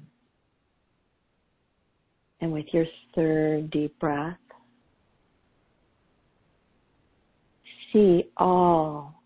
And 2.40 2.52
with 2.52 2.66
your 2.72 2.86
third 3.14 3.72
deep 3.72 3.98
breath, 4.00 4.38
see 7.92 8.30
all 8.38 9.22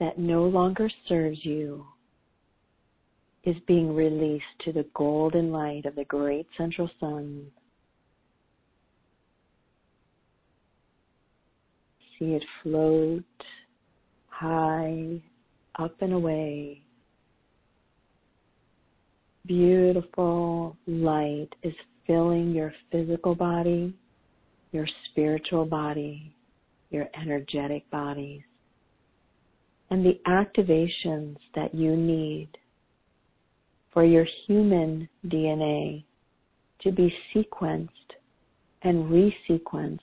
that 0.00 0.18
no 0.18 0.44
longer 0.44 0.90
serves 1.08 1.38
you 1.44 1.86
is 3.44 3.56
being 3.66 3.94
released 3.94 4.44
to 4.64 4.72
the 4.72 4.86
golden 4.94 5.50
light 5.50 5.86
of 5.86 5.94
the 5.94 6.04
great 6.04 6.46
central 6.56 6.90
sun. 7.00 7.46
See 12.18 12.34
it 12.34 12.42
float 12.62 13.24
high, 14.38 15.20
up 15.78 15.94
and 16.00 16.12
away. 16.12 16.80
Beautiful 19.46 20.76
light 20.86 21.48
is 21.62 21.74
filling 22.06 22.52
your 22.52 22.72
physical 22.92 23.34
body, 23.34 23.94
your 24.72 24.86
spiritual 25.10 25.64
body, 25.64 26.34
your 26.90 27.08
energetic 27.20 27.90
bodies, 27.90 28.42
and 29.90 30.04
the 30.04 30.20
activations 30.28 31.36
that 31.54 31.74
you 31.74 31.96
need 31.96 32.48
for 33.92 34.04
your 34.04 34.26
human 34.46 35.08
DNA 35.26 36.04
to 36.80 36.92
be 36.92 37.12
sequenced 37.34 37.88
and 38.82 39.10
resequenced 39.10 39.98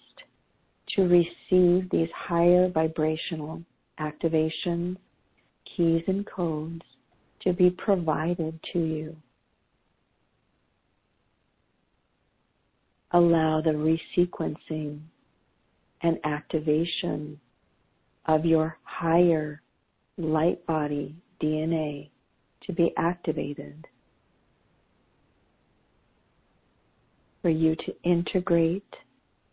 to 0.96 1.04
receive 1.04 1.90
these 1.90 2.10
higher 2.16 2.70
vibrational 2.70 3.62
activations, 4.00 4.98
keys, 5.66 6.04
and 6.08 6.26
codes 6.26 6.82
to 7.42 7.54
be 7.54 7.70
provided 7.70 8.60
to 8.74 8.80
you. 8.80 9.16
Allow 13.12 13.62
the 13.62 13.70
resequencing 14.18 15.00
and 16.02 16.18
activation 16.26 17.40
of 18.26 18.46
your 18.46 18.78
higher 18.84 19.62
light 20.18 20.66
body 20.66 21.16
DNA 21.42 22.10
to 22.66 22.74
be 22.74 22.94
activated. 22.98 23.88
For 27.42 27.50
you 27.50 27.76
to 27.76 27.96
integrate 28.04 28.84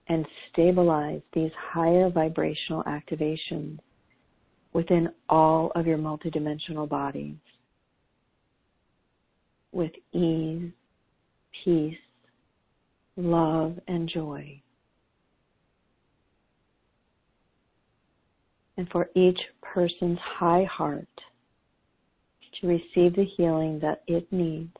and 0.08 0.26
stabilize 0.50 1.20
these 1.32 1.50
higher 1.58 2.10
vibrational 2.10 2.82
activations 2.84 3.78
within 4.72 5.10
all 5.28 5.70
of 5.74 5.86
your 5.86 5.98
multidimensional 5.98 6.88
bodies 6.88 7.36
with 9.72 9.92
ease, 10.12 10.70
peace, 11.64 11.96
love, 13.16 13.78
and 13.88 14.08
joy. 14.08 14.60
And 18.76 18.88
for 18.90 19.10
each 19.14 19.38
person's 19.60 20.18
high 20.18 20.64
heart 20.70 21.06
to 22.60 22.66
receive 22.66 23.16
the 23.16 23.26
healing 23.36 23.78
that 23.80 24.02
it 24.06 24.30
needs 24.32 24.76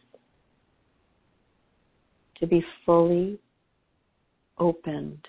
to 2.39 2.47
be 2.47 2.65
fully 2.85 3.39
opened. 4.59 5.25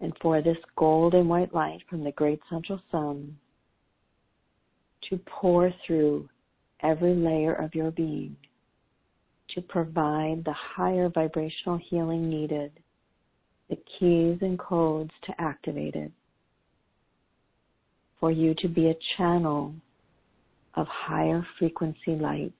And 0.00 0.12
for 0.22 0.40
this 0.40 0.56
gold 0.76 1.14
and 1.14 1.28
white 1.28 1.54
light 1.54 1.80
from 1.90 2.02
the 2.04 2.12
great 2.12 2.40
central 2.48 2.80
sun 2.90 3.36
to 5.08 5.18
pour 5.26 5.72
through 5.86 6.28
every 6.82 7.14
layer 7.14 7.54
of 7.54 7.74
your 7.74 7.90
being 7.90 8.36
to 9.54 9.60
provide 9.60 10.42
the 10.44 10.54
higher 10.54 11.08
vibrational 11.08 11.78
healing 11.88 12.30
needed, 12.30 12.72
the 13.68 13.76
keys 13.98 14.38
and 14.40 14.58
codes 14.58 15.10
to 15.24 15.40
activate 15.40 15.96
it 15.96 16.12
for 18.20 18.30
you 18.30 18.54
to 18.58 18.68
be 18.68 18.90
a 18.90 18.98
channel 19.16 19.74
of 20.74 20.86
higher 20.86 21.44
frequency 21.58 22.14
light. 22.14 22.52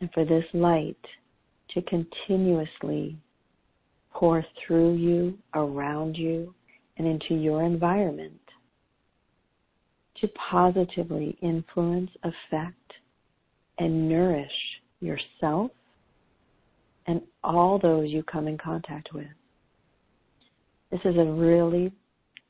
And 0.00 0.10
for 0.14 0.24
this 0.24 0.44
light 0.54 0.96
to 1.74 1.82
continuously 1.82 3.18
pour 4.12 4.44
through 4.66 4.94
you, 4.94 5.36
around 5.54 6.16
you, 6.16 6.54
and 6.96 7.06
into 7.06 7.34
your 7.34 7.62
environment 7.64 8.40
to 10.20 10.28
positively 10.50 11.36
influence, 11.42 12.10
affect, 12.22 12.76
and 13.78 14.08
nourish 14.08 14.50
yourself 15.00 15.70
and 17.06 17.22
all 17.42 17.78
those 17.78 18.10
you 18.10 18.22
come 18.22 18.46
in 18.46 18.58
contact 18.58 19.08
with. 19.14 19.26
This 20.90 21.00
is 21.04 21.16
a 21.16 21.24
really 21.24 21.92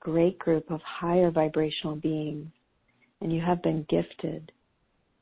great 0.01 0.39
group 0.39 0.71
of 0.71 0.81
higher 0.83 1.31
vibrational 1.31 1.97
beings, 1.97 2.49
and 3.21 3.33
you 3.33 3.41
have 3.41 3.63
been 3.63 3.87
gifted 3.89 4.51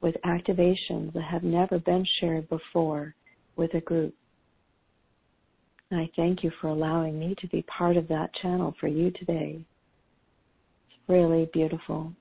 with 0.00 0.14
activations 0.24 1.12
that 1.12 1.24
have 1.24 1.42
never 1.42 1.78
been 1.80 2.06
shared 2.20 2.48
before 2.48 3.14
with 3.56 3.74
a 3.74 3.80
group. 3.80 4.14
And 5.90 6.00
I 6.00 6.10
thank 6.16 6.44
you 6.44 6.52
for 6.60 6.68
allowing 6.68 7.18
me 7.18 7.34
to 7.40 7.48
be 7.48 7.62
part 7.62 7.96
of 7.96 8.08
that 8.08 8.32
channel 8.40 8.74
for 8.78 8.88
you 8.88 9.10
today. 9.12 9.64
It's 10.88 11.08
really 11.08 11.48
beautiful. 11.52 12.12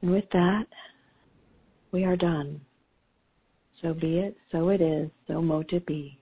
And 0.00 0.10
with 0.10 0.24
that, 0.32 0.66
we 1.92 2.04
are 2.04 2.16
done. 2.16 2.60
So 3.82 3.94
be 3.94 4.18
it, 4.18 4.36
so 4.52 4.68
it 4.68 4.80
is, 4.80 5.10
so 5.26 5.42
mote 5.42 5.72
it 5.72 5.84
be. 5.86 6.19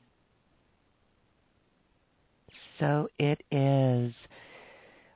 So 2.79 3.09
it 3.19 3.41
is. 3.51 4.15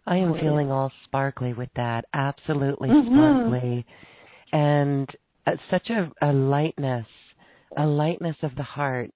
I 0.06 0.16
am 0.16 0.34
feeling 0.34 0.70
all 0.70 0.90
sparkly 1.04 1.52
with 1.52 1.70
that. 1.76 2.04
Absolutely 2.12 2.90
Mhm. 2.90 3.06
sparkly. 3.06 3.86
And 4.52 5.16
uh, 5.46 5.56
such 5.70 5.90
a, 5.90 6.10
a 6.20 6.32
lightness, 6.32 7.06
a 7.76 7.86
lightness 7.86 8.36
of 8.42 8.54
the 8.56 8.62
heart, 8.64 9.10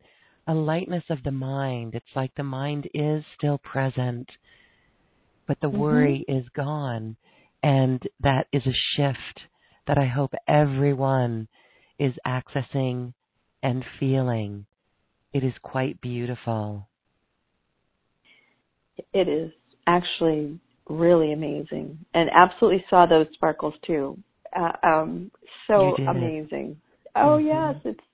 a 0.47 0.55
lightness 0.55 1.05
of 1.11 1.23
the 1.25 1.33
mind. 1.33 1.95
It's 1.95 2.15
like 2.15 2.35
the 2.35 2.45
mind 2.45 2.89
is 2.95 3.25
still 3.37 3.59
present, 3.59 4.31
but 5.47 5.59
the 5.61 5.69
Mhm. 5.69 5.79
worry 5.81 6.25
is 6.29 6.49
gone. 6.51 7.17
And 7.63 8.01
that 8.21 8.47
is 8.53 8.67
a 8.67 8.73
shift 8.95 9.41
that 9.87 9.99
I 9.99 10.07
hope 10.07 10.33
everyone 10.47 11.49
is 11.99 12.15
accessing 12.27 13.15
and 13.63 13.85
feeling. 13.99 14.67
It 15.33 15.43
is 15.45 15.55
quite 15.63 16.01
beautiful. 16.01 16.89
It 19.13 19.29
is 19.29 19.53
actually 19.87 20.59
really 20.89 21.33
amazing, 21.33 21.99
and 22.15 22.31
absolutely 22.31 22.85
saw 22.89 23.07
those 23.07 23.27
sparkles 23.35 23.75
too. 23.87 24.17
Uh, 24.55 24.73
um, 24.83 25.31
so 25.67 25.97
amazing. 26.09 26.81
Oh 27.17 27.39
Mhm. 27.39 27.47
yes, 27.47 27.77
it's 27.85 28.05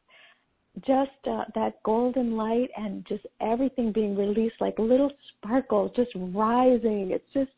just 0.86 1.26
uh, 1.26 1.44
that 1.54 1.82
golden 1.82 2.36
light 2.36 2.70
and 2.76 3.04
just 3.06 3.26
everything 3.40 3.92
being 3.92 4.16
released 4.16 4.60
like 4.60 4.78
little 4.78 5.12
sparkles, 5.28 5.92
just 5.94 6.10
rising. 6.14 7.10
It's 7.10 7.30
just, 7.34 7.50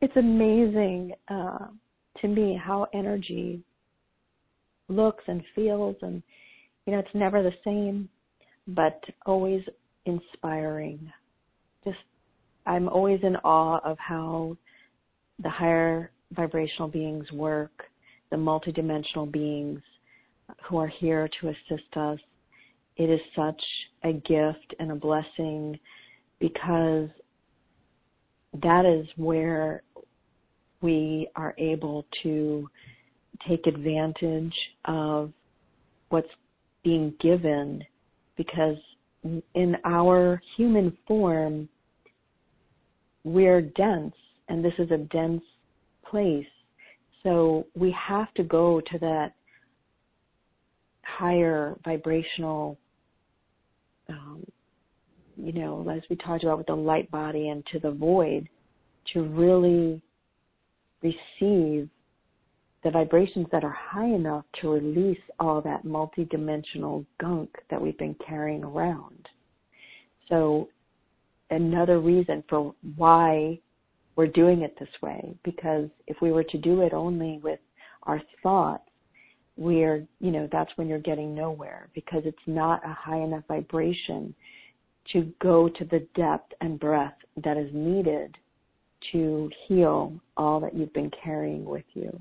it's 0.00 0.16
amazing 0.16 1.12
uh, 1.28 1.66
to 2.20 2.28
me 2.28 2.56
how 2.56 2.86
energy 2.94 3.62
looks 4.88 5.24
and 5.26 5.42
feels, 5.54 5.96
and 6.02 6.22
you 6.86 6.92
know, 6.92 6.98
it's 6.98 7.14
never 7.14 7.42
the 7.42 7.54
same, 7.64 8.08
but 8.68 9.02
always 9.26 9.62
inspiring. 10.06 11.12
I'm 12.66 12.88
always 12.88 13.20
in 13.22 13.36
awe 13.36 13.80
of 13.84 13.98
how 13.98 14.56
the 15.42 15.50
higher 15.50 16.10
vibrational 16.32 16.88
beings 16.88 17.30
work, 17.32 17.84
the 18.30 18.36
multidimensional 18.36 19.30
beings 19.30 19.80
who 20.68 20.78
are 20.78 20.88
here 20.88 21.28
to 21.40 21.48
assist 21.48 21.96
us. 21.96 22.18
It 22.96 23.10
is 23.10 23.20
such 23.34 23.60
a 24.04 24.12
gift 24.12 24.74
and 24.78 24.92
a 24.92 24.94
blessing 24.94 25.78
because 26.38 27.08
that 28.62 28.84
is 28.84 29.06
where 29.16 29.82
we 30.80 31.28
are 31.34 31.54
able 31.58 32.06
to 32.22 32.68
take 33.48 33.66
advantage 33.66 34.54
of 34.84 35.32
what's 36.10 36.28
being 36.84 37.14
given 37.20 37.82
because 38.36 38.76
in 39.54 39.76
our 39.84 40.40
human 40.56 40.96
form, 41.08 41.68
we're 43.24 43.62
dense 43.62 44.14
and 44.48 44.64
this 44.64 44.74
is 44.78 44.90
a 44.90 44.98
dense 44.98 45.42
place. 46.08 46.46
So 47.22 47.66
we 47.74 47.94
have 48.08 48.32
to 48.34 48.42
go 48.42 48.80
to 48.80 48.98
that 48.98 49.32
higher 51.02 51.76
vibrational, 51.84 52.78
um, 54.08 54.44
you 55.36 55.52
know, 55.52 55.88
as 55.88 56.02
we 56.10 56.16
talked 56.16 56.44
about 56.44 56.58
with 56.58 56.66
the 56.66 56.74
light 56.74 57.10
body 57.10 57.48
and 57.48 57.64
to 57.72 57.78
the 57.78 57.90
void 57.90 58.48
to 59.12 59.22
really 59.22 60.00
receive 61.02 61.88
the 62.82 62.90
vibrations 62.90 63.46
that 63.50 63.64
are 63.64 63.76
high 63.76 64.06
enough 64.06 64.44
to 64.60 64.68
release 64.68 65.20
all 65.40 65.62
that 65.62 65.84
multidimensional 65.84 67.04
gunk 67.18 67.48
that 67.70 67.80
we've 67.80 67.96
been 67.96 68.16
carrying 68.26 68.62
around. 68.62 69.28
So 70.28 70.68
another 71.50 72.00
reason 72.00 72.42
for 72.48 72.74
why 72.96 73.58
we're 74.16 74.26
doing 74.26 74.62
it 74.62 74.76
this 74.78 74.88
way. 75.02 75.34
Because 75.44 75.88
if 76.06 76.16
we 76.20 76.32
were 76.32 76.44
to 76.44 76.58
do 76.58 76.82
it 76.82 76.92
only 76.92 77.40
with 77.42 77.60
our 78.04 78.20
thoughts 78.42 78.84
we're 79.56 80.06
you 80.20 80.30
know 80.30 80.48
that's 80.50 80.70
when 80.76 80.88
you're 80.88 80.98
getting 80.98 81.34
nowhere. 81.34 81.88
Because 81.94 82.22
it's 82.24 82.36
not 82.46 82.84
a 82.84 82.92
high 82.92 83.20
enough 83.20 83.44
vibration 83.46 84.34
to 85.12 85.32
go 85.40 85.68
to 85.68 85.84
the 85.84 86.06
depth 86.16 86.52
and 86.60 86.80
breadth 86.80 87.18
that 87.44 87.56
is 87.56 87.68
needed 87.72 88.34
to 89.12 89.50
heal 89.68 90.14
all 90.36 90.60
that 90.60 90.74
you've 90.74 90.92
been 90.94 91.10
carrying 91.22 91.64
with 91.64 91.84
you. 91.92 92.18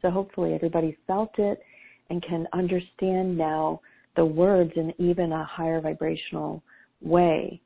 So 0.00 0.10
hopefully 0.10 0.54
everybody 0.54 0.96
felt 1.06 1.38
it 1.38 1.60
and 2.08 2.22
can 2.22 2.46
understand 2.52 3.36
now 3.36 3.80
the 4.16 4.24
words 4.24 4.72
in 4.76 4.94
even 4.98 5.32
a 5.32 5.44
higher 5.44 5.80
vibrational 5.80 6.62
way 7.02 7.60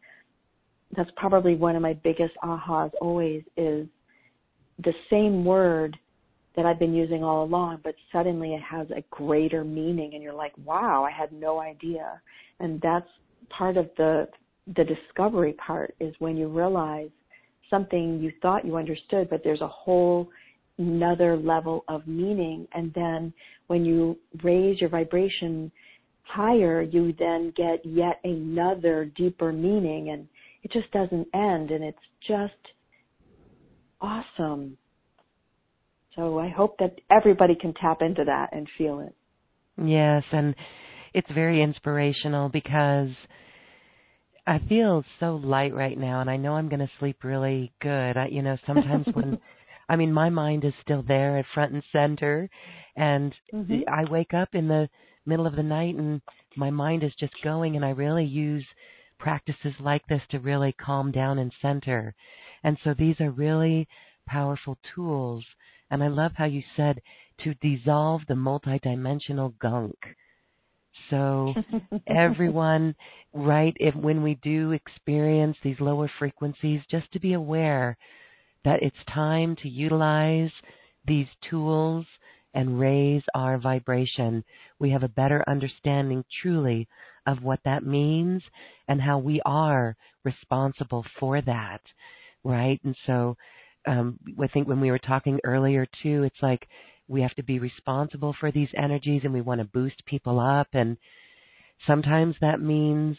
that's 0.97 1.11
probably 1.17 1.55
one 1.55 1.77
of 1.77 1.83
my 1.83 1.95
biggest 1.95 2.35
ahas 2.43 2.91
always 3.01 3.43
is 3.57 3.87
the 4.85 4.95
same 5.09 5.45
word 5.45 5.97
that 6.57 6.67
I've 6.67 6.79
been 6.79 6.95
using 6.95 7.23
all 7.23 7.45
along, 7.45 7.81
but 7.85 7.95
suddenly 8.13 8.55
it 8.55 8.63
has 8.63 8.89
a 8.91 9.03
greater 9.11 9.63
meaning 9.63 10.15
and 10.15 10.23
you're 10.23 10.35
like, 10.35 10.53
wow, 10.65 11.05
I 11.05 11.11
had 11.11 11.33
no 11.33 11.61
idea. 11.61 12.21
And 12.59 12.81
that's 12.81 13.07
part 13.51 13.77
of 13.77 13.89
the, 13.97 14.29
the 14.77 14.85
discovery 14.85 15.53
part 15.55 15.95
is 16.01 16.15
when 16.19 16.37
you 16.37 16.49
realize 16.49 17.11
something 17.69 18.21
you 18.21 18.33
thought 18.43 18.65
you 18.65 18.77
understood, 18.77 19.31
but 19.31 19.43
there's 19.45 19.61
a 19.61 19.69
whole 19.69 20.29
another 20.81 21.37
level 21.37 21.85
of 21.89 22.07
meaning. 22.07 22.67
And 22.73 22.93
then 22.95 23.33
when 23.69 23.85
you 23.85 24.19
raise 24.43 24.81
your 24.81 24.91
vibration 24.91 25.71
higher, 26.23 26.83
you 26.83 27.15
then 27.19 27.53
get 27.57 27.85
yet 27.85 28.19
another 28.25 29.11
deeper 29.17 29.53
meaning 29.53 30.11
and 30.11 30.27
it 30.63 30.73
just 30.73 30.91
doesn't 30.93 31.29
end 31.35 31.71
and 31.71 31.85
it's 31.85 31.99
just 32.27 32.53
awesome. 34.01 34.77
So 36.17 36.39
I 36.39 36.49
hope 36.49 36.77
that 36.79 37.01
everybody 37.11 37.55
can 37.55 37.73
tap 37.75 38.03
into 38.03 38.25
that 38.25 38.51
and 38.53 38.67
feel 38.77 39.01
it. 39.01 39.15
Yes, 39.83 40.25
and 40.33 40.55
it's 41.15 41.31
very 41.33 41.63
inspirational 41.63 42.49
because 42.49 43.11
I 44.47 44.59
feel 44.69 45.05
so 45.21 45.37
light 45.37 45.75
right 45.75 45.97
now, 45.97 46.21
and 46.21 46.29
I 46.29 46.37
know 46.37 46.55
I'm 46.55 46.69
going 46.69 46.81
to 46.81 46.91
sleep 46.99 47.23
really 47.23 47.73
good. 47.81 48.17
I, 48.17 48.27
you 48.31 48.43
know, 48.43 48.57
sometimes 48.67 49.07
when, 49.13 49.39
I 49.89 49.97
mean, 49.97 50.13
my 50.13 50.29
mind 50.29 50.65
is 50.65 50.73
still 50.83 51.05
there 51.07 51.39
at 51.39 51.45
front 51.55 51.73
and 51.73 51.83
center, 51.93 52.49
and 52.97 53.35
Mhm. 53.55 53.85
I 53.89 54.11
wake 54.11 54.35
up 54.35 54.55
in 54.55 54.69
the 54.69 54.89
middle 55.27 55.47
of 55.47 55.57
the 55.57 55.63
night 55.63 55.95
and 55.95 56.21
my 56.57 56.71
mind 56.71 57.05
is 57.05 57.15
just 57.21 57.35
going, 57.43 57.77
and 57.77 57.85
I 57.85 57.91
really 57.91 58.25
use 58.25 58.67
practices 59.21 59.75
like 59.79 60.03
this 60.09 60.23
to 60.31 60.41
really 60.41 60.73
calm 60.73 61.13
down 61.13 61.39
and 61.39 61.53
center. 61.63 62.15
And 62.65 62.77
so 62.83 62.95
these 62.99 63.21
are 63.21 63.31
really 63.31 63.87
powerful 64.27 64.77
tools. 64.95 65.45
And 65.91 66.03
I 66.03 66.09
love 66.09 66.33
how 66.35 66.47
you 66.47 66.63
said 66.77 67.01
to 67.45 67.55
dissolve 67.55 68.23
the 68.27 68.35
multidimensional 68.35 69.57
gunk. 69.59 69.97
So 71.11 71.55
everyone, 72.07 72.95
right, 73.33 73.75
if 73.79 73.95
when 73.95 74.23
we 74.23 74.39
do 74.43 74.73
experience 74.73 75.57
these 75.63 75.81
lower 75.81 76.11
frequencies, 76.19 76.81
just 76.91 77.11
to 77.13 77.21
be 77.21 77.35
aware 77.35 77.97
that 78.65 78.83
it's 78.83 78.97
time 79.13 79.57
to 79.63 79.69
utilize 79.69 80.51
these 81.07 81.29
tools 81.49 82.05
and 82.55 82.81
raise 82.81 83.23
our 83.35 83.59
vibration. 83.59 84.45
We 84.79 84.91
have 84.91 85.03
a 85.03 85.09
better 85.09 85.45
understanding 85.49 86.25
truly 86.43 86.89
of 87.27 87.43
what 87.43 87.61
that 87.65 87.85
means 87.85 88.43
and 88.89 89.01
how 89.01 89.19
we 89.19 89.41
are 89.45 89.97
responsible 90.25 91.05
for 91.19 91.41
that, 91.43 91.81
right? 92.45 92.81
And 92.85 92.97
so 93.07 93.37
um, 93.87 94.19
I 94.43 94.47
think 94.49 94.69
when 94.69 94.81
we 94.81 94.91
were 94.91 94.99
talking 94.99 95.41
earlier 95.45 95.87
too, 96.03 96.25
it's 96.25 96.43
like 96.43 96.67
we 97.09 97.23
have 97.23 97.35
to 97.35 97.43
be 97.43 97.59
responsible 97.59 98.35
for 98.39 98.53
these 98.53 98.69
energies 98.77 99.23
and 99.25 99.33
we 99.33 99.41
want 99.41 99.61
to 99.61 99.67
boost 99.67 100.05
people 100.07 100.39
up 100.39 100.69
and 100.73 100.97
sometimes 101.87 102.37
that 102.41 102.61
means 102.61 103.17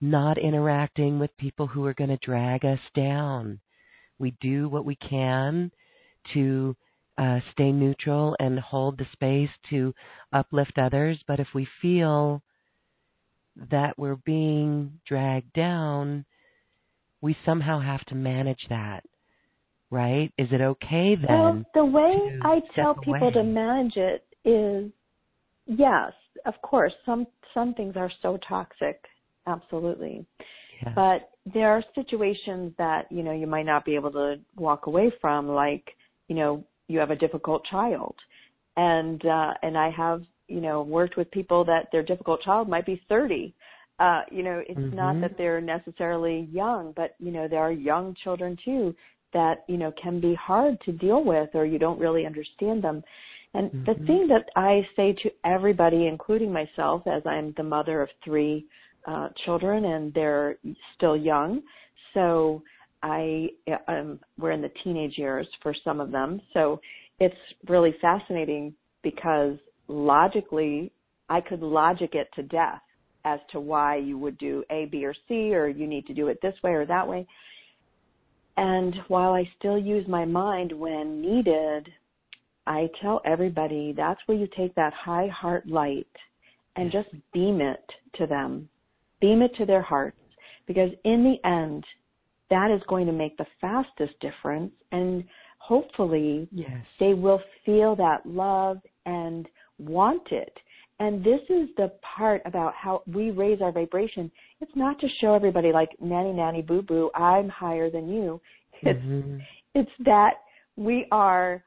not 0.00 0.38
interacting 0.38 1.18
with 1.18 1.36
people 1.38 1.66
who 1.66 1.84
are 1.84 1.94
going 1.94 2.10
to 2.10 2.18
drag 2.18 2.64
us 2.64 2.78
down. 2.94 3.58
We 4.18 4.34
do 4.40 4.68
what 4.68 4.84
we 4.84 4.96
can 4.96 5.72
to 6.34 6.76
uh, 7.16 7.40
stay 7.52 7.72
neutral 7.72 8.36
and 8.38 8.60
hold 8.60 8.98
the 8.98 9.06
space 9.12 9.50
to 9.70 9.92
uplift 10.32 10.78
others, 10.78 11.18
but 11.26 11.40
if 11.40 11.48
we 11.54 11.66
feel 11.82 12.42
that 13.70 13.98
we're 13.98 14.16
being 14.16 15.00
dragged 15.06 15.52
down, 15.52 16.24
we 17.20 17.36
somehow 17.44 17.80
have 17.80 18.04
to 18.06 18.14
manage 18.14 18.64
that. 18.68 19.04
right? 19.90 20.32
Is 20.38 20.48
it 20.52 20.60
okay 20.60 21.16
then? 21.16 21.28
Well, 21.28 21.64
the 21.74 21.84
way 21.84 22.38
I 22.42 22.60
tell 22.74 22.94
people 22.94 23.32
to 23.32 23.42
manage 23.42 23.96
it 23.96 24.24
is 24.44 24.90
yes, 25.66 26.12
of 26.46 26.54
course, 26.62 26.92
some 27.04 27.26
some 27.54 27.74
things 27.74 27.94
are 27.96 28.10
so 28.22 28.38
toxic, 28.48 29.02
absolutely. 29.46 30.26
Yeah. 30.82 30.92
But 30.94 31.30
there 31.52 31.70
are 31.70 31.82
situations 31.94 32.72
that, 32.78 33.10
you 33.10 33.22
know, 33.22 33.32
you 33.32 33.46
might 33.46 33.66
not 33.66 33.84
be 33.84 33.94
able 33.94 34.12
to 34.12 34.36
walk 34.56 34.86
away 34.86 35.12
from 35.20 35.48
like, 35.48 35.84
you 36.28 36.36
know, 36.36 36.64
you 36.86 36.98
have 36.98 37.10
a 37.10 37.16
difficult 37.16 37.64
child. 37.70 38.14
And 38.76 39.24
uh 39.24 39.54
and 39.62 39.76
I 39.76 39.90
have, 39.90 40.22
you 40.48 40.60
know, 40.60 40.82
worked 40.82 41.16
with 41.16 41.30
people 41.30 41.64
that 41.64 41.88
their 41.92 42.02
difficult 42.02 42.42
child 42.42 42.68
might 42.68 42.86
be 42.86 43.00
30 43.08 43.54
uh, 43.98 44.22
you 44.30 44.42
know, 44.42 44.62
it's 44.68 44.92
not 44.92 45.16
Mhm. 45.16 45.20
that 45.20 45.36
they're 45.36 45.60
necessarily 45.60 46.48
young, 46.52 46.92
but 46.92 47.14
you 47.18 47.32
know, 47.32 47.48
there 47.48 47.60
are 47.60 47.72
young 47.72 48.14
children 48.22 48.56
too 48.64 48.94
that, 49.32 49.64
you 49.68 49.76
know, 49.76 49.92
can 50.00 50.20
be 50.20 50.34
hard 50.34 50.80
to 50.82 50.92
deal 50.92 51.24
with 51.24 51.50
or 51.54 51.66
you 51.66 51.78
don't 51.78 51.98
really 51.98 52.24
understand 52.24 52.82
them. 52.82 53.02
And 53.54 53.70
the 53.86 53.94
Mhm. 53.94 54.06
thing 54.06 54.28
that 54.28 54.48
I 54.56 54.86
say 54.94 55.14
to 55.14 55.30
everybody, 55.44 56.06
including 56.06 56.52
myself, 56.52 57.06
as 57.06 57.26
I'm 57.26 57.52
the 57.56 57.62
mother 57.62 58.00
of 58.02 58.10
three 58.24 58.66
uh, 59.06 59.30
children 59.44 59.84
and 59.86 60.14
they're 60.14 60.58
still 60.94 61.16
young, 61.16 61.62
so 62.14 62.62
I 63.02 63.48
um, 63.86 64.20
we're 64.38 64.52
in 64.52 64.62
the 64.62 64.72
teenage 64.84 65.18
years 65.18 65.46
for 65.62 65.74
some 65.84 66.00
of 66.00 66.10
them. 66.10 66.40
So 66.52 66.80
it's 67.18 67.36
really 67.68 67.94
fascinating 68.00 68.74
because 69.02 69.58
logically, 69.88 70.92
I 71.28 71.40
could 71.40 71.60
logic 71.60 72.14
it 72.14 72.28
to 72.36 72.42
death 72.42 72.80
as 73.24 73.40
to 73.52 73.60
why 73.60 73.96
you 73.96 74.16
would 74.18 74.38
do 74.38 74.64
A, 74.70 74.86
B, 74.86 75.04
or 75.04 75.14
C, 75.26 75.54
or 75.54 75.68
you 75.68 75.86
need 75.86 76.06
to 76.06 76.14
do 76.14 76.28
it 76.28 76.38
this 76.40 76.54
way 76.62 76.72
or 76.72 76.86
that 76.86 77.06
way. 77.06 77.26
And 78.56 78.94
while 79.08 79.32
I 79.32 79.48
still 79.58 79.78
use 79.78 80.06
my 80.08 80.24
mind 80.24 80.72
when 80.72 81.20
needed, 81.20 81.88
I 82.66 82.88
tell 83.00 83.20
everybody 83.24 83.92
that's 83.96 84.20
where 84.26 84.36
you 84.36 84.48
take 84.56 84.74
that 84.74 84.92
high 84.92 85.28
heart 85.28 85.66
light 85.66 86.06
and 86.76 86.92
just 86.92 87.08
beam 87.32 87.60
it 87.60 87.84
to 88.14 88.26
them. 88.26 88.68
Beam 89.20 89.42
it 89.42 89.54
to 89.56 89.66
their 89.66 89.82
hearts. 89.82 90.16
Because 90.66 90.90
in 91.04 91.24
the 91.24 91.48
end, 91.48 91.84
that 92.50 92.70
is 92.70 92.82
going 92.88 93.06
to 93.06 93.12
make 93.12 93.36
the 93.36 93.46
fastest 93.60 94.18
difference 94.20 94.72
and 94.92 95.24
hopefully 95.58 96.48
Yes. 96.50 96.84
they 96.98 97.14
will 97.14 97.40
feel 97.64 97.96
that 97.96 98.24
love 98.26 98.78
and 99.06 99.48
want 99.78 100.30
it. 100.30 100.56
And 101.00 101.22
this 101.22 101.40
is 101.48 101.68
the 101.76 101.92
part 102.16 102.42
about 102.44 102.74
how 102.74 103.02
we 103.06 103.30
raise 103.30 103.62
our 103.62 103.70
vibration. 103.70 104.30
It's 104.60 104.72
not 104.74 104.98
to 105.00 105.08
show 105.20 105.34
everybody 105.34 105.72
like 105.72 105.90
nanny 106.00 106.32
nanny 106.32 106.62
boo 106.62 106.82
boo, 106.82 107.10
I'm 107.14 107.48
higher 107.48 107.90
than 107.90 108.08
you. 108.08 108.40
It's 108.82 109.00
Mhm. 109.00 109.40
it's 109.74 109.90
that 110.00 110.42
we 110.76 111.06
are 111.10 111.62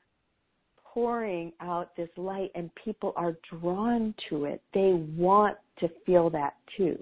pouring 0.83 1.53
out 1.61 1.95
this 1.95 2.09
light 2.17 2.51
and 2.55 2.73
people 2.75 3.13
are 3.15 3.37
drawn 3.49 4.13
to 4.29 4.45
it. 4.45 4.61
They 4.73 4.93
want 5.17 5.57
to 5.77 5.87
feel 6.05 6.29
that 6.31 6.55
too. 6.75 6.99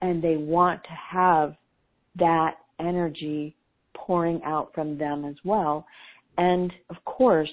And 0.00 0.22
they 0.22 0.36
want 0.36 0.82
to 0.84 0.92
have 0.92 1.56
that 2.16 2.58
energy 2.78 3.54
pouring 3.94 4.42
out 4.44 4.72
from 4.74 4.96
them 4.96 5.24
as 5.26 5.36
well. 5.44 5.86
And 6.38 6.72
of 6.88 6.96
course, 7.04 7.50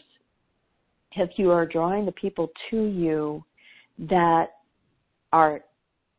if 1.20 1.32
you 1.38 1.52
are 1.52 1.66
drawing 1.66 2.06
the 2.06 2.12
people 2.14 2.50
to 2.70 2.86
you 2.86 3.44
that 4.00 4.48
are 5.34 5.62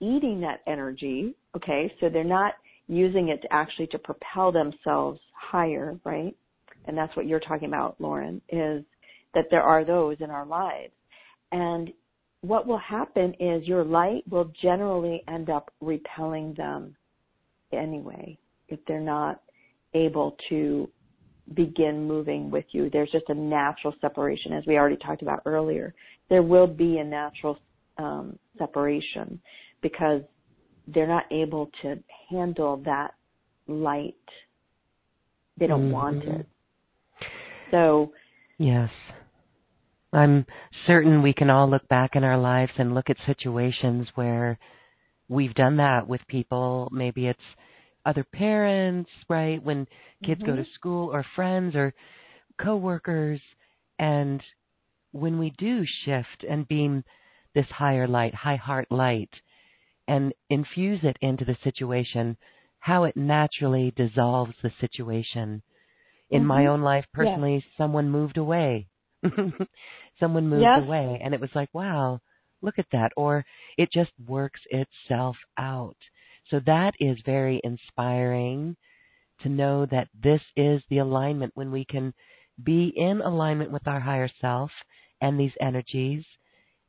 eating 0.01 0.41
that 0.41 0.61
energy, 0.67 1.35
okay, 1.57 1.93
so 2.01 2.09
they're 2.09 2.25
not 2.25 2.55
using 2.89 3.29
it 3.29 3.43
to 3.43 3.53
actually 3.53 3.87
to 3.89 3.99
propel 3.99 4.51
themselves 4.53 5.21
higher, 5.35 5.99
right? 6.05 6.35
And 6.87 6.97
that's 6.97 7.15
what 7.17 7.27
you're 7.27 7.41
talking 7.41 7.69
about, 7.69 7.97
Lauren, 7.99 8.41
is 8.49 8.85
that 9.35 9.47
there 9.51 9.63
are 9.63 9.85
those 9.85 10.17
in 10.21 10.31
our 10.31 10.47
lives. 10.47 10.93
And 11.53 11.91
what 12.41 12.67
will 12.67 12.79
happen 12.79 13.35
is 13.41 13.67
your 13.67 13.85
light 13.85 14.23
will 14.31 14.51
generally 14.63 15.23
end 15.29 15.51
up 15.51 15.73
repelling 15.81 16.55
them 16.57 16.97
anyway 17.73 18.39
if 18.69 18.79
they're 18.87 19.01
not 19.01 19.43
able 19.95 20.37
to 20.49 20.89
begin 21.55 22.07
moving 22.07 22.51
with 22.51 22.65
you. 22.73 22.91
There's 22.91 23.11
just 23.11 23.29
a 23.29 23.35
natural 23.35 23.95
separation, 24.01 24.53
as 24.53 24.65
we 24.67 24.77
already 24.77 24.97
talked 24.97 25.23
about 25.23 25.43
earlier. 25.47 25.95
There 26.29 26.43
will 26.43 26.67
be 26.67 26.99
a 26.99 27.05
natural 27.05 27.59
um, 27.97 28.39
separation 28.59 29.41
because 29.83 30.23
they're 30.87 31.09
not 31.09 31.25
able 31.31 31.71
to 31.83 31.99
handle 32.31 32.77
that 32.85 33.15
light. 33.67 34.15
They 35.59 35.67
don't 35.67 35.91
want 35.91 36.21
Mhm. 36.25 36.41
it. 36.41 36.47
So, 37.71 38.13
Yes. 38.59 38.91
I'm 40.13 40.47
certain 40.87 41.23
we 41.23 41.35
can 41.35 41.51
all 41.51 41.69
look 41.69 41.87
back 41.89 42.17
in 42.17 42.25
our 42.25 42.39
lives 42.39 42.73
and 42.79 42.95
look 42.95 43.11
at 43.11 43.19
situations 43.27 44.09
where 44.15 44.59
we've 45.29 45.55
done 45.55 45.77
that 45.77 46.09
with 46.09 46.27
people. 46.29 46.89
Maybe 46.91 47.27
it's 47.27 47.57
other 48.09 48.25
parents, 48.25 49.11
right? 49.29 49.63
When 49.63 49.87
kids 50.25 50.41
go 50.45 50.57
Mhm. 50.57 50.57
to 50.57 50.65
school 50.75 51.13
or 51.15 51.25
friends 51.37 51.77
or 51.77 51.95
coworkers 52.61 53.41
and 53.99 54.43
when 55.13 55.39
we 55.39 55.51
do 55.59 55.85
shift 56.05 56.45
and 56.49 56.67
beam 56.69 57.05
this 57.55 57.67
higher 57.67 58.09
light, 58.09 58.35
high 58.35 58.57
heart 58.57 58.89
light 58.91 59.31
and 60.09 60.33
infuse 60.51 61.01
it 61.05 61.17
into 61.21 61.45
the 61.45 61.57
situation, 61.63 62.37
how 62.81 63.05
it 63.05 63.17
naturally 63.17 63.93
dissolves 63.97 64.55
the 64.63 64.73
situation. 64.81 65.63
In 66.31 66.45
my 66.47 66.67
Mhm. 66.67 66.69
own 66.69 66.83
life 66.83 67.07
Yes. 67.19 67.43
personally, 67.43 67.65
someone 67.77 68.11
moved 68.11 68.39
away. 68.39 68.89
someone 70.21 70.49
moved 70.49 70.77
Yes. 70.77 70.79
away 70.79 71.21
and 71.23 71.35
it 71.35 71.41
was 71.41 71.51
like, 71.55 71.69
wow, 71.75 72.21
look 72.63 72.79
at 72.79 72.87
that. 72.93 73.13
Or 73.17 73.45
it 73.77 73.91
just 73.93 74.13
works 74.27 74.61
itself 74.71 75.37
out. 75.59 75.97
So 76.51 76.61
that 76.67 76.93
is 77.01 77.19
very 77.25 77.61
inspiring 77.65 78.77
to 79.41 79.49
know 79.49 79.87
that 79.87 80.09
this 80.23 80.41
is 80.57 80.83
the 80.91 80.99
alignment 80.99 81.53
when 81.55 81.71
we 81.71 81.85
can 81.85 82.13
be 82.65 82.93
in 82.97 83.21
alignment 83.21 83.71
with 83.71 83.87
our 83.87 84.01
higher 84.01 84.29
self 84.41 84.71
and 85.21 85.39
these 85.39 85.53
energies, 85.61 86.25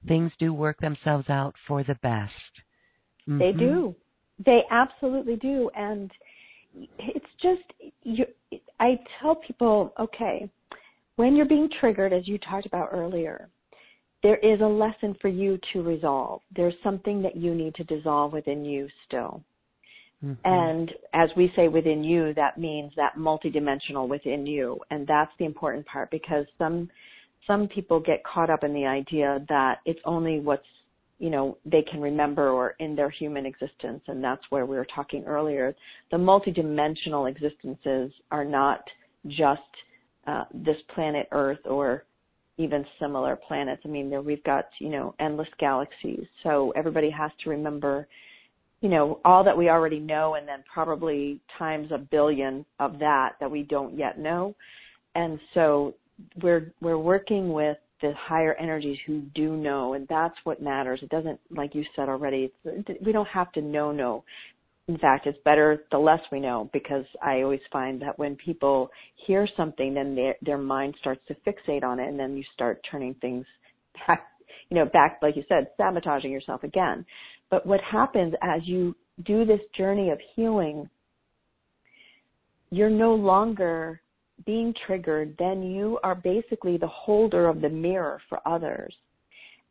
things 0.07 0.31
do 0.39 0.53
work 0.53 0.79
themselves 0.79 1.29
out 1.29 1.55
for 1.67 1.83
the 1.83 1.95
best. 2.01 2.33
They 3.27 3.53
Mhm. 3.53 3.59
do. 3.59 3.95
They 4.39 4.65
absolutely 4.69 5.35
do. 5.35 5.69
And 5.75 6.11
it's 6.97 7.35
just, 7.41 7.63
you, 8.03 8.25
I 8.79 8.99
tell 9.19 9.35
people, 9.35 9.93
okay, 9.99 10.49
when 11.17 11.35
you're 11.35 11.45
being 11.45 11.69
triggered, 11.69 12.13
as 12.13 12.27
you 12.27 12.37
talked 12.37 12.65
about 12.65 12.89
earlier, 12.91 13.49
there 14.21 14.37
is 14.37 14.61
a 14.61 14.65
lesson 14.65 15.13
for 15.15 15.27
you 15.27 15.57
to 15.73 15.81
resolve. 15.81 16.41
There's 16.55 16.73
something 16.83 17.21
that 17.21 17.35
you 17.35 17.53
need 17.55 17.75
to 17.75 17.83
dissolve 17.83 18.33
within 18.33 18.65
you 18.65 18.89
still. 19.05 19.43
Mhm. 20.23 20.37
And 20.43 20.93
as 21.13 21.29
we 21.35 21.51
say 21.55 21.67
within 21.67 22.03
you, 22.03 22.33
that 22.33 22.57
means 22.57 22.93
that 22.95 23.15
multidimensional 23.15 24.07
within 24.07 24.45
you. 24.45 24.79
And 24.91 25.07
that's 25.07 25.31
the 25.37 25.45
important 25.45 25.85
part 25.85 26.11
because 26.11 26.45
some, 26.57 26.89
some 27.47 27.67
people 27.67 27.99
get 27.99 28.23
caught 28.23 28.49
up 28.49 28.63
in 28.63 28.73
the 28.73 28.85
idea 28.85 29.45
that 29.47 29.79
it's 29.85 30.01
only 30.05 30.39
what's, 30.39 30.67
you 31.19 31.29
know, 31.29 31.57
they 31.65 31.81
can 31.81 32.01
remember 32.01 32.49
or 32.49 32.75
in 32.79 32.95
their 32.95 33.09
human 33.09 33.45
existence. 33.45 34.01
And 34.07 34.23
that's 34.23 34.43
where 34.49 34.65
we 34.65 34.75
were 34.75 34.87
talking 34.93 35.23
earlier. 35.25 35.75
The 36.11 36.17
multidimensional 36.17 37.29
existences 37.29 38.11
are 38.31 38.45
not 38.45 38.81
just 39.27 39.61
uh, 40.27 40.45
this 40.53 40.77
planet 40.93 41.27
Earth 41.31 41.65
or 41.65 42.03
even 42.57 42.85
similar 42.99 43.37
planets. 43.37 43.81
I 43.85 43.87
mean, 43.87 44.09
there 44.09 44.21
we've 44.21 44.43
got, 44.43 44.65
you 44.79 44.89
know, 44.89 45.15
endless 45.19 45.47
galaxies. 45.59 46.25
So 46.43 46.71
everybody 46.75 47.09
has 47.09 47.31
to 47.43 47.49
remember 47.49 48.07
you 48.81 48.89
know, 48.89 49.19
all 49.25 49.43
that 49.43 49.57
we 49.57 49.69
already 49.69 49.99
know 49.99 50.35
and 50.35 50.47
then 50.47 50.63
probably 50.71 51.39
times 51.57 51.89
a 51.91 51.97
billion 51.97 52.65
of 52.79 52.99
that 52.99 53.31
that 53.39 53.51
we 53.51 53.63
don't 53.63 53.97
yet 53.97 54.17
know. 54.17 54.55
And 55.15 55.39
so 55.53 55.95
we're, 56.41 56.71
we're 56.81 56.97
working 56.97 57.51
with 57.51 57.77
the 58.01 58.13
higher 58.17 58.53
energies 58.53 58.97
who 59.05 59.21
do 59.35 59.57
know 59.57 59.93
and 59.93 60.07
that's 60.07 60.35
what 60.45 60.61
matters. 60.61 61.01
It 61.03 61.09
doesn't, 61.09 61.39
like 61.51 61.75
you 61.75 61.83
said 61.95 62.07
already, 62.07 62.53
we 63.05 63.11
don't 63.11 63.27
have 63.27 63.51
to 63.53 63.61
know 63.61 63.91
know. 63.91 64.23
In 64.87 64.97
fact, 64.97 65.27
it's 65.27 65.37
better 65.45 65.83
the 65.91 65.99
less 65.99 66.21
we 66.31 66.39
know 66.39 66.69
because 66.73 67.05
I 67.21 67.41
always 67.41 67.59
find 67.71 68.01
that 68.01 68.17
when 68.17 68.35
people 68.37 68.89
hear 69.27 69.47
something, 69.55 69.93
then 69.93 70.15
their, 70.15 70.35
their 70.41 70.57
mind 70.57 70.95
starts 70.99 71.21
to 71.27 71.35
fixate 71.45 71.83
on 71.83 71.99
it 71.99 72.07
and 72.07 72.19
then 72.19 72.35
you 72.35 72.43
start 72.53 72.83
turning 72.89 73.13
things 73.15 73.45
back, 74.07 74.25
you 74.69 74.75
know, 74.75 74.85
back, 74.85 75.19
like 75.21 75.35
you 75.35 75.43
said, 75.49 75.67
sabotaging 75.77 76.31
yourself 76.31 76.63
again. 76.63 77.05
But 77.49 77.65
what 77.65 77.81
happens 77.81 78.33
as 78.41 78.61
you 78.65 78.95
do 79.25 79.45
this 79.45 79.61
journey 79.75 80.11
of 80.11 80.19
healing, 80.35 80.89
you're 82.71 82.89
no 82.89 83.15
longer 83.15 84.01
being 84.45 84.73
triggered, 84.85 85.35
then 85.37 85.63
you 85.63 85.99
are 86.03 86.15
basically 86.15 86.77
the 86.77 86.87
holder 86.87 87.47
of 87.47 87.61
the 87.61 87.69
mirror 87.69 88.21
for 88.29 88.39
others. 88.47 88.93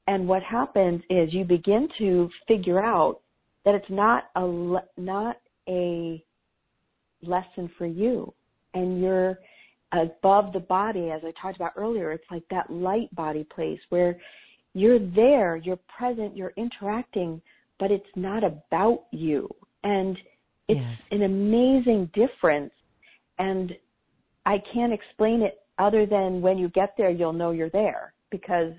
And 0.06 0.26
what 0.26 0.42
happens 0.42 1.02
is 1.08 1.32
you 1.32 1.44
begin 1.44 1.88
to 1.98 2.28
figure 2.46 2.82
out 2.82 3.20
that 3.64 3.74
it's 3.74 3.90
not 3.90 4.24
a 4.36 4.44
le- 4.44 4.84
not 4.96 5.36
a 5.68 6.22
lesson 7.22 7.70
for 7.76 7.86
you, 7.86 8.32
and 8.74 9.00
you're 9.00 9.38
above 9.92 10.52
the 10.52 10.60
body, 10.60 11.10
as 11.10 11.22
I 11.24 11.32
talked 11.40 11.56
about 11.56 11.72
earlier, 11.76 12.12
it's 12.12 12.24
like 12.30 12.44
that 12.50 12.70
light 12.70 13.14
body 13.14 13.44
place 13.54 13.80
where 13.88 14.16
you're 14.74 14.98
there, 14.98 15.56
you're 15.56 15.78
present, 15.96 16.36
you're 16.36 16.52
interacting, 16.56 17.40
but 17.78 17.90
it's 17.90 18.04
not 18.16 18.44
about 18.44 19.04
you. 19.10 19.48
And 19.84 20.16
it's 20.68 20.80
yes. 20.80 20.98
an 21.10 21.22
amazing 21.22 22.10
difference. 22.14 22.72
And 23.38 23.72
I 24.46 24.62
can't 24.72 24.92
explain 24.92 25.42
it 25.42 25.60
other 25.78 26.06
than 26.06 26.40
when 26.40 26.58
you 26.58 26.68
get 26.70 26.94
there, 26.96 27.10
you'll 27.10 27.32
know 27.32 27.52
you're 27.52 27.70
there 27.70 28.12
because 28.30 28.72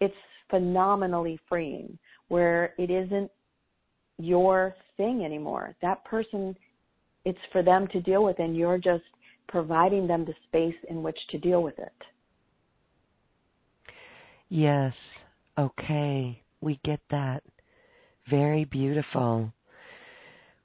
it's 0.00 0.14
phenomenally 0.48 1.38
freeing 1.48 1.98
where 2.28 2.74
it 2.78 2.90
isn't 2.90 3.30
your 4.18 4.74
thing 4.96 5.24
anymore. 5.24 5.74
That 5.82 6.04
person, 6.04 6.56
it's 7.24 7.38
for 7.52 7.62
them 7.62 7.88
to 7.88 8.00
deal 8.00 8.24
with 8.24 8.38
and 8.38 8.56
you're 8.56 8.78
just 8.78 9.04
providing 9.48 10.06
them 10.06 10.24
the 10.24 10.34
space 10.48 10.76
in 10.88 11.02
which 11.02 11.18
to 11.30 11.38
deal 11.38 11.62
with 11.62 11.78
it. 11.78 11.92
Yes. 14.48 14.92
Okay. 15.58 16.42
We 16.60 16.80
get 16.84 17.00
that. 17.10 17.42
Very 18.28 18.64
beautiful. 18.64 19.52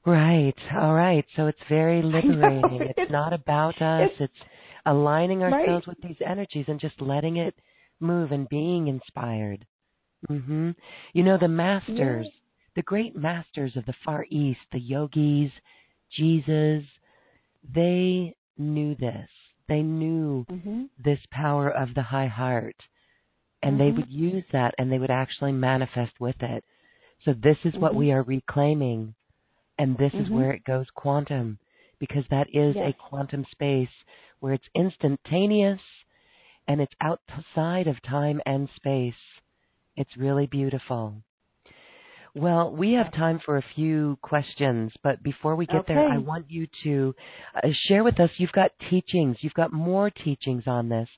Right. 0.06 0.56
All 0.80 0.94
right. 0.94 1.26
So 1.36 1.48
it's 1.48 1.60
very 1.70 2.02
liberating. 2.02 2.82
It's, 2.82 2.94
it's, 2.98 3.12
not 3.12 3.34
about 3.34 3.80
us. 3.82 4.10
It's, 4.20 4.32
it's 4.32 4.50
aligning 4.86 5.44
ourselves 5.44 5.88
right. 5.88 5.96
with 5.96 6.02
these 6.02 6.26
energies 6.26 6.66
and 6.68 6.80
just 6.80 7.00
letting 7.02 7.38
it 7.38 7.56
move 8.00 8.32
and 8.32 8.50
being 8.50 8.88
inspired. 8.88 9.66
Mhm. 10.30 10.76
You 11.14 11.24
know 11.24 11.38
the 11.38 11.48
masters, 11.48 12.26
yes. 12.26 12.36
the 12.76 12.82
great 12.84 13.16
masters 13.16 13.76
of 13.76 13.86
the 13.86 13.94
Far 14.06 14.26
East, 14.30 14.60
the 14.72 14.80
yogis, 14.80 15.52
Jesus, 16.12 16.84
they 17.64 18.36
knew 18.58 18.96
this. 18.96 19.30
They 19.68 19.82
knew 19.82 20.46
mm-hmm. 20.52 20.84
this 21.04 21.20
power 21.32 21.70
of 21.70 21.94
the 21.94 22.02
high 22.02 22.28
heart. 22.28 22.76
And 23.64 23.80
mm-hmm. 23.80 23.84
they 23.84 23.92
would 23.92 24.10
use 24.10 24.44
that 24.52 24.74
and 24.78 24.92
they 24.92 25.00
would 25.00 25.12
actually 25.12 25.54
manifest 25.54 26.20
with 26.20 26.42
it. 26.42 26.64
So 27.26 27.34
this 27.34 27.58
is 27.64 27.74
what 27.76 27.92
mm-hmm. 27.92 28.00
we 28.00 28.12
are 28.12 28.24
reclaiming. 28.24 29.16
And 29.78 29.98
this 29.98 30.14
is 30.14 30.26
Mm-hmm. 30.26 30.36
where 30.36 30.52
it 30.52 30.64
goes 30.64 30.88
quantum. 30.96 31.60
Because 32.00 32.24
that 32.30 32.48
is 32.54 32.76
yes. 32.76 32.94
a 32.94 33.10
quantum 33.10 33.46
space 33.52 33.90
where 34.40 34.54
it's 34.54 34.68
instantaneous 34.76 35.80
and 36.68 36.82
it's 36.82 36.94
outside 37.02 37.88
of 37.88 38.02
time 38.02 38.42
and 38.46 38.70
space. 38.76 39.14
It's 39.96 40.18
really 40.18 40.48
beautiful. 40.48 41.16
Well, 42.34 42.72
we 42.72 42.94
have 42.94 43.12
time 43.14 43.42
for 43.46 43.58
a 43.58 43.66
few 43.76 44.18
questions, 44.22 44.94
but 45.04 45.22
before 45.22 45.56
we 45.58 45.66
get 45.66 45.82
okay. 45.82 45.94
there, 45.96 46.08
I 46.08 46.18
want 46.18 46.50
you 46.50 46.66
to 46.84 47.14
uh, 47.56 47.68
share 47.88 48.04
with 48.06 48.20
us. 48.22 48.30
You've 48.38 48.54
got 48.54 48.72
teachings, 48.90 49.38
you've 49.42 49.54
got 49.54 49.74
more 49.74 50.10
teachings 50.10 50.64
on 50.66 50.88
this, 50.88 51.10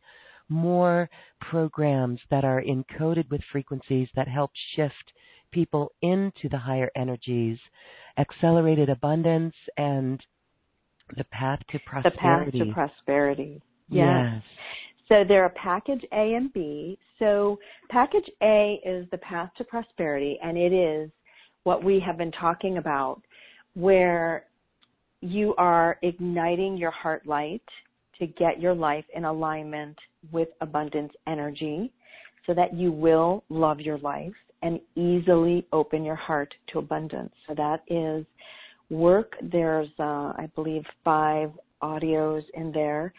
more 0.49 1.10
programs 1.39 2.20
that 2.32 2.43
are 2.43 2.62
encoded 2.62 3.30
with 3.30 3.41
frequencies 3.51 4.10
that 4.16 4.28
help 4.28 4.51
shift 4.76 5.14
people 5.54 5.91
into 6.01 6.49
the 6.49 6.58
higher 6.58 6.91
energies, 6.95 7.58
accelerated 8.18 8.89
abundance, 8.89 9.56
and 9.78 10.22
the 11.18 11.24
path 11.26 11.60
to 11.72 11.80
prosperity. 11.86 12.60
The 12.60 12.66
path 12.66 12.68
to 12.68 12.74
prosperity. 12.74 13.62
Yes. 13.89 14.34
yes. 14.34 14.43
So 15.10 15.24
there 15.28 15.43
are 15.43 15.49
package 15.49 16.04
A 16.12 16.34
and 16.36 16.51
B. 16.54 16.97
So 17.20 17.60
package 17.89 18.30
A 18.41 18.80
is 18.86 19.06
the 19.12 19.18
path 19.20 19.49
to 19.58 19.64
prosperity 19.64 20.39
and 20.43 20.58
it 20.58 20.74
is 20.74 21.10
what 21.64 21.84
we 21.84 21.99
have 21.99 22.18
been 22.18 22.32
talking 22.32 22.78
about 22.78 23.22
where 23.76 24.45
you 25.22 25.56
are 25.58 25.97
igniting 26.01 26.78
your 26.78 26.91
heart 26.91 27.26
light 27.26 27.64
to 28.20 28.28
get 28.28 28.60
your 28.60 28.74
life 28.74 29.06
in 29.16 29.26
alignment 29.26 29.97
with 30.32 30.49
abundance 30.62 31.14
energy 31.28 31.91
so 32.45 32.54
that 32.54 32.74
you 32.74 32.91
will 32.91 33.43
love 33.49 33.80
your 33.80 33.97
life 33.99 34.34
and 34.64 34.80
easily 34.95 35.68
open 35.72 36.03
your 36.03 36.16
heart 36.16 36.53
to 36.72 36.80
abundance. 36.80 37.34
So 37.47 37.53
that 37.55 37.84
is 37.88 38.26
work. 38.89 39.34
There's, 39.41 39.89
uh, 39.99 40.34
I 40.36 40.49
believe, 40.55 40.84
five 41.03 41.51
audios 41.84 42.43
in 42.55 42.72
there 42.72 43.14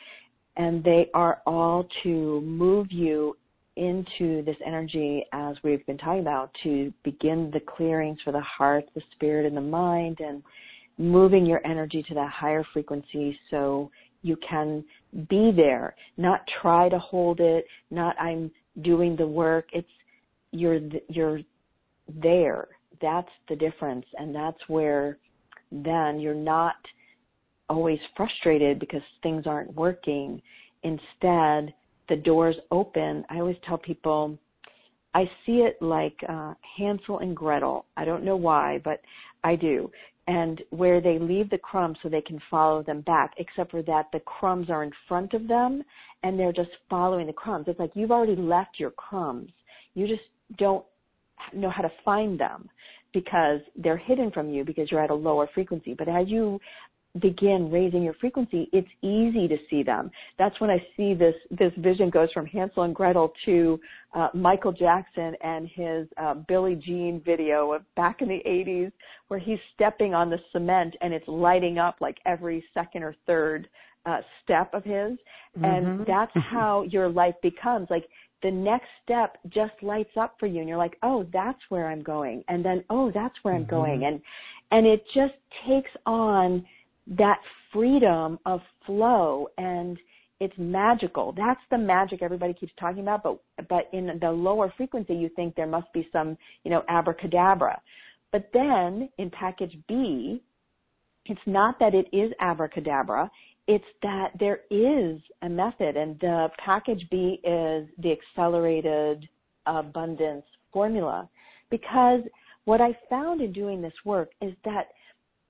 and 0.56 0.82
they 0.84 1.10
are 1.14 1.42
all 1.46 1.86
to 2.02 2.40
move 2.42 2.88
you 2.90 3.36
into 3.76 4.42
this 4.44 4.56
energy 4.64 5.24
as 5.32 5.56
we've 5.64 5.84
been 5.86 5.98
talking 5.98 6.20
about 6.20 6.50
to 6.62 6.92
begin 7.02 7.50
the 7.52 7.60
clearings 7.60 8.18
for 8.24 8.30
the 8.30 8.40
heart, 8.40 8.84
the 8.94 9.02
spirit, 9.12 9.46
and 9.46 9.56
the 9.56 9.60
mind, 9.60 10.18
and 10.20 10.42
moving 10.96 11.44
your 11.44 11.60
energy 11.66 12.04
to 12.06 12.14
that 12.14 12.30
higher 12.30 12.64
frequency 12.72 13.36
so 13.50 13.90
you 14.22 14.36
can 14.48 14.84
be 15.28 15.50
there, 15.54 15.96
not 16.16 16.40
try 16.62 16.88
to 16.88 16.98
hold 16.98 17.40
it, 17.40 17.64
not 17.90 18.16
I'm 18.20 18.50
doing 18.82 19.16
the 19.16 19.26
work. 19.26 19.66
It's 19.72 19.88
you're 20.54 20.80
you're 21.08 21.40
there. 22.22 22.68
That's 23.02 23.28
the 23.48 23.56
difference, 23.56 24.06
and 24.16 24.34
that's 24.34 24.58
where 24.68 25.18
then 25.72 26.20
you're 26.20 26.34
not 26.34 26.76
always 27.68 27.98
frustrated 28.16 28.78
because 28.78 29.02
things 29.22 29.46
aren't 29.46 29.74
working. 29.74 30.40
Instead, 30.82 31.74
the 32.08 32.16
doors 32.22 32.56
open. 32.70 33.24
I 33.30 33.38
always 33.38 33.56
tell 33.66 33.78
people, 33.78 34.38
I 35.14 35.24
see 35.44 35.62
it 35.62 35.76
like 35.80 36.16
uh, 36.28 36.54
Hansel 36.78 37.18
and 37.18 37.34
Gretel. 37.34 37.86
I 37.96 38.04
don't 38.04 38.24
know 38.24 38.36
why, 38.36 38.80
but 38.84 39.00
I 39.42 39.56
do. 39.56 39.90
And 40.26 40.62
where 40.70 41.00
they 41.00 41.18
leave 41.18 41.50
the 41.50 41.58
crumbs 41.58 41.98
so 42.02 42.08
they 42.08 42.20
can 42.20 42.40
follow 42.50 42.82
them 42.82 43.00
back, 43.00 43.32
except 43.38 43.72
for 43.72 43.82
that 43.82 44.06
the 44.12 44.20
crumbs 44.20 44.70
are 44.70 44.84
in 44.84 44.92
front 45.08 45.34
of 45.34 45.48
them 45.48 45.82
and 46.22 46.38
they're 46.38 46.52
just 46.52 46.70
following 46.88 47.26
the 47.26 47.32
crumbs. 47.32 47.66
It's 47.68 47.78
like 47.78 47.90
you've 47.94 48.10
already 48.10 48.36
left 48.36 48.78
your 48.78 48.90
crumbs. 48.90 49.50
You 49.94 50.06
just 50.06 50.22
don't 50.58 50.84
know 51.52 51.70
how 51.70 51.82
to 51.82 51.90
find 52.04 52.38
them 52.38 52.68
because 53.12 53.60
they're 53.76 53.96
hidden 53.96 54.30
from 54.30 54.50
you 54.50 54.64
because 54.64 54.90
you're 54.90 55.02
at 55.02 55.10
a 55.10 55.14
lower 55.14 55.48
frequency. 55.54 55.94
But 55.94 56.08
as 56.08 56.28
you 56.28 56.60
begin 57.20 57.70
raising 57.70 58.02
your 58.02 58.14
frequency, 58.14 58.68
it's 58.72 58.88
easy 59.02 59.46
to 59.46 59.56
see 59.70 59.82
them. 59.82 60.10
That's 60.38 60.60
when 60.60 60.70
I 60.70 60.84
see 60.96 61.14
this 61.14 61.34
this 61.50 61.72
vision 61.78 62.10
goes 62.10 62.30
from 62.32 62.44
Hansel 62.46 62.82
and 62.82 62.94
Gretel 62.94 63.32
to 63.44 63.80
uh, 64.14 64.28
Michael 64.34 64.72
Jackson 64.72 65.34
and 65.42 65.68
his 65.68 66.08
uh, 66.16 66.34
Billie 66.48 66.74
Jean 66.74 67.22
video 67.24 67.72
of 67.72 67.82
back 67.94 68.20
in 68.20 68.28
the 68.28 68.42
80s, 68.46 68.90
where 69.28 69.38
he's 69.38 69.60
stepping 69.74 70.12
on 70.12 70.28
the 70.28 70.38
cement 70.52 70.96
and 71.00 71.14
it's 71.14 71.26
lighting 71.28 71.78
up 71.78 71.96
like 72.00 72.18
every 72.26 72.64
second 72.74 73.04
or 73.04 73.14
third 73.26 73.68
uh, 74.06 74.18
step 74.42 74.74
of 74.74 74.82
his, 74.84 75.12
mm-hmm. 75.56 75.64
and 75.64 76.06
that's 76.06 76.32
how 76.50 76.82
your 76.90 77.08
life 77.08 77.34
becomes 77.42 77.88
like. 77.90 78.04
The 78.44 78.50
next 78.52 78.86
step 79.02 79.38
just 79.48 79.72
lights 79.82 80.16
up 80.20 80.36
for 80.38 80.46
you, 80.46 80.60
and 80.60 80.68
you're 80.68 80.78
like, 80.78 80.96
"Oh, 81.02 81.26
that's 81.32 81.58
where 81.70 81.88
I'm 81.88 82.02
going," 82.02 82.44
and 82.48 82.64
then, 82.64 82.84
"Oh, 82.90 83.10
that's 83.10 83.34
where 83.42 83.54
I'm 83.54 83.62
mm-hmm. 83.62 83.70
going," 83.70 84.04
and 84.04 84.20
and 84.70 84.86
it 84.86 85.04
just 85.14 85.34
takes 85.66 85.90
on 86.06 86.64
that 87.06 87.40
freedom 87.72 88.38
of 88.46 88.60
flow 88.86 89.48
and 89.58 89.98
it's 90.40 90.54
magical. 90.58 91.32
That's 91.32 91.60
the 91.70 91.78
magic 91.78 92.22
everybody 92.22 92.54
keeps 92.54 92.72
talking 92.78 93.00
about, 93.00 93.22
but 93.22 93.40
but 93.68 93.88
in 93.92 94.18
the 94.20 94.30
lower 94.30 94.72
frequency 94.76 95.14
you 95.14 95.30
think 95.36 95.54
there 95.54 95.66
must 95.66 95.92
be 95.92 96.08
some, 96.12 96.36
you 96.64 96.70
know, 96.70 96.82
abracadabra. 96.88 97.80
But 98.32 98.50
then 98.52 99.08
in 99.18 99.30
package 99.30 99.76
B, 99.88 100.42
it's 101.26 101.40
not 101.46 101.78
that 101.78 101.94
it 101.94 102.06
is 102.12 102.32
abracadabra, 102.40 103.30
it's 103.66 103.84
that 104.02 104.30
there 104.38 104.60
is 104.70 105.20
a 105.42 105.48
method 105.48 105.96
and 105.96 106.18
the 106.20 106.48
package 106.62 107.06
B 107.10 107.40
is 107.44 107.88
the 107.98 108.12
accelerated 108.12 109.28
abundance 109.66 110.44
formula 110.72 111.28
because 111.70 112.20
what 112.66 112.80
I 112.80 112.96
found 113.08 113.40
in 113.40 113.52
doing 113.52 113.80
this 113.80 113.94
work 114.04 114.30
is 114.40 114.52
that 114.64 114.88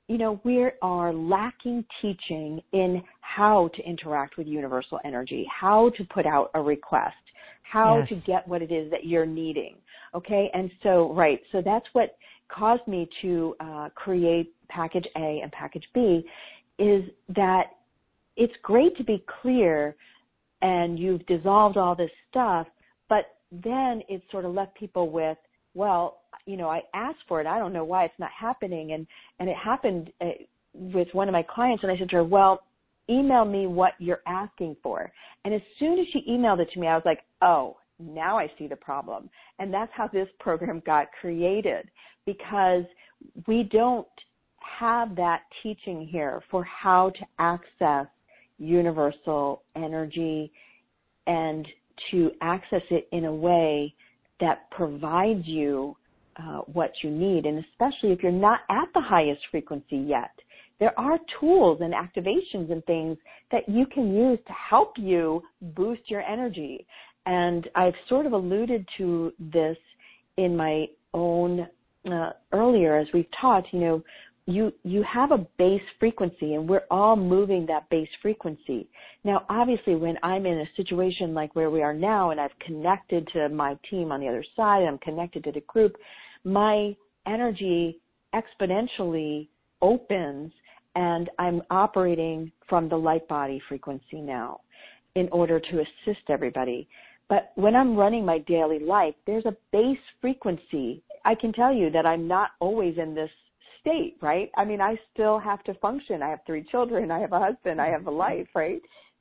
you 0.08 0.18
know, 0.18 0.40
we 0.44 0.68
are 0.82 1.12
lacking 1.14 1.84
teaching 2.02 2.60
in 2.72 3.02
how 3.20 3.70
to 3.74 3.82
interact 3.82 4.36
with 4.36 4.46
universal 4.46 5.00
energy, 5.04 5.46
how 5.48 5.90
to 5.96 6.04
put 6.04 6.26
out 6.26 6.50
a 6.54 6.60
request, 6.60 7.14
how 7.62 8.00
yes. 8.00 8.08
to 8.10 8.14
get 8.26 8.46
what 8.46 8.60
it 8.60 8.70
is 8.70 8.90
that 8.90 9.06
you're 9.06 9.26
needing. 9.26 9.76
Okay, 10.14 10.50
and 10.52 10.70
so 10.82 11.12
right, 11.14 11.40
so 11.52 11.62
that's 11.64 11.86
what 11.94 12.16
caused 12.48 12.86
me 12.86 13.08
to 13.22 13.56
uh, 13.60 13.88
create 13.94 14.52
package 14.68 15.06
A 15.16 15.40
and 15.42 15.50
package 15.52 15.84
B, 15.94 16.22
is 16.78 17.04
that 17.34 17.64
it's 18.36 18.54
great 18.62 18.96
to 18.96 19.04
be 19.04 19.24
clear, 19.42 19.96
and 20.62 20.98
you've 20.98 21.24
dissolved 21.26 21.76
all 21.76 21.94
this 21.94 22.10
stuff, 22.30 22.66
but 23.08 23.24
then 23.50 24.02
it 24.08 24.22
sort 24.30 24.44
of 24.44 24.54
left 24.54 24.74
people 24.76 25.10
with, 25.10 25.38
well, 25.74 26.22
you 26.46 26.56
know, 26.56 26.68
I 26.68 26.82
asked 26.94 27.20
for 27.28 27.40
it. 27.40 27.46
I 27.46 27.58
don't 27.58 27.72
know 27.72 27.84
why 27.84 28.04
it's 28.04 28.18
not 28.18 28.30
happening. 28.38 28.92
And, 28.92 29.06
and 29.38 29.48
it 29.48 29.56
happened 29.56 30.12
uh, 30.20 30.30
with 30.74 31.08
one 31.12 31.28
of 31.28 31.32
my 31.32 31.42
clients 31.42 31.82
and 31.82 31.92
I 31.92 31.98
said 31.98 32.10
to 32.10 32.16
her, 32.16 32.24
well, 32.24 32.64
email 33.08 33.44
me 33.44 33.66
what 33.66 33.92
you're 33.98 34.22
asking 34.26 34.76
for. 34.82 35.12
And 35.44 35.54
as 35.54 35.60
soon 35.78 35.98
as 35.98 36.06
she 36.12 36.24
emailed 36.28 36.60
it 36.60 36.68
to 36.74 36.80
me, 36.80 36.86
I 36.86 36.94
was 36.94 37.04
like, 37.04 37.20
oh, 37.42 37.76
now 37.98 38.38
I 38.38 38.50
see 38.58 38.66
the 38.66 38.76
problem. 38.76 39.30
And 39.58 39.72
that's 39.72 39.92
how 39.94 40.08
this 40.08 40.28
program 40.40 40.82
got 40.84 41.08
created 41.20 41.90
because 42.26 42.84
we 43.46 43.68
don't 43.70 44.06
have 44.78 45.14
that 45.16 45.42
teaching 45.62 46.06
here 46.10 46.42
for 46.50 46.64
how 46.64 47.10
to 47.10 47.24
access 47.38 48.06
universal 48.58 49.62
energy 49.76 50.52
and 51.26 51.66
to 52.10 52.30
access 52.40 52.82
it 52.90 53.08
in 53.12 53.24
a 53.24 53.34
way 53.34 53.94
that 54.40 54.70
provides 54.70 55.46
you 55.46 55.96
uh, 56.36 56.58
what 56.72 56.92
you 57.02 57.10
need. 57.10 57.46
And 57.46 57.64
especially 57.64 58.12
if 58.12 58.22
you're 58.22 58.32
not 58.32 58.60
at 58.68 58.88
the 58.94 59.00
highest 59.00 59.40
frequency 59.50 59.96
yet, 59.96 60.32
there 60.80 60.98
are 60.98 61.18
tools 61.38 61.80
and 61.80 61.94
activations 61.94 62.70
and 62.72 62.84
things 62.84 63.16
that 63.52 63.68
you 63.68 63.86
can 63.86 64.14
use 64.14 64.38
to 64.46 64.52
help 64.52 64.94
you 64.98 65.42
boost 65.76 66.02
your 66.10 66.22
energy. 66.22 66.84
And 67.26 67.68
I've 67.74 67.94
sort 68.08 68.26
of 68.26 68.32
alluded 68.32 68.86
to 68.98 69.32
this 69.38 69.76
in 70.36 70.56
my 70.56 70.86
own 71.14 71.68
uh, 72.10 72.30
earlier 72.52 72.98
as 72.98 73.06
we've 73.14 73.30
taught, 73.40 73.64
you 73.72 73.80
know, 73.80 74.02
you 74.46 74.72
you 74.82 75.02
have 75.02 75.32
a 75.32 75.46
base 75.58 75.82
frequency 75.98 76.54
and 76.54 76.68
we're 76.68 76.84
all 76.90 77.16
moving 77.16 77.64
that 77.66 77.88
base 77.88 78.08
frequency. 78.20 78.88
Now 79.24 79.46
obviously 79.48 79.94
when 79.94 80.18
I'm 80.22 80.44
in 80.44 80.58
a 80.58 80.66
situation 80.76 81.32
like 81.32 81.56
where 81.56 81.70
we 81.70 81.82
are 81.82 81.94
now 81.94 82.30
and 82.30 82.40
I've 82.40 82.58
connected 82.58 83.26
to 83.32 83.48
my 83.48 83.78
team 83.90 84.12
on 84.12 84.20
the 84.20 84.28
other 84.28 84.44
side 84.54 84.84
I'm 84.86 84.98
connected 84.98 85.44
to 85.44 85.52
the 85.52 85.62
group, 85.62 85.96
my 86.44 86.94
energy 87.26 88.00
exponentially 88.34 89.48
opens 89.80 90.52
and 90.94 91.30
I'm 91.38 91.62
operating 91.70 92.52
from 92.68 92.88
the 92.88 92.96
light 92.96 93.26
body 93.28 93.62
frequency 93.68 94.20
now 94.20 94.60
in 95.14 95.28
order 95.32 95.58
to 95.58 95.80
assist 95.80 96.28
everybody. 96.28 96.86
But 97.28 97.52
when 97.54 97.74
I'm 97.74 97.96
running 97.96 98.24
my 98.24 98.38
daily 98.40 98.78
life, 98.78 99.14
there's 99.26 99.46
a 99.46 99.56
base 99.72 99.98
frequency. 100.20 101.02
I 101.24 101.34
can 101.34 101.52
tell 101.52 101.72
you 101.72 101.90
that 101.90 102.04
I'm 102.04 102.28
not 102.28 102.50
always 102.60 102.98
in 102.98 103.14
this 103.14 103.30
state, 103.84 104.16
right? 104.22 104.50
I 104.56 104.64
mean, 104.64 104.80
I 104.80 104.96
still 105.12 105.38
have 105.38 105.62
to 105.64 105.74
function. 105.74 106.22
I 106.22 106.30
have 106.30 106.40
three 106.46 106.64
children. 106.70 107.10
I 107.10 107.20
have 107.20 107.32
a 107.32 107.38
husband. 107.38 107.80
I 107.80 107.88
have 107.88 108.06
a 108.06 108.10
mm-hmm. 108.10 108.18
life, 108.18 108.48
right? 108.54 108.80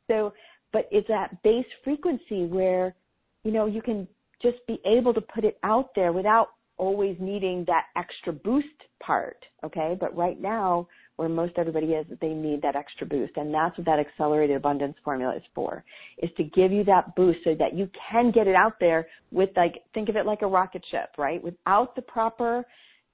So, 0.09 0.33
but 0.71 0.87
it's 0.89 1.07
that 1.09 1.43
base 1.43 1.65
frequency 1.83 2.45
where, 2.45 2.95
you 3.43 3.51
know, 3.51 3.65
you 3.65 3.81
can 3.81 4.07
just 4.41 4.57
be 4.67 4.79
able 4.85 5.13
to 5.13 5.21
put 5.21 5.43
it 5.43 5.57
out 5.63 5.89
there 5.95 6.13
without 6.13 6.49
always 6.77 7.15
needing 7.19 7.63
that 7.67 7.85
extra 7.95 8.33
boost 8.33 8.67
part. 9.01 9.37
Okay. 9.63 9.95
But 9.99 10.15
right 10.15 10.41
now, 10.41 10.87
where 11.17 11.29
most 11.29 11.53
everybody 11.57 11.87
is, 11.87 12.07
they 12.21 12.29
need 12.29 12.61
that 12.63 12.75
extra 12.75 13.05
boost. 13.05 13.33
And 13.35 13.53
that's 13.53 13.77
what 13.77 13.85
that 13.85 13.99
accelerated 13.99 14.55
abundance 14.55 14.95
formula 15.03 15.35
is 15.35 15.43
for, 15.53 15.83
is 16.17 16.31
to 16.37 16.43
give 16.43 16.71
you 16.71 16.83
that 16.85 17.15
boost 17.15 17.39
so 17.43 17.53
that 17.59 17.75
you 17.75 17.87
can 18.09 18.31
get 18.31 18.47
it 18.47 18.55
out 18.55 18.79
there 18.79 19.07
with 19.31 19.51
like, 19.55 19.83
think 19.93 20.09
of 20.09 20.15
it 20.15 20.25
like 20.25 20.41
a 20.41 20.47
rocket 20.47 20.83
ship, 20.89 21.11
right? 21.17 21.43
Without 21.43 21.95
the 21.95 22.01
proper, 22.01 22.65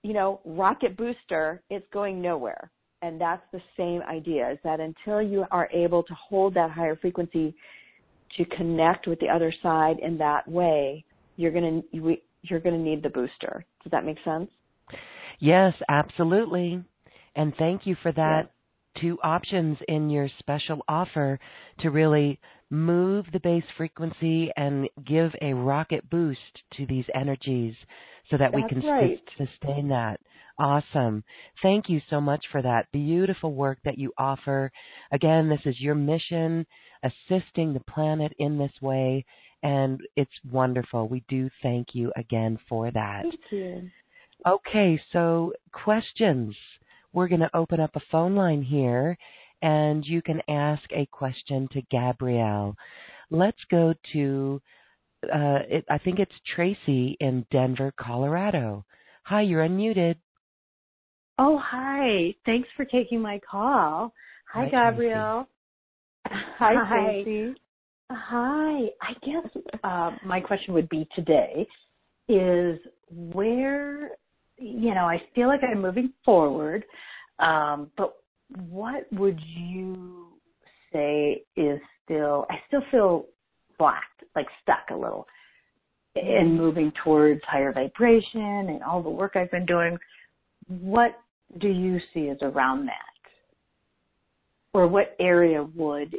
you 0.04 0.14
know, 0.14 0.40
rocket 0.46 0.98
booster, 0.98 1.62
it's 1.70 1.86
going 1.92 2.22
nowhere. 2.22 2.72
And 3.02 3.20
that's 3.20 3.44
the 3.52 3.62
same 3.78 4.02
idea 4.02 4.52
is 4.52 4.58
that 4.64 4.80
until 4.80 5.22
you 5.22 5.46
are 5.52 5.70
able 5.74 6.04
to 6.04 6.14
hold 6.14 6.54
that 6.56 6.72
higher 6.72 6.98
frequency 6.98 7.56
to 8.38 8.46
connect 8.46 9.08
with 9.08 9.20
the 9.20 9.30
other 9.30 9.54
side 9.64 9.98
in 10.02 10.18
that 10.18 10.48
way, 10.48 11.04
you're 11.38 11.52
going 11.52 11.84
to, 11.94 12.18
you're 12.42 12.60
going 12.60 12.76
to 12.76 12.82
need 12.82 13.02
the 13.02 13.10
booster. 13.10 13.66
Does 13.84 13.92
that 13.92 14.06
make 14.06 14.18
sense? 14.26 14.50
Yes, 15.40 15.74
absolutely. 15.88 16.84
And 17.36 17.54
thank 17.58 17.86
you 17.86 17.96
for 18.04 18.12
that 18.12 18.52
two 19.00 19.18
options 19.24 19.78
in 19.88 20.10
your 20.10 20.30
special 20.40 20.84
offer 20.88 21.40
to 21.80 21.90
really 21.90 22.40
move 22.70 23.26
the 23.32 23.40
base 23.40 23.64
frequency 23.78 24.52
and 24.56 24.88
give 25.08 25.32
a 25.42 25.54
rocket 25.54 26.08
boost 26.10 26.40
to 26.76 26.86
these 26.86 27.06
energies 27.16 27.74
so 28.30 28.38
that 28.38 28.52
That's 28.52 28.56
we 28.56 28.70
can 28.70 28.88
right. 28.88 29.22
sustain 29.38 29.90
that. 29.90 30.20
Awesome. 30.58 31.24
Thank 31.62 31.88
you 31.88 32.02
so 32.10 32.20
much 32.20 32.44
for 32.52 32.62
that 32.62 32.92
beautiful 32.92 33.54
work 33.54 33.80
that 33.86 33.98
you 33.98 34.12
offer. 34.18 34.72
Again, 35.12 35.50
this 35.50 35.62
is 35.66 35.80
your 35.80 35.96
mission, 35.96 36.66
assisting 37.04 37.74
the 37.74 37.80
planet 37.80 38.34
in 38.40 38.58
this 38.58 38.74
way, 38.82 39.26
and 39.64 40.02
it's 40.18 40.32
wonderful. 40.52 41.08
We 41.08 41.24
do 41.30 41.50
thank 41.64 41.90
you 41.94 42.12
again 42.18 42.60
for 42.68 42.92
that. 42.92 43.24
Thank 43.24 43.40
you. 43.52 43.90
Okay, 44.46 45.02
so 45.12 45.54
questions 45.72 46.56
we're 47.14 47.28
going 47.28 47.42
to 47.42 47.56
open 47.56 47.80
up 47.80 47.96
a 47.96 48.02
phone 48.12 48.36
line 48.36 48.62
here 48.62 49.18
and 49.62 50.06
you 50.06 50.22
can 50.22 50.42
ask 50.48 50.84
a 50.92 51.06
question 51.12 51.68
to 51.74 51.82
Gabrielle. 51.92 52.76
Let's 53.30 53.60
go 53.70 53.94
to, 54.14 54.62
uh, 55.24 55.60
it, 55.68 55.86
I 55.90 55.98
think 55.98 56.20
it's 56.20 56.32
Tracy 56.56 57.18
in 57.20 57.46
Denver, 57.52 57.94
Colorado. 58.00 58.86
Hi, 59.24 59.42
you're 59.42 59.68
unmuted. 59.68 60.16
Oh, 61.38 61.62
hi. 61.64 62.34
Thanks 62.46 62.68
for 62.76 62.86
taking 62.86 63.22
my 63.22 63.40
call. 63.50 64.14
Hi, 64.54 64.70
hi 64.72 64.92
Gabrielle. 64.92 65.48
Hi, 66.28 66.76
hi, 66.76 67.24
Tracy. 67.24 67.56
Hi. 68.12 68.88
I 69.02 69.14
guess 69.24 69.64
uh, 69.84 70.12
my 70.26 70.40
question 70.40 70.74
would 70.74 70.90
be 70.90 71.08
today 71.16 71.66
is 72.28 72.78
where 73.10 74.12
you 74.60 74.94
know, 74.94 75.06
I 75.06 75.22
feel 75.34 75.48
like 75.48 75.62
I'm 75.64 75.82
moving 75.82 76.14
forward. 76.24 76.84
Um, 77.40 77.92
but 77.98 78.16
what 78.70 79.12
would 79.14 79.40
you 79.42 80.28
say 80.92 81.44
is 81.56 81.80
still, 82.04 82.46
I 82.50 82.56
still 82.68 82.82
feel 82.92 83.26
blocked, 83.80 84.24
like 84.36 84.46
stuck 84.62 84.92
a 84.92 84.96
little 84.96 85.26
in 86.16 86.24
mm-hmm. 86.24 86.58
moving 86.58 86.94
towards 87.04 87.42
higher 87.48 87.72
vibration 87.72 88.70
and 88.70 88.84
all 88.84 89.02
the 89.02 89.10
work 89.10 89.36
I've 89.36 89.52
been 89.52 89.66
doing. 89.66 89.98
What 90.68 91.20
do 91.60 91.68
you 91.68 92.00
see 92.14 92.30
as 92.30 92.38
around 92.42 92.86
that? 92.88 92.94
Or 94.74 94.88
what 94.88 95.16
area 95.20 95.64
would 95.76 96.16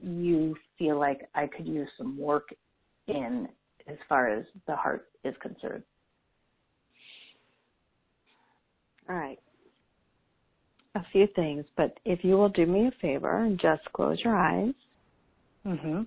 you 0.00 0.54
feel 0.78 0.98
like 0.98 1.28
I 1.34 1.46
could 1.46 1.66
use 1.66 1.88
some 1.96 2.18
work 2.18 2.48
in 3.06 3.48
as 3.86 3.96
far 4.08 4.28
as 4.28 4.44
the 4.66 4.76
heart 4.76 5.08
is 5.24 5.34
concerned? 5.40 5.82
All 9.08 9.16
right. 9.16 9.38
A 10.94 11.04
few 11.12 11.26
things, 11.34 11.64
but 11.76 11.98
if 12.04 12.24
you 12.24 12.34
will 12.34 12.48
do 12.48 12.66
me 12.66 12.88
a 12.88 12.92
favor 13.00 13.44
and 13.44 13.58
just 13.58 13.82
close 13.94 14.18
your 14.22 14.36
eyes. 14.36 14.74
Mm-hmm. 15.66 16.02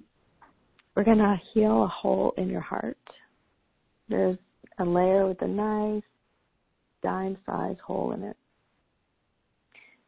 We're 0.95 1.03
going 1.03 1.17
to 1.17 1.39
heal 1.53 1.83
a 1.83 1.87
hole 1.87 2.33
in 2.37 2.49
your 2.49 2.61
heart. 2.61 2.97
There's 4.09 4.37
a 4.79 4.85
layer 4.85 5.27
with 5.27 5.41
a 5.41 5.47
nice 5.47 6.03
dime 7.01 7.37
size 7.45 7.77
hole 7.85 8.11
in 8.11 8.23
it. 8.23 8.37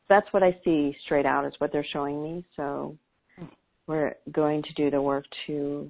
That's 0.09 0.27
what 0.31 0.43
I 0.43 0.57
see 0.65 0.95
straight 1.05 1.25
out 1.25 1.45
is 1.45 1.53
what 1.59 1.71
they're 1.71 1.85
showing 1.93 2.21
me. 2.21 2.45
So 2.55 2.97
we're 3.87 4.15
going 4.31 4.61
to 4.63 4.73
do 4.73 4.91
the 4.91 5.01
work 5.01 5.25
to 5.47 5.89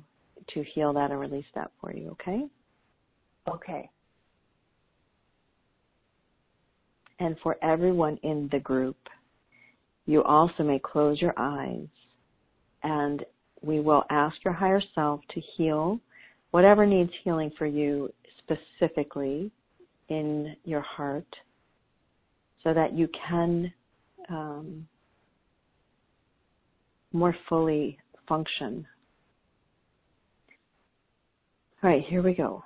to 0.54 0.64
heal 0.74 0.92
that 0.94 1.10
and 1.10 1.20
release 1.20 1.46
that 1.56 1.72
for 1.80 1.94
you, 1.94 2.10
okay? 2.10 2.46
Okay. 3.48 3.90
and 7.24 7.38
for 7.42 7.58
everyone 7.64 8.18
in 8.24 8.50
the 8.52 8.60
group. 8.60 8.98
You 10.06 10.24
also 10.24 10.64
may 10.64 10.80
close 10.80 11.22
your 11.22 11.34
eyes 11.38 11.88
and 12.84 13.24
we 13.64 13.80
will 13.80 14.04
ask 14.10 14.36
your 14.44 14.54
higher 14.54 14.82
self 14.94 15.22
to 15.34 15.42
heal 15.56 16.00
whatever 16.52 16.86
needs 16.86 17.12
healing 17.24 17.52
for 17.58 17.66
you 17.66 18.14
specifically 18.38 19.52
in 20.10 20.56
your 20.66 20.82
heart 20.82 21.26
so 22.64 22.74
that 22.74 22.94
you 22.94 23.08
can 23.28 23.74
um, 24.30 24.88
more 27.12 27.36
fully 27.50 27.98
function. 28.28 28.86
All 31.82 31.90
right, 31.90 32.04
here 32.08 32.22
we 32.22 32.34
go. 32.34 32.64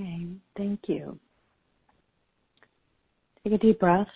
Okay, 0.00 0.26
thank 0.56 0.80
you. 0.86 1.18
Take 3.42 3.54
a 3.54 3.58
deep 3.58 3.80
breath, 3.80 4.06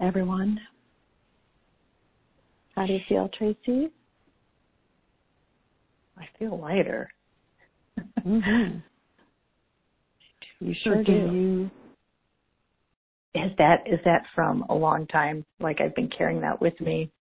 everyone. 0.00 0.60
How 2.76 2.86
do 2.86 2.92
you 2.92 3.00
feel, 3.08 3.28
Tracy? 3.36 3.90
I 6.16 6.26
feel 6.38 6.58
lighter. 6.58 7.08
Mm-hmm. 8.24 8.78
You 10.60 10.74
sure 10.82 11.04
do. 11.04 11.12
You, 11.12 11.70
is 13.34 13.52
that 13.58 13.84
is 13.86 14.00
that 14.04 14.24
from 14.34 14.64
a 14.68 14.74
long 14.74 15.06
time? 15.06 15.44
Like 15.60 15.80
I've 15.80 15.94
been 15.94 16.10
carrying 16.10 16.40
that 16.40 16.60
with 16.60 16.78
me. 16.80 17.12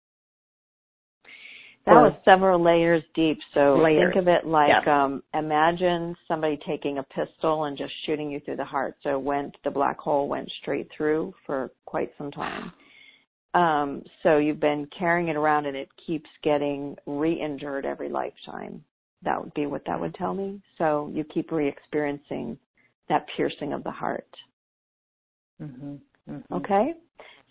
That 1.87 2.01
was 2.01 2.13
several 2.25 2.61
layers 2.61 3.03
deep. 3.15 3.39
So 3.53 3.77
Layers. 3.77 4.13
think 4.13 4.21
of 4.21 4.27
it 4.27 4.45
like 4.45 4.85
Yeah. 4.85 5.03
um, 5.03 5.23
imagine 5.33 6.15
somebody 6.27 6.57
taking 6.57 6.97
a 6.97 7.03
pistol 7.03 7.63
and 7.65 7.77
just 7.77 7.93
shooting 8.05 8.29
you 8.29 8.39
through 8.41 8.57
the 8.57 8.65
heart. 8.65 8.95
So 9.01 9.17
it 9.17 9.21
went 9.21 9.55
the 9.63 9.71
black 9.71 9.97
hole 9.97 10.27
went 10.27 10.51
straight 10.61 10.89
through 10.91 11.33
for 11.45 11.71
quite 11.85 12.11
some 12.17 12.31
time. 12.31 12.71
Um, 13.53 14.03
so 14.21 14.37
you've 14.37 14.59
been 14.59 14.87
carrying 14.97 15.29
it 15.29 15.35
around 15.35 15.65
and 15.65 15.75
it 15.75 15.89
keeps 16.05 16.29
getting 16.43 16.95
re-injured 17.05 17.85
every 17.85 18.09
lifetime. 18.09 18.83
That 19.23 19.41
would 19.41 19.53
be 19.53 19.65
what 19.65 19.83
that 19.85 19.99
would 19.99 20.13
tell 20.13 20.33
me. 20.33 20.61
So 20.77 21.09
you 21.13 21.23
keep 21.23 21.51
re-experiencing 21.51 22.57
that 23.09 23.25
piercing 23.35 23.73
of 23.73 23.83
the 23.83 23.91
heart. 23.91 24.27
Mm-hmm. 25.61 25.95
Mm-hmm. 26.29 26.53
Okay? 26.53 26.93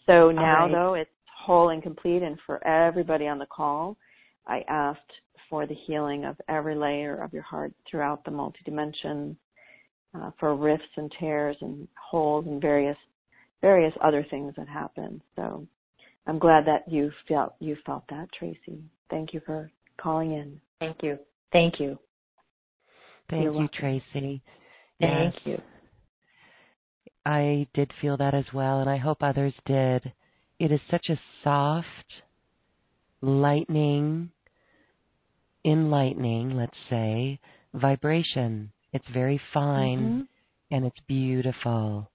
So 0.04 0.30
now 0.30 0.64
right. 0.66 0.72
though 0.72 0.94
it's 0.94 1.10
whole 1.44 1.70
and 1.70 1.82
complete 1.82 2.22
and 2.22 2.38
for 2.46 2.64
everybody 2.66 3.26
on 3.26 3.38
the 3.38 3.46
call, 3.46 3.96
I 4.46 4.64
asked 4.68 5.00
for 5.48 5.66
the 5.66 5.74
healing 5.86 6.24
of 6.24 6.36
every 6.48 6.74
layer 6.74 7.22
of 7.22 7.32
your 7.32 7.42
heart 7.42 7.72
throughout 7.88 8.24
the 8.24 8.30
multidimensions, 8.30 9.36
uh, 10.14 10.30
for 10.38 10.54
rifts 10.56 10.86
and 10.96 11.12
tears 11.18 11.56
and 11.60 11.86
holes 12.10 12.46
and 12.46 12.60
various 12.60 12.96
various 13.62 13.94
other 14.02 14.24
things 14.30 14.54
that 14.56 14.68
happen. 14.68 15.20
So 15.34 15.66
I'm 16.26 16.38
glad 16.38 16.66
that 16.66 16.90
you 16.90 17.10
felt 17.28 17.54
you 17.58 17.76
felt 17.86 18.04
that, 18.10 18.28
Tracy. 18.38 18.82
Thank 19.10 19.32
you 19.32 19.40
for 19.44 19.70
calling 20.00 20.32
in. 20.32 20.60
Thank 20.80 21.02
you. 21.02 21.18
Thank 21.52 21.80
you. 21.80 21.98
Thank 23.30 23.42
You're 23.42 23.52
you, 23.52 23.58
welcome. 23.58 23.78
Tracy. 23.78 24.42
Thank 25.00 25.34
Yes, 25.34 25.34
you. 25.44 25.62
I 27.24 27.66
did 27.74 27.90
feel 28.00 28.16
that 28.18 28.34
as 28.34 28.44
well, 28.54 28.80
and 28.80 28.88
I 28.88 28.98
hope 28.98 29.18
others 29.20 29.54
did. 29.64 30.12
It 30.58 30.70
is 30.70 30.80
such 30.90 31.08
a 31.08 31.18
soft, 31.42 31.86
lightning, 33.20 34.30
enlightening, 35.66 36.56
let's 36.56 36.76
say, 36.88 37.38
vibration. 37.74 38.72
It's 38.92 39.04
very 39.12 39.40
fine 39.52 40.28
and 40.70 40.84
it's 40.84 40.98
beautiful. 41.06 42.10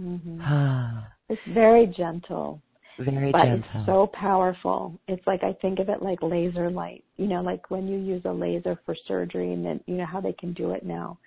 Mm-hmm. 0.00 0.40
It's 1.30 1.40
very 1.54 1.86
gentle. 1.86 2.60
very 2.98 3.32
but 3.32 3.44
gentle. 3.44 3.70
it's 3.74 3.86
so 3.86 4.10
powerful. 4.12 5.00
It's 5.08 5.26
like 5.26 5.42
I 5.42 5.54
think 5.62 5.78
of 5.78 5.88
it 5.88 6.02
like 6.02 6.18
laser 6.20 6.68
light. 6.68 7.02
You 7.16 7.26
know, 7.26 7.40
like 7.40 7.70
when 7.70 7.88
you 7.88 7.96
use 7.96 8.20
a 8.26 8.30
laser 8.30 8.78
for 8.84 8.94
surgery, 9.08 9.54
and 9.54 9.64
then 9.64 9.80
you 9.86 9.94
know 9.94 10.04
how 10.04 10.20
they 10.20 10.34
can 10.34 10.52
do 10.52 10.72
it 10.72 10.84
now. 10.84 11.18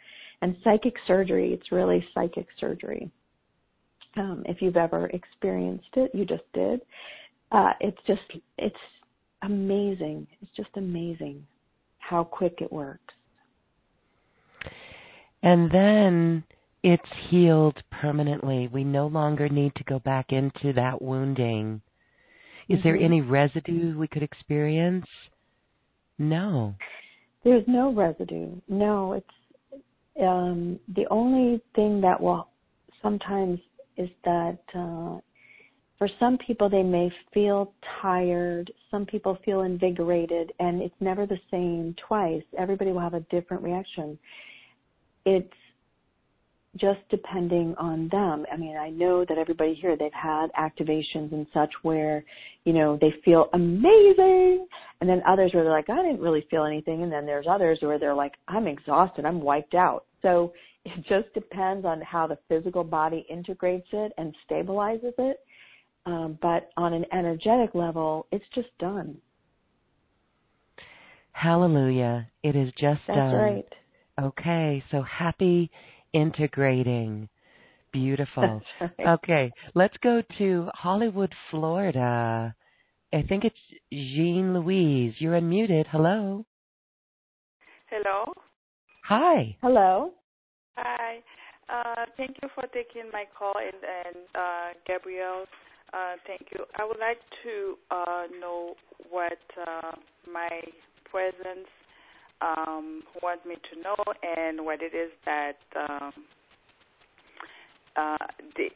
And 0.44 0.56
psychic 0.64 0.94
surgery, 1.08 1.52
it's 1.52 1.72
really 1.72 2.06
psychic 2.14 2.46
surgery. 2.60 3.10
Um, 4.18 4.44
if 4.46 4.62
you've 4.62 4.78
ever 4.78 5.08
experienced 5.08 5.90
it, 5.96 6.12
you 6.14 6.26
just 6.26 6.44
did. 6.54 6.82
Uh, 7.52 7.74
it's 7.80 7.98
just, 8.06 8.22
it's 8.60 8.76
amazing. 9.44 10.28
It's 10.42 10.52
just 10.56 10.70
amazing 10.76 11.46
how 12.00 12.24
quick 12.24 12.56
it 12.62 12.72
works. 12.72 13.14
And 15.44 15.70
then 15.72 16.44
it's 16.84 17.04
healed 17.30 17.82
permanently. 17.92 18.70
We 18.72 18.84
no 18.84 19.08
longer 19.08 19.50
need 19.50 19.74
to 19.76 19.84
go 19.84 20.00
back 20.00 20.32
into 20.32 20.74
that 20.74 21.02
wounding. 21.02 21.82
Is 22.70 22.82
there 22.84 22.98
Mhm. 22.98 23.04
any 23.04 23.22
residue 23.22 23.98
we 23.98 24.08
could 24.08 24.24
experience? 24.24 25.08
No. 26.18 26.76
There's 27.44 27.68
no 27.68 27.92
residue. 27.94 28.60
No, 28.68 29.14
it's 29.14 29.34
um, 30.20 30.80
the 30.88 31.06
only 31.12 31.62
thing 31.76 32.02
that 32.02 32.20
will 32.20 32.48
sometimes 33.04 33.60
is 33.98 34.10
that 34.24 34.58
uh, 34.74 35.20
for 35.98 36.10
some 36.20 36.38
people 36.38 36.70
they 36.70 36.84
may 36.84 37.12
feel 37.34 37.74
tired. 38.02 38.72
Some 38.92 39.06
people 39.06 39.38
feel 39.44 39.62
invigorated, 39.62 40.54
and 40.60 40.82
it's 40.82 40.96
never 41.00 41.26
the 41.26 41.40
same 41.50 41.96
twice. 42.08 42.44
Everybody 42.58 42.92
will 42.92 43.02
have 43.02 43.16
a 43.16 43.22
different 43.32 43.64
reaction. 43.64 44.18
It's 45.26 45.54
just 46.78 47.00
depending 47.10 47.76
on 47.78 48.08
them. 48.10 48.46
I 48.52 48.58
mean, 48.58 48.78
I 48.78 48.90
know 48.90 49.26
that 49.26 49.38
everybody 49.38 49.74
here 49.74 49.98
they've 49.98 50.12
had 50.14 50.48
activations 50.58 51.32
and 51.32 51.48
such 51.54 51.72
where, 51.82 52.24
you 52.66 52.74
know, 52.74 52.98
they 53.02 53.14
feel 53.26 53.50
amazing 53.54 54.68
and 55.02 55.10
then 55.10 55.22
others 55.28 55.52
where 55.54 55.64
they're 55.64 55.74
like, 55.74 55.90
I 55.90 55.96
didn't 55.96 56.22
really 56.22 56.46
feel 56.50 56.66
anything 56.66 57.04
and 57.04 57.12
then 57.12 57.26
there's 57.26 57.48
others 57.50 57.80
where 57.82 58.00
they're 58.00 58.14
like, 58.14 58.34
I'm 58.48 58.68
exhausted, 58.68 59.26
I'm 59.26 59.42
wiped 59.42 59.74
out. 59.74 60.06
So 60.22 60.54
it 60.86 61.06
just 61.08 61.34
depends 61.34 61.86
on 61.86 62.02
how 62.02 62.28
the 62.28 62.38
physical 62.48 62.84
body 62.84 63.26
integrates 63.30 63.88
it 63.92 64.14
and 64.18 64.36
stabilizes 64.50 65.14
it. 65.18 65.40
Um, 66.08 66.40
but 66.42 66.70
on 66.78 66.94
an 66.94 67.04
energetic 67.12 67.76
level, 67.76 68.28
it's 68.32 68.46
just 68.56 68.70
done. 68.80 69.18
Hallelujah. 71.34 72.30
It 72.44 72.56
is 72.56 72.70
just 72.80 73.06
done. 73.08 73.18
That's 73.18 73.34
done. 73.34 73.36
right. 73.36 73.66
Okay, 74.20 74.84
so 74.90 75.04
happy 75.04 75.70
integrating. 76.14 77.28
Beautiful. 77.92 78.62
That's 78.80 78.94
right. 78.98 79.08
Okay, 79.16 79.52
let's 79.76 79.98
go 80.02 80.24
to 80.38 80.70
Hollywood, 80.74 81.34
Florida. 81.52 82.56
I 83.14 83.22
think 83.24 83.44
it's 83.44 83.56
Jean 83.92 84.54
Louise. 84.54 85.16
You're 85.20 85.40
unmuted. 85.40 85.88
Hello. 85.92 86.46
Hello. 87.90 88.34
Hi. 89.06 89.58
Hello. 89.62 90.14
Hi. 90.78 91.20
Uh, 91.70 92.06
thank 92.16 92.38
you 92.42 92.50
for 92.56 92.64
taking 92.74 93.12
my 93.12 93.26
call, 93.38 93.54
and, 93.58 93.82
and 94.06 94.26
uh, 94.36 94.80
Gabrielle, 94.88 95.46
thank 96.26 96.48
you. 96.54 96.66
I 96.76 96.86
would 96.86 97.00
like 97.00 97.20
to 97.44 97.76
uh, 97.92 98.24
know 98.40 98.76
what 99.10 99.38
uh, 99.66 99.92
my 100.32 100.62
presence 101.10 101.68
um, 102.42 103.02
wants 103.24 103.46
me 103.46 103.56
to 103.56 103.82
know, 103.82 103.96
and 104.38 104.64
what 104.64 104.82
it 104.82 104.96
is 104.96 105.12
that 105.26 105.58
um, 105.76 106.12
uh, 107.96 108.18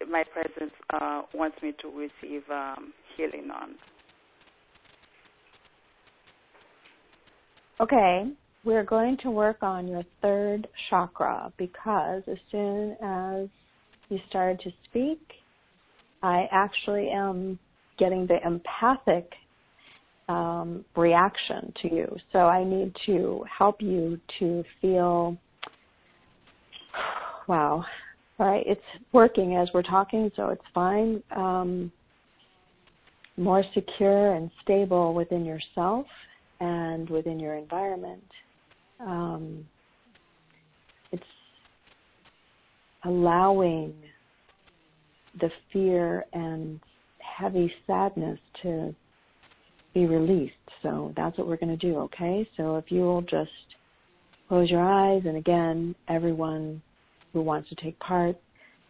my 0.09 0.23
presence 0.23 0.73
uh, 0.93 1.21
wants 1.33 1.57
me 1.61 1.73
to 1.81 1.89
receive 1.89 2.43
um, 2.49 2.93
healing 3.15 3.49
on. 3.51 3.75
Okay, 7.79 8.31
we're 8.63 8.83
going 8.83 9.17
to 9.17 9.31
work 9.31 9.57
on 9.61 9.87
your 9.87 10.03
third 10.21 10.67
chakra 10.89 11.51
because 11.57 12.21
as 12.27 12.37
soon 12.51 12.95
as 13.03 13.47
you 14.09 14.19
started 14.29 14.59
to 14.61 14.71
speak, 14.85 15.19
I 16.23 16.47
actually 16.51 17.09
am 17.09 17.57
getting 17.97 18.27
the 18.27 18.37
empathic 18.45 19.31
um, 20.29 20.85
reaction 20.95 21.73
to 21.81 21.93
you. 21.93 22.17
So 22.31 22.39
I 22.39 22.63
need 22.63 22.95
to 23.05 23.43
help 23.57 23.81
you 23.81 24.19
to 24.39 24.63
feel, 24.81 25.37
wow, 27.47 27.83
right, 28.39 28.63
it's 28.65 28.81
working 29.11 29.55
as 29.55 29.69
we're 29.73 29.81
talking, 29.81 30.31
so 30.35 30.49
it's 30.49 30.63
fine. 30.73 31.21
Um, 31.35 31.91
more 33.37 33.63
secure 33.73 34.35
and 34.35 34.51
stable 34.63 35.13
within 35.13 35.45
yourself 35.45 36.05
and 36.59 37.09
within 37.09 37.39
your 37.39 37.55
environment. 37.55 38.23
Um, 38.99 39.65
it's 41.11 41.23
allowing 43.03 43.93
the 45.39 45.49
fear 45.71 46.25
and 46.33 46.79
heavy 47.19 47.71
sadness 47.87 48.39
to 48.61 48.93
be 49.93 50.05
released. 50.05 50.53
So 50.81 51.13
that's 51.15 51.37
what 51.37 51.47
we're 51.47 51.57
going 51.57 51.77
to 51.77 51.87
do, 51.87 51.97
okay? 51.99 52.47
So 52.57 52.77
if 52.77 52.85
you 52.91 53.01
will 53.01 53.21
just 53.21 53.51
close 54.47 54.69
your 54.69 54.81
eyes, 54.81 55.23
and 55.25 55.37
again, 55.37 55.95
everyone 56.07 56.81
who 57.33 57.41
wants 57.41 57.69
to 57.69 57.75
take 57.75 57.97
part, 57.99 58.35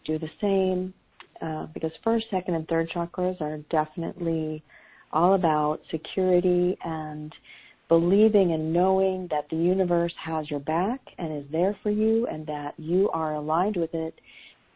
do 0.06 0.18
the 0.18 0.30
same, 0.40 0.94
uh, 1.42 1.68
because 1.74 1.92
first, 2.04 2.26
second, 2.32 2.56
and 2.56 2.68
third 2.68 2.90
chakras 2.90 3.40
are 3.42 3.58
definitely 3.70 4.64
all 5.12 5.34
about 5.34 5.80
security 5.90 6.78
and 6.84 7.34
believing 7.90 8.54
and 8.54 8.72
knowing 8.72 9.28
that 9.30 9.50
the 9.50 9.56
universe 9.56 10.14
has 10.24 10.50
your 10.50 10.62
back 10.62 11.02
and 11.18 11.44
is 11.44 11.52
there 11.52 11.76
for 11.84 11.90
you 11.90 12.26
and 12.28 12.48
that 12.48 12.74
you 12.78 13.10
are 13.10 13.36
aligned 13.36 13.76
with 13.76 13.94
it. 13.94 14.14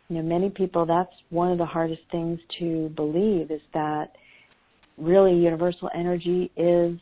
You 0.10 0.18
know, 0.18 0.22
many 0.22 0.49
people, 0.49 0.86
that's 0.86 1.11
one 1.30 1.52
of 1.52 1.57
the 1.57 1.65
hardest 1.65 2.02
things 2.11 2.40
to 2.60 2.90
believe 2.95 3.49
is 3.49 3.61
that 3.73 4.11
really 4.98 5.34
universal 5.34 5.90
energy 5.95 6.52
is 6.56 6.98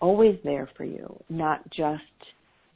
always 0.00 0.38
there 0.44 0.68
for 0.76 0.84
you, 0.84 1.18
not 1.28 1.68
just 1.70 2.02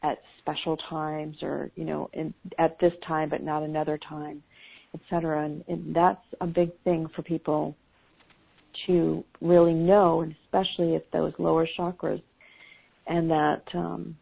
at 0.03 0.19
special 0.41 0.77
times 0.91 1.37
or 1.43 1.71
you 1.77 1.85
know 1.85 2.11
in, 2.13 2.35
at 2.59 2.79
this 2.79 2.93
time 3.07 3.31
but 3.31 3.43
not 3.43 3.63
another 3.63 3.99
time, 4.09 4.43
etc. 4.95 5.45
And, 5.45 5.65
and 5.69 5.97
that's 5.97 6.25
a 6.41 6.47
big 6.47 6.71
thing 6.85 7.09
for 7.15 7.23
people 7.23 7.75
to 8.87 9.25
really 9.41 9.73
know, 9.73 10.21
and 10.21 10.35
especially 10.45 10.95
if 10.95 11.03
those 11.13 11.33
lower 11.39 11.67
chakras 11.79 12.23
and 13.07 13.31
that 13.31 13.63
um, 13.75 14.17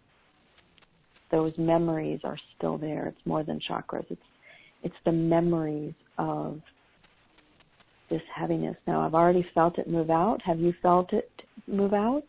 those 1.31 1.53
memories 1.57 2.21
are 2.25 2.39
still 2.57 2.79
there. 2.79 3.07
It's 3.07 3.27
more 3.27 3.43
than 3.43 3.61
chakras. 3.69 4.05
It's 4.11 4.21
it's 4.83 4.95
the 5.05 5.13
memories 5.13 5.95
of 6.19 6.61
this 8.11 8.23
heaviness. 8.35 8.77
Now 8.87 9.01
I've 9.01 9.15
already 9.15 9.47
felt 9.55 9.79
it 9.79 9.89
move 9.89 10.11
out. 10.11 10.41
Have 10.45 10.61
you 10.61 10.75
felt 10.83 11.13
it 11.13 11.31
move 11.67 11.95
out? 11.95 12.25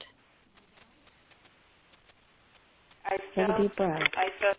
I 3.05 3.17
Take 3.35 3.47
felt, 3.47 3.59
a 3.59 3.63
deep 3.63 3.75
breath. 3.75 4.01
I 4.15 4.27
felt 4.39 4.57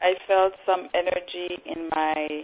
I 0.00 0.12
felt 0.28 0.52
some 0.66 0.88
energy 0.94 1.62
in 1.64 1.88
my 1.90 2.42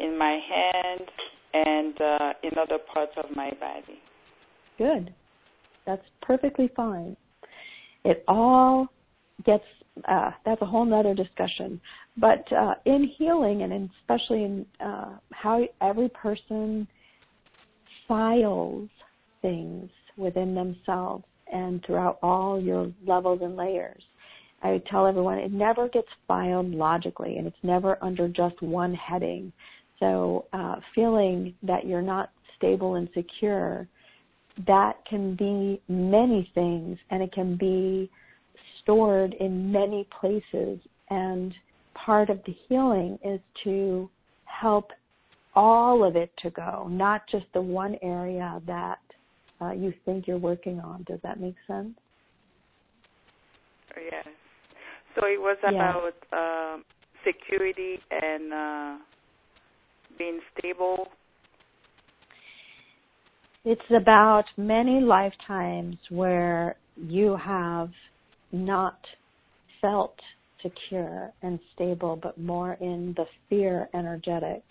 in 0.00 0.18
my 0.18 0.38
hand 0.48 1.08
and 1.54 2.00
uh, 2.00 2.32
in 2.42 2.58
other 2.58 2.78
parts 2.92 3.12
of 3.16 3.34
my 3.34 3.50
body. 3.60 3.98
Good. 4.76 5.14
That's 5.86 6.02
perfectly 6.22 6.70
fine. 6.76 7.16
It 8.04 8.24
all 8.28 8.88
gets 9.44 9.64
uh, 10.06 10.30
that's 10.44 10.62
a 10.62 10.66
whole 10.66 10.84
nother 10.84 11.14
discussion. 11.14 11.80
But 12.16 12.50
uh, 12.52 12.74
in 12.84 13.10
healing, 13.16 13.62
and 13.62 13.90
especially 14.00 14.44
in 14.44 14.66
uh, 14.80 15.16
how 15.32 15.66
every 15.80 16.08
person 16.10 16.86
files 18.06 18.88
things 19.42 19.90
within 20.16 20.54
themselves 20.54 21.24
and 21.52 21.84
throughout 21.86 22.18
all 22.22 22.60
your 22.60 22.92
levels 23.06 23.40
and 23.42 23.56
layers, 23.56 24.02
I 24.62 24.82
tell 24.90 25.06
everyone 25.06 25.38
it 25.38 25.52
never 25.52 25.88
gets 25.88 26.08
filed 26.26 26.70
logically, 26.70 27.36
and 27.36 27.46
it's 27.46 27.56
never 27.62 27.96
under 28.02 28.28
just 28.28 28.60
one 28.60 28.94
heading. 28.94 29.52
So, 30.00 30.46
uh, 30.52 30.76
feeling 30.94 31.54
that 31.62 31.86
you're 31.86 32.02
not 32.02 32.30
stable 32.56 32.96
and 32.96 33.08
secure, 33.14 33.86
that 34.66 35.04
can 35.08 35.36
be 35.36 35.80
many 35.88 36.50
things, 36.54 36.98
and 37.10 37.22
it 37.22 37.32
can 37.32 37.56
be 37.56 38.10
stored 38.88 39.34
in 39.34 39.70
many 39.70 40.08
places. 40.18 40.78
And 41.10 41.54
part 41.94 42.30
of 42.30 42.38
the 42.46 42.54
healing 42.68 43.18
is 43.22 43.40
to 43.64 44.08
help 44.44 44.90
all 45.54 46.04
of 46.04 46.16
it 46.16 46.30
to 46.42 46.50
go, 46.50 46.88
not 46.90 47.22
just 47.30 47.44
the 47.52 47.60
one 47.60 47.96
area 48.02 48.60
that 48.66 48.98
uh, 49.60 49.72
you 49.72 49.92
think 50.04 50.26
you're 50.26 50.38
working 50.38 50.80
on. 50.80 51.04
Does 51.06 51.18
that 51.22 51.40
make 51.40 51.56
sense? 51.66 51.90
Yes. 53.96 54.26
So 55.14 55.26
it 55.26 55.40
was 55.40 55.58
Yeah. 55.62 55.90
about 55.90 56.74
um, 56.74 56.84
security 57.26 57.98
and 58.10 58.52
uh, 58.52 58.96
being 60.16 60.40
stable. 60.56 61.08
It's 63.64 63.80
about 63.94 64.44
many 64.56 65.00
lifetimes 65.00 65.96
where 66.10 66.76
you 66.96 67.36
have 67.36 67.90
not 68.52 68.98
felt 69.80 70.18
secure 70.62 71.32
and 71.42 71.58
stable, 71.74 72.18
but 72.20 72.38
more 72.38 72.74
in 72.80 73.14
the 73.16 73.26
fear 73.48 73.88
energetic 73.94 74.62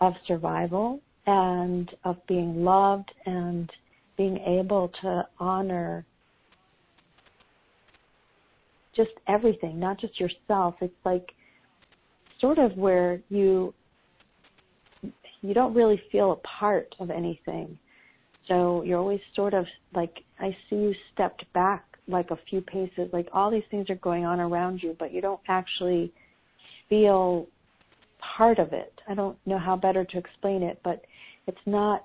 of 0.00 0.14
survival 0.26 1.00
and 1.26 1.90
of 2.04 2.16
being 2.26 2.64
loved 2.64 3.10
and 3.26 3.70
being 4.16 4.38
able 4.38 4.90
to 5.00 5.26
honor 5.38 6.04
just 8.94 9.10
everything, 9.26 9.80
not 9.80 9.98
just 9.98 10.20
yourself. 10.20 10.74
It's 10.80 10.94
like 11.04 11.32
sort 12.40 12.58
of 12.58 12.76
where 12.76 13.20
you 13.28 13.74
you 15.42 15.52
don't 15.52 15.74
really 15.74 16.00
feel 16.10 16.32
a 16.32 16.36
part 16.36 16.94
of 17.00 17.10
anything. 17.10 17.78
So 18.48 18.82
you're 18.82 18.98
always 18.98 19.20
sort 19.34 19.54
of 19.54 19.66
like 19.94 20.20
I 20.38 20.56
see 20.68 20.76
you 20.76 20.94
stepped 21.12 21.44
back 21.52 21.93
like 22.06 22.30
a 22.30 22.38
few 22.48 22.60
paces, 22.60 23.08
like 23.12 23.28
all 23.32 23.50
these 23.50 23.64
things 23.70 23.88
are 23.90 23.96
going 23.96 24.24
on 24.24 24.40
around 24.40 24.82
you, 24.82 24.96
but 24.98 25.12
you 25.12 25.20
don't 25.20 25.40
actually 25.48 26.12
feel 26.88 27.46
part 28.18 28.58
of 28.58 28.72
it. 28.72 28.92
I 29.08 29.14
don't 29.14 29.36
know 29.46 29.58
how 29.58 29.76
better 29.76 30.04
to 30.04 30.18
explain 30.18 30.62
it, 30.62 30.80
but 30.84 31.04
it's 31.46 31.56
not 31.66 32.04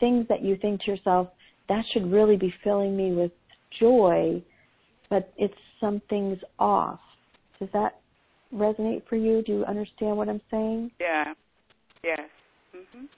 things 0.00 0.26
that 0.28 0.42
you 0.42 0.56
think 0.56 0.82
to 0.82 0.90
yourself, 0.90 1.28
that 1.68 1.84
should 1.92 2.10
really 2.10 2.36
be 2.36 2.52
filling 2.62 2.96
me 2.96 3.12
with 3.12 3.32
joy, 3.80 4.42
but 5.08 5.32
it's 5.36 5.54
something's 5.80 6.38
off. 6.58 7.00
Does 7.58 7.68
that 7.72 8.00
resonate 8.54 9.02
for 9.08 9.16
you? 9.16 9.42
Do 9.42 9.52
you 9.52 9.64
understand 9.64 10.16
what 10.16 10.28
I'm 10.28 10.40
saying? 10.50 10.90
Yeah. 11.00 11.32
Yes. 12.02 12.28
Mhm. 12.74 13.08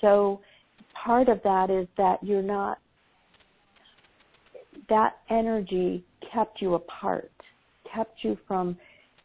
So 0.00 0.40
part 0.94 1.28
of 1.28 1.42
that 1.42 1.70
is 1.70 1.86
that 1.96 2.22
you're 2.22 2.42
not 2.42 2.78
that 4.88 5.16
energy 5.30 6.04
kept 6.32 6.60
you 6.60 6.74
apart, 6.74 7.30
kept 7.92 8.22
you 8.22 8.36
from 8.46 8.76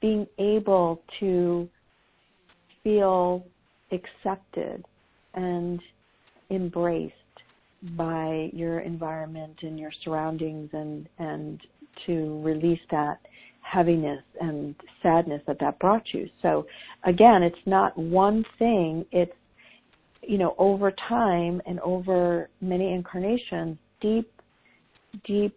being 0.02 0.26
able 0.38 1.02
to 1.20 1.68
feel 2.84 3.46
accepted 3.92 4.86
and 5.34 5.80
embraced 6.50 7.14
by 7.96 8.50
your 8.54 8.80
environment 8.80 9.56
and 9.62 9.80
your 9.80 9.92
surroundings 10.04 10.70
and 10.74 11.08
and 11.18 11.62
to 12.06 12.42
release 12.44 12.80
that 12.92 13.20
heaviness 13.62 14.24
and 14.42 14.76
sadness 15.04 15.42
that 15.48 15.60
that 15.60 15.78
brought 15.80 16.04
you. 16.14 16.28
So 16.42 16.66
again, 17.06 17.44
it's 17.44 17.56
not 17.66 17.98
one 17.98 18.44
thing, 18.58 19.06
it's 19.12 19.32
you 20.22 20.38
know, 20.38 20.56
over 20.58 20.92
time 21.08 21.62
and 21.66 21.80
over 21.80 22.50
many 22.62 22.94
incarnations, 22.94 23.78
deep 24.02 24.30
deep 25.26 25.56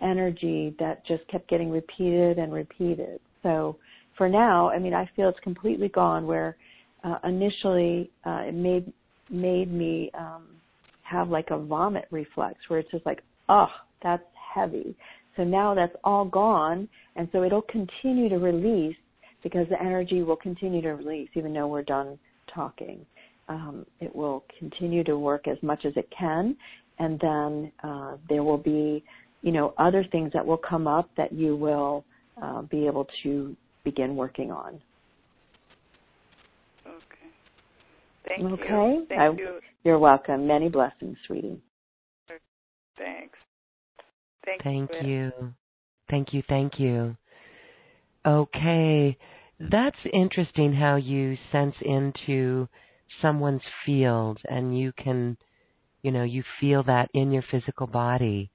energy 0.00 0.74
that 0.78 1.06
just 1.06 1.26
kept 1.28 1.48
getting 1.48 1.70
repeated 1.70 2.38
and 2.38 2.52
repeated. 2.52 3.20
So 3.42 3.76
for 4.16 4.28
now, 4.28 4.70
I 4.70 4.78
mean, 4.78 4.94
I 4.94 5.08
feel 5.16 5.28
it's 5.28 5.38
completely 5.40 5.88
gone. 5.88 6.26
Where 6.26 6.56
uh, 7.04 7.18
initially 7.24 8.10
uh, 8.24 8.42
it 8.46 8.54
made 8.54 8.92
made 9.30 9.72
me 9.72 10.10
um, 10.18 10.46
have 11.02 11.28
like 11.28 11.50
a 11.50 11.58
vomit 11.58 12.06
reflex, 12.10 12.58
where 12.68 12.80
it's 12.80 12.90
just 12.90 13.06
like, 13.06 13.22
oh, 13.48 13.68
that's 14.02 14.22
heavy. 14.54 14.94
So 15.36 15.44
now 15.44 15.74
that's 15.74 15.94
all 16.04 16.24
gone, 16.24 16.88
and 17.16 17.28
so 17.32 17.42
it'll 17.42 17.62
continue 17.62 18.28
to 18.28 18.36
release 18.36 18.96
because 19.42 19.66
the 19.70 19.80
energy 19.80 20.22
will 20.22 20.36
continue 20.36 20.82
to 20.82 20.90
release, 20.90 21.28
even 21.34 21.52
though 21.54 21.66
we're 21.68 21.82
done 21.82 22.18
talking. 22.54 23.04
Um, 23.48 23.86
it 24.00 24.14
will 24.14 24.44
continue 24.58 25.02
to 25.04 25.18
work 25.18 25.48
as 25.48 25.56
much 25.62 25.84
as 25.84 25.94
it 25.96 26.08
can, 26.16 26.56
and 26.98 27.18
then 27.20 27.72
uh, 27.82 28.16
there 28.28 28.42
will 28.42 28.58
be, 28.58 29.04
you 29.42 29.52
know, 29.52 29.74
other 29.78 30.04
things 30.12 30.32
that 30.32 30.44
will 30.44 30.58
come 30.58 30.86
up 30.86 31.10
that 31.16 31.32
you 31.32 31.56
will 31.56 32.04
uh, 32.40 32.62
be 32.62 32.86
able 32.86 33.06
to 33.22 33.56
begin 33.84 34.16
working 34.16 34.50
on. 34.50 34.80
Okay. 36.86 37.28
Thank 38.28 38.52
Okay. 38.52 38.62
you. 38.68 39.06
Thank 39.08 39.20
I- 39.20 39.30
you. 39.30 39.60
You're 39.84 39.98
welcome. 39.98 40.46
Many 40.46 40.68
blessings, 40.68 41.16
sweetie. 41.26 41.60
Thanks. 42.96 43.36
Thank, 44.44 44.62
Thank 44.62 44.90
Liz. 44.92 45.04
you. 45.04 45.32
Thank 46.08 46.32
you. 46.32 46.42
Thank 46.48 46.78
you. 46.78 47.16
Okay. 48.24 49.16
That's 49.58 49.96
interesting 50.12 50.72
how 50.72 50.96
you 50.96 51.36
sense 51.50 51.74
into 51.82 52.68
someone's 53.20 53.62
field 53.84 54.38
and 54.48 54.78
you 54.78 54.92
can, 54.92 55.36
you 56.02 56.10
know, 56.10 56.24
you 56.24 56.42
feel 56.60 56.82
that 56.84 57.08
in 57.14 57.32
your 57.32 57.44
physical 57.50 57.86
body. 57.86 58.50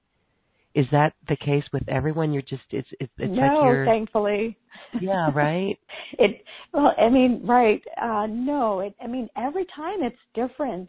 Is 0.74 0.86
that 0.92 1.14
the 1.28 1.36
case 1.36 1.64
with 1.72 1.88
everyone? 1.88 2.32
You're 2.32 2.42
just, 2.42 2.62
it's, 2.70 2.88
it's, 3.00 3.12
it's 3.18 3.34
no, 3.34 3.42
like 3.42 3.64
you're, 3.64 3.86
thankfully. 3.86 4.56
yeah, 5.00 5.30
right? 5.34 5.76
it 6.18 6.42
well, 6.72 6.92
I 6.98 7.08
mean, 7.08 7.40
right? 7.44 7.82
Uh, 8.00 8.26
no, 8.28 8.80
it. 8.80 8.94
I 9.02 9.06
mean, 9.06 9.28
every 9.36 9.66
time 9.74 10.02
it's 10.02 10.16
different. 10.34 10.88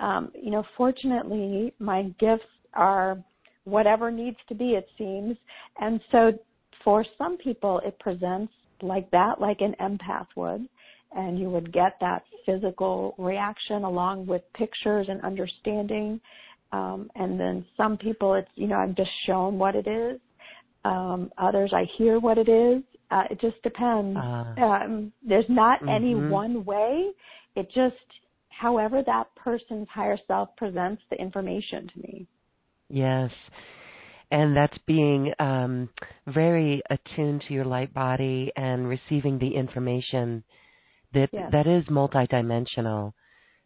Um, 0.00 0.32
you 0.34 0.50
know, 0.50 0.64
fortunately, 0.76 1.72
my 1.78 2.04
gifts 2.18 2.42
are 2.74 3.22
whatever 3.64 4.10
needs 4.10 4.38
to 4.48 4.54
be. 4.54 4.70
It 4.70 4.88
seems, 4.98 5.36
and 5.78 6.00
so 6.10 6.32
for 6.84 7.04
some 7.16 7.36
people, 7.38 7.80
it 7.84 7.98
presents 7.98 8.52
like 8.82 9.10
that, 9.10 9.40
like 9.40 9.60
an 9.60 9.74
empath 9.80 10.26
would, 10.36 10.68
and 11.14 11.38
you 11.38 11.50
would 11.50 11.72
get 11.72 11.96
that 12.00 12.22
physical 12.46 13.14
reaction 13.18 13.84
along 13.84 14.26
with 14.26 14.42
pictures 14.54 15.06
and 15.08 15.20
understanding. 15.22 16.20
Um, 16.72 17.10
and 17.16 17.38
then 17.38 17.64
some 17.76 17.96
people, 17.96 18.34
it's 18.34 18.48
you 18.54 18.66
know, 18.68 18.76
I'm 18.76 18.94
just 18.94 19.10
shown 19.26 19.58
what 19.58 19.74
it 19.74 19.86
is. 19.86 20.20
Um, 20.84 21.30
others, 21.36 21.72
I 21.74 21.84
hear 21.98 22.18
what 22.18 22.38
it 22.38 22.48
is. 22.48 22.82
Uh, 23.10 23.24
it 23.30 23.40
just 23.40 23.60
depends. 23.62 24.18
Uh, 24.18 24.44
Um, 24.56 25.12
there's 25.22 25.48
not 25.48 25.80
any 25.88 26.14
Mhm. 26.14 26.30
one 26.30 26.64
way. 26.64 27.10
It 27.56 27.70
just, 27.70 27.96
however 28.50 29.02
that 29.02 29.34
person's 29.34 29.88
higher 29.88 30.16
self 30.26 30.54
presents 30.56 31.02
the 31.10 31.20
information 31.20 31.88
to 31.88 31.98
me. 32.00 32.26
Yes. 32.88 33.32
and 34.32 34.56
that's 34.56 34.78
being 34.86 35.32
um, 35.40 35.88
very 36.28 36.80
attuned 36.90 37.42
to 37.48 37.54
your 37.54 37.64
light 37.64 37.92
body 37.92 38.52
and 38.56 38.88
receiving 38.88 39.38
the 39.38 39.54
information 39.54 40.44
that 41.12 41.30
Yes. 41.32 41.50
that 41.52 41.66
is 41.66 41.84
multidimensional. 41.86 43.12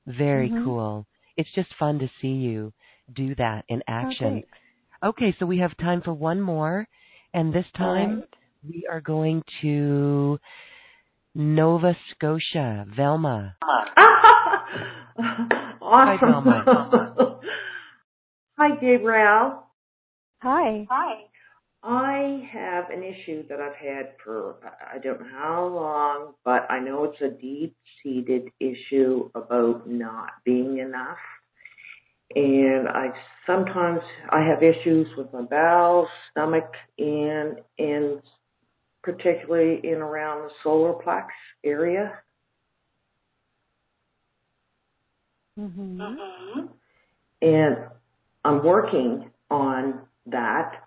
Very 0.07 0.51
Mhm. 0.51 0.65
cool. 0.65 1.07
It's 1.37 1.51
just 1.53 1.75
fun 1.75 1.99
to 1.99 2.09
see 2.21 2.33
you 2.33 2.73
do 3.13 3.35
that 3.37 3.65
in 3.69 3.83
action. 3.87 4.43
thanks. 4.43 4.59
Okay, 5.03 5.33
so 5.39 5.45
we 5.47 5.59
have 5.59 5.77
time 5.77 6.01
for 6.01 6.13
one 6.15 6.41
more, 6.41 6.87
and 7.35 7.53
this 7.53 7.71
time 7.73 8.21
right. 8.21 8.37
we 8.67 8.87
are 8.91 9.01
going 9.01 9.43
to 9.61 10.39
Nova 11.35 11.95
Scotia, 12.11 12.87
Velma. 12.89 13.57
awesome. 13.63 13.93
Hi, 15.83 16.17
Velma. 16.17 17.41
Hi, 18.59 18.77
Gabrielle. 18.77 19.67
Hi. 20.43 20.87
Hi. 20.91 21.25
I 21.87 22.49
have 22.51 22.89
an 22.89 23.03
issue 23.03 23.47
that 23.49 23.61
I've 23.61 23.77
had 23.77 24.15
for 24.25 24.57
I 24.91 24.99
don't 24.99 25.21
know 25.21 25.29
how 25.31 25.67
long, 25.67 26.35
but 26.43 26.67
I 26.71 26.81
know 26.81 27.05
it's 27.05 27.21
a 27.21 27.29
deep-seated 27.29 28.49
issue 28.59 29.29
about 29.35 29.87
not 29.89 30.31
being 30.45 30.79
enough. 30.79 31.19
And 32.35 32.89
I 32.89 33.13
sometimes 33.47 34.01
I 34.31 34.41
have 34.41 34.63
issues 34.63 35.09
with 35.19 35.31
my 35.35 35.43
bowels, 35.43 36.09
stomach, 36.31 36.73
and 36.99 37.59
and 37.79 38.23
particularly 39.03 39.81
in 39.85 39.99
around 39.99 40.45
the 40.45 40.51
solar 40.63 40.95
plex 40.95 41.27
area. 41.63 42.19
Mm-hmm. 45.61 46.67
and 47.43 47.77
I'm 48.45 48.65
working 48.65 49.31
on 49.53 50.01
that 50.27 50.84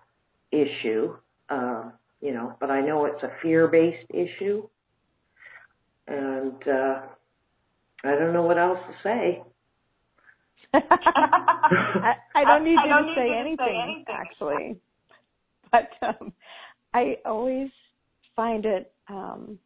issue. 0.52 1.16
Uh, 1.48 1.90
you 2.20 2.32
know, 2.32 2.54
but 2.60 2.70
I 2.70 2.80
know 2.80 3.04
it's 3.04 3.22
a 3.22 3.30
fear-based 3.42 4.10
issue, 4.10 4.68
and 6.08 6.56
uh, 6.66 7.00
I 8.04 8.10
don't 8.16 8.32
know 8.32 8.42
what 8.42 8.58
else 8.58 8.78
to 8.88 8.94
say. 9.02 9.42
I, 10.74 12.14
I 12.34 12.44
don't 12.44 12.64
need 12.64 12.78
you 12.84 12.88
to 12.88 13.12
say 13.16 13.30
anything, 13.38 14.04
actually. 14.08 14.76
But 15.70 15.90
um, 16.02 16.32
I 16.92 17.18
always 17.24 17.70
find 18.34 18.64
it 18.64 18.92
um, 19.08 19.58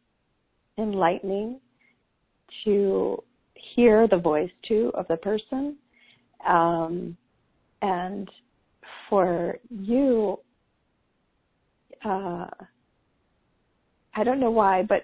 enlightening 0.77 1.59
to 2.65 3.23
hear 3.55 4.07
the 4.07 4.17
voice 4.17 4.51
too 4.67 4.91
of 4.93 5.07
the 5.07 5.17
person, 5.17 5.77
um, 6.47 7.17
and 7.81 8.29
for 9.09 9.57
you, 9.69 10.39
uh, 12.05 12.47
I 14.15 14.23
don't 14.23 14.39
know 14.39 14.51
why, 14.51 14.83
but 14.83 15.03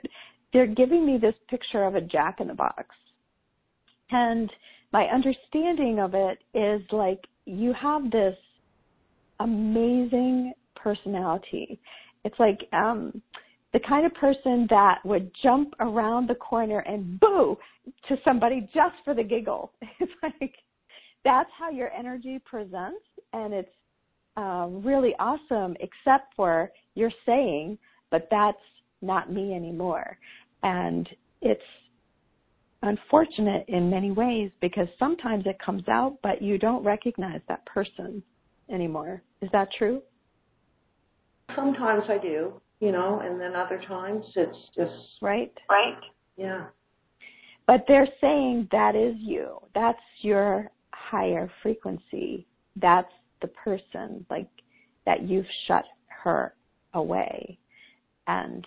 they're 0.54 0.68
giving 0.68 1.06
me 1.06 1.18
this 1.18 1.36
picture 1.50 1.84
of 1.84 1.96
a 1.96 2.02
jack 2.02 2.40
in 2.40 2.48
the 2.48 2.54
box, 2.54 2.96
and 4.12 4.52
my 4.92 5.06
understanding 5.06 6.00
of 6.00 6.14
it 6.14 6.40
is 6.54 6.82
like 6.92 7.20
you 7.46 7.74
have 7.74 8.10
this 8.12 8.36
amazing 9.40 10.54
personality. 10.76 11.80
It's 12.24 12.40
like 12.40 12.60
um 12.74 13.22
the 13.74 13.80
kind 13.88 14.06
of 14.06 14.14
person 14.16 14.66
that 14.70 14.98
would 15.06 15.32
jump 15.44 15.74
around 15.80 16.28
the 16.28 16.36
corner 16.36 16.80
and 16.80 17.20
boo 17.20 17.56
to 18.08 18.18
somebody 18.26 18.62
just 18.74 18.96
for 19.06 19.14
the 19.14 19.24
giggle. 19.24 19.72
It's 20.00 20.12
like 20.24 20.56
that's 21.24 21.50
how 21.58 21.70
your 21.70 21.92
energy 21.92 22.40
presents 22.46 23.04
and 23.34 23.54
it's 23.54 23.70
uh, 24.40 24.68
really 24.70 25.14
awesome 25.20 25.76
except 25.82 26.34
for 26.36 26.72
you're 26.96 27.12
saying, 27.26 27.78
but 28.10 28.28
that's 28.32 28.58
not 29.02 29.32
me 29.32 29.54
anymore. 29.54 30.18
And 30.64 31.08
it's 31.42 31.62
unfortunate 32.82 33.66
in 33.68 33.90
many 33.90 34.12
ways 34.12 34.50
because 34.62 34.88
sometimes 34.98 35.44
it 35.46 35.58
comes 35.64 35.84
out, 35.90 36.18
but 36.24 36.42
you 36.42 36.58
don't 36.58 36.84
recognize 36.84 37.42
that 37.50 37.66
person 37.66 38.24
anymore. 38.72 39.22
Is 39.42 39.50
that 39.52 39.68
true? 39.78 40.02
Sometimes 41.56 42.04
I 42.08 42.18
do, 42.18 42.54
you 42.80 42.94
know, 42.94 43.22
and 43.24 43.42
then 43.42 43.56
other 43.56 43.82
times 43.88 44.24
it's 44.36 44.58
just 44.76 44.94
Right? 45.22 45.52
Right? 45.70 46.00
yeah. 46.38 46.68
But 47.68 47.84
they're 47.88 48.08
saying 48.22 48.70
that 48.72 48.96
is 48.96 49.16
you. 49.18 49.60
That's 49.76 50.00
your 50.22 50.72
higher 50.92 51.52
frequency. 51.62 52.48
That's 52.76 53.12
the 53.42 53.48
person, 53.48 54.26
like 54.30 54.50
that 55.06 55.24
you've 55.24 55.46
shut 55.68 55.86
her 56.24 56.54
away. 56.94 57.58
And 58.28 58.66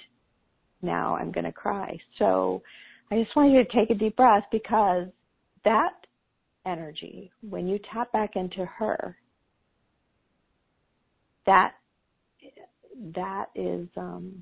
now 0.82 1.16
I'm 1.16 1.30
going 1.30 1.44
to 1.44 1.52
cry. 1.52 1.98
So 2.18 2.62
I 3.10 3.22
just 3.22 3.34
want 3.36 3.52
you 3.52 3.62
to 3.62 3.72
take 3.72 3.90
a 3.90 3.94
deep 3.94 4.16
breath 4.16 4.44
because 4.50 5.06
that 5.64 5.92
energy, 6.66 7.30
when 7.48 7.68
you 7.68 7.78
tap 7.92 8.12
back 8.12 8.36
into 8.36 8.64
her, 8.64 9.16
that 11.46 11.72
that 13.16 13.46
is 13.54 13.88
um 13.96 14.32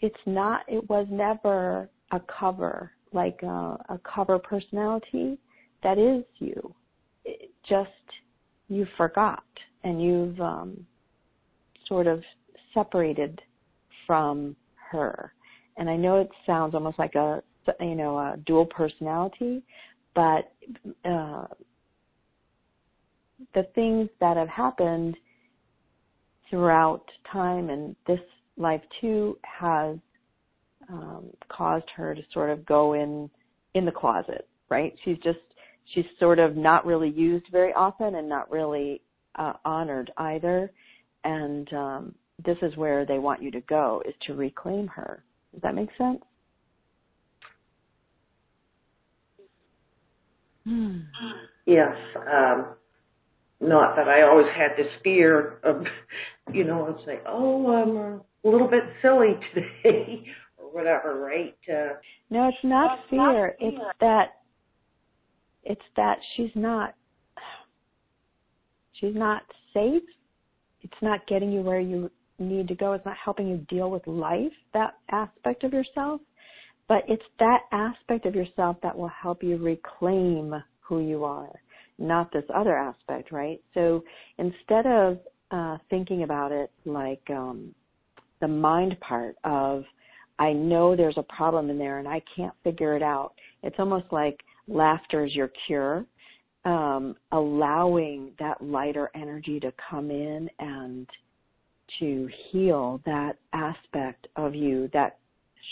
it's 0.00 0.14
not 0.26 0.60
it 0.68 0.88
was 0.88 1.06
never 1.10 1.88
a 2.12 2.20
cover 2.38 2.92
like 3.12 3.40
a, 3.42 3.46
a 3.88 4.00
cover 4.04 4.38
personality 4.38 5.38
that 5.82 5.98
is 5.98 6.24
you 6.38 6.74
it 7.24 7.50
just 7.68 7.90
you 8.72 8.86
forgot 8.96 9.44
and 9.84 10.02
you've 10.02 10.40
um 10.40 10.86
sort 11.86 12.06
of 12.06 12.22
separated 12.74 13.40
from 14.06 14.56
her 14.90 15.32
and 15.76 15.88
i 15.88 15.96
know 15.96 16.18
it 16.18 16.30
sounds 16.46 16.74
almost 16.74 16.98
like 16.98 17.14
a 17.14 17.42
you 17.80 17.94
know 17.94 18.18
a 18.18 18.36
dual 18.46 18.66
personality 18.66 19.62
but 20.14 20.52
uh 21.04 21.46
the 23.54 23.64
things 23.74 24.08
that 24.20 24.36
have 24.36 24.48
happened 24.48 25.16
throughout 26.48 27.04
time 27.30 27.70
and 27.70 27.96
this 28.06 28.20
life 28.56 28.82
too 29.00 29.38
has 29.42 29.96
um, 30.88 31.30
caused 31.48 31.88
her 31.96 32.14
to 32.14 32.22
sort 32.32 32.50
of 32.50 32.64
go 32.66 32.94
in 32.94 33.30
in 33.74 33.84
the 33.84 33.92
closet, 33.92 34.46
right? 34.68 34.94
She's 35.04 35.16
just 35.18 35.38
she's 35.94 36.04
sort 36.18 36.38
of 36.38 36.56
not 36.56 36.86
really 36.86 37.10
used 37.10 37.46
very 37.50 37.72
often 37.72 38.14
and 38.16 38.28
not 38.28 38.50
really 38.50 39.02
uh, 39.36 39.54
honored 39.64 40.10
either. 40.18 40.70
And 41.24 41.72
um, 41.72 42.14
this 42.44 42.56
is 42.62 42.76
where 42.76 43.06
they 43.06 43.18
want 43.18 43.42
you 43.42 43.50
to 43.52 43.60
go 43.62 44.02
is 44.06 44.14
to 44.26 44.34
reclaim 44.34 44.86
her. 44.88 45.22
Does 45.52 45.62
that 45.62 45.74
make 45.74 45.90
sense? 45.98 46.22
Hmm. 50.64 50.98
Yes. 51.66 51.94
Um, 52.16 52.74
not 53.60 53.96
that 53.96 54.08
I 54.08 54.22
always 54.22 54.46
had 54.56 54.76
this 54.76 54.90
fear 55.04 55.58
of, 55.62 55.84
you 56.52 56.64
know, 56.64 56.88
it's 56.88 57.04
say, 57.06 57.20
oh, 57.26 57.72
I'm 57.72 57.96
a 57.96 58.48
little 58.48 58.68
bit 58.68 58.82
silly 59.00 59.34
today 59.54 60.24
or 60.58 60.72
whatever, 60.72 61.20
right? 61.20 61.56
Uh, 61.68 61.94
No, 62.30 62.48
it's 62.48 62.56
not 62.64 62.98
fear. 63.08 63.54
It's 63.60 63.76
that 64.00 64.41
it's 65.64 65.80
that 65.96 66.18
she's 66.36 66.50
not 66.54 66.94
she's 69.00 69.14
not 69.14 69.42
safe. 69.74 70.02
It's 70.82 71.02
not 71.02 71.26
getting 71.26 71.52
you 71.52 71.60
where 71.60 71.80
you 71.80 72.10
need 72.38 72.68
to 72.68 72.74
go. 72.74 72.92
It's 72.92 73.06
not 73.06 73.16
helping 73.22 73.48
you 73.48 73.58
deal 73.68 73.90
with 73.90 74.06
life, 74.06 74.52
that 74.74 74.94
aspect 75.10 75.64
of 75.64 75.72
yourself. 75.72 76.20
But 76.88 77.04
it's 77.08 77.22
that 77.38 77.60
aspect 77.70 78.26
of 78.26 78.34
yourself 78.34 78.76
that 78.82 78.96
will 78.96 79.08
help 79.08 79.42
you 79.42 79.56
reclaim 79.56 80.54
who 80.80 81.00
you 81.00 81.24
are, 81.24 81.50
not 81.98 82.32
this 82.32 82.44
other 82.54 82.76
aspect, 82.76 83.30
right? 83.30 83.60
So 83.72 84.02
instead 84.38 84.86
of 84.86 85.18
uh, 85.52 85.78
thinking 85.90 86.24
about 86.24 86.50
it 86.50 86.70
like 86.84 87.22
um, 87.30 87.74
the 88.40 88.48
mind 88.48 88.96
part 89.00 89.36
of 89.44 89.84
I 90.38 90.52
know 90.52 90.96
there's 90.96 91.18
a 91.18 91.22
problem 91.22 91.70
in 91.70 91.78
there 91.78 91.98
and 91.98 92.08
I 92.08 92.20
can't 92.34 92.54
figure 92.64 92.96
it 92.96 93.02
out. 93.02 93.34
It's 93.62 93.76
almost 93.78 94.06
like 94.10 94.40
laughter 94.68 95.24
is 95.24 95.34
your 95.34 95.50
cure. 95.66 96.04
Um, 96.64 97.16
allowing 97.32 98.30
that 98.38 98.62
lighter 98.62 99.10
energy 99.16 99.58
to 99.60 99.72
come 99.90 100.12
in 100.12 100.48
and 100.60 101.08
to 101.98 102.28
heal 102.50 103.00
that 103.04 103.36
aspect 103.52 104.28
of 104.36 104.54
you 104.54 104.88
that 104.92 105.18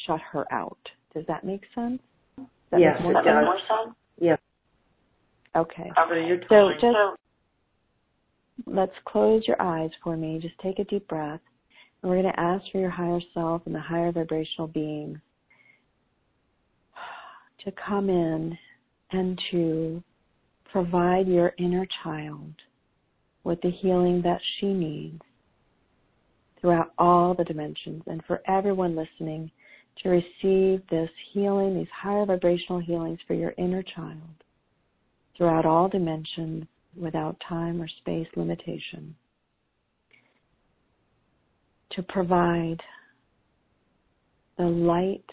shut 0.04 0.20
her 0.32 0.52
out. 0.52 0.78
Does 1.14 1.24
that 1.28 1.44
make 1.44 1.62
sense? 1.76 2.00
Does 2.36 2.46
that 2.72 2.80
yes, 2.80 2.94
make 2.96 3.02
more 3.04 3.12
it 3.12 3.24
sense? 3.24 3.62
does. 3.68 3.94
Yes. 4.18 4.38
Okay. 5.56 5.92
So 6.08 6.14
you're 6.14 6.40
So 6.42 6.48
totally- 6.48 6.74
just 6.80 7.20
let's 8.66 8.98
close 9.04 9.46
your 9.46 9.60
eyes 9.62 9.90
for 10.02 10.16
me. 10.16 10.38
Just 10.40 10.58
take 10.58 10.78
a 10.80 10.84
deep 10.84 11.06
breath. 11.08 11.40
And 12.02 12.10
we're 12.10 12.20
going 12.20 12.32
to 12.32 12.40
ask 12.40 12.64
for 12.72 12.78
your 12.78 12.90
higher 12.90 13.20
self 13.32 13.62
and 13.66 13.74
the 13.74 13.80
higher 13.80 14.10
vibrational 14.10 14.66
beings 14.66 15.18
to 17.64 17.72
come 17.72 18.08
in 18.10 18.56
and 19.12 19.40
to 19.50 20.02
provide 20.70 21.26
your 21.26 21.52
inner 21.58 21.86
child 22.04 22.52
with 23.44 23.60
the 23.62 23.70
healing 23.70 24.22
that 24.22 24.40
she 24.58 24.66
needs 24.66 25.20
throughout 26.60 26.92
all 26.98 27.34
the 27.34 27.44
dimensions 27.44 28.02
and 28.06 28.22
for 28.26 28.42
everyone 28.46 28.94
listening 28.94 29.50
to 30.02 30.08
receive 30.08 30.82
this 30.90 31.10
healing, 31.32 31.74
these 31.74 31.88
higher 31.94 32.24
vibrational 32.24 32.80
healings 32.80 33.18
for 33.26 33.34
your 33.34 33.54
inner 33.58 33.82
child 33.82 34.44
throughout 35.36 35.66
all 35.66 35.88
dimensions 35.88 36.64
without 36.96 37.36
time 37.48 37.80
or 37.80 37.88
space 37.88 38.26
limitation. 38.36 39.14
To 41.92 42.02
provide 42.04 42.80
the 44.58 44.64
light 44.64 45.24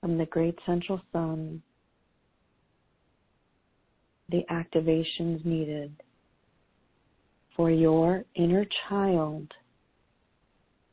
from 0.00 0.16
the 0.16 0.26
great 0.26 0.58
central 0.64 1.00
sun, 1.12 1.62
the 4.32 4.42
activations 4.50 5.44
needed 5.44 5.92
for 7.54 7.70
your 7.70 8.24
inner 8.34 8.64
child 8.88 9.46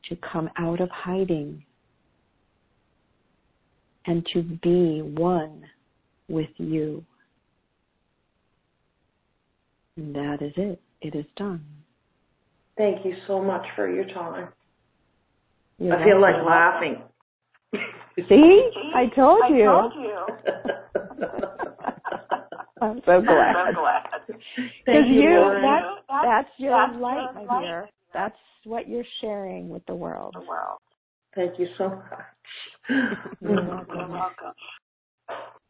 to 0.08 0.16
come 0.32 0.48
out 0.58 0.80
of 0.80 0.90
hiding 0.90 1.64
and 4.06 4.26
to 4.32 4.42
be 4.42 5.00
one 5.02 5.64
with 6.28 6.50
you. 6.58 7.04
And 9.96 10.14
that 10.14 10.38
is 10.42 10.52
it. 10.56 10.80
It 11.00 11.14
is 11.14 11.24
done. 11.36 11.64
Thank 12.76 13.04
you 13.04 13.14
so 13.26 13.42
much 13.42 13.64
for 13.74 13.92
your 13.92 14.04
time. 14.04 14.48
You're 15.78 15.96
I 15.96 16.04
feel 16.04 16.20
like 16.20 16.34
laughing. 16.46 17.02
See? 18.28 18.70
I 18.94 19.06
told 19.14 19.42
I 19.44 19.48
you. 19.48 19.64
told 19.64 19.92
you. 19.94 20.26
I'm 22.80 23.00
so 23.04 23.20
glad. 23.20 23.56
I'm 23.56 23.74
glad. 23.74 24.02
Because 24.56 24.72
Thank 24.86 25.08
you, 25.08 25.22
you, 25.22 25.30
Lauren. 25.30 25.62
that, 25.62 26.22
that's 26.22 26.48
your 26.58 26.70
That's 26.70 27.00
light, 27.00 27.34
my 27.34 27.42
light. 27.42 27.62
dear. 27.62 27.88
That's 28.14 28.36
what 28.64 28.88
you're 28.88 29.04
sharing 29.20 29.68
with 29.68 29.84
the 29.86 29.94
world. 29.94 30.34
The 30.34 30.46
world. 30.46 30.78
Thank 31.34 31.58
you 31.58 31.68
so 31.78 31.88
much. 31.90 32.08
You're 33.40 33.64
welcome. 33.64 33.86
You're 33.94 34.08
welcome. 34.08 34.52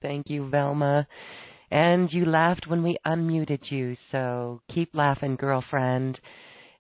Thank 0.01 0.31
you, 0.31 0.49
Velma. 0.49 1.07
And 1.70 2.11
you 2.12 2.24
laughed 2.24 2.66
when 2.66 2.82
we 2.82 2.97
unmuted 3.07 3.70
you, 3.70 3.97
so 4.11 4.61
keep 4.74 4.91
laughing, 4.95 5.37
girlfriend. 5.37 6.19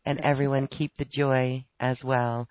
And 0.06 0.18
everyone 0.20 0.66
keep 0.66 0.92
the 0.98 1.04
joy 1.04 1.66
as 1.78 1.98
well. 2.02 2.48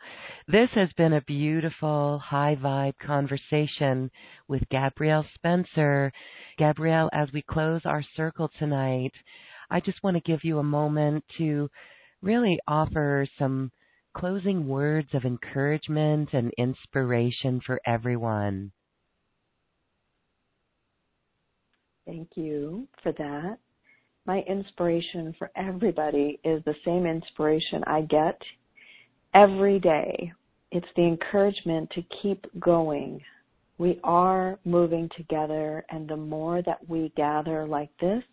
This 0.48 0.70
has 0.76 0.90
been 0.96 1.14
a 1.14 1.22
beautiful 1.22 2.22
high 2.24 2.56
vibe 2.56 2.94
conversation 3.04 4.12
with 4.48 4.62
Gabrielle 4.70 5.26
Spencer. 5.34 6.14
Gabrielle, 6.60 7.10
as 7.14 7.30
we 7.34 7.42
close 7.42 7.82
our 7.86 8.04
circle 8.18 8.52
tonight, 8.60 9.14
I 9.72 9.80
just 9.80 10.04
want 10.04 10.18
to 10.18 10.22
give 10.30 10.44
you 10.44 10.60
a 10.60 10.64
moment 10.64 11.24
to 11.38 11.70
really 12.22 12.60
offer 12.68 13.26
some 13.40 13.72
closing 14.14 14.68
words 14.68 15.08
of 15.14 15.24
encouragement 15.24 16.30
and 16.34 16.52
inspiration 16.58 17.62
for 17.66 17.80
everyone. 17.88 18.74
Thank 22.06 22.30
you 22.36 22.88
for 23.02 23.14
that. 23.14 23.58
My 24.26 24.40
inspiration 24.42 25.34
for 25.40 25.52
everybody 25.56 26.40
is 26.44 26.62
the 26.66 26.76
same 26.84 27.06
inspiration 27.06 27.84
I 27.88 28.02
get 28.02 28.40
every 29.34 29.80
day. 29.80 30.34
It's 30.72 30.88
the 30.96 31.04
encouragement 31.04 31.90
to 31.92 32.04
keep 32.22 32.46
going. 32.60 33.22
We 33.80 34.00
are 34.04 34.60
moving 34.66 35.10
together, 35.18 35.86
and 35.90 36.08
the 36.08 36.18
more 36.18 36.62
that 36.64 36.88
we 36.88 37.14
gather 37.16 37.66
like 37.66 37.90
this, 38.00 38.24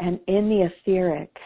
and 0.00 0.20
in 0.28 0.48
the 0.48 0.70
etheric, 0.70 1.36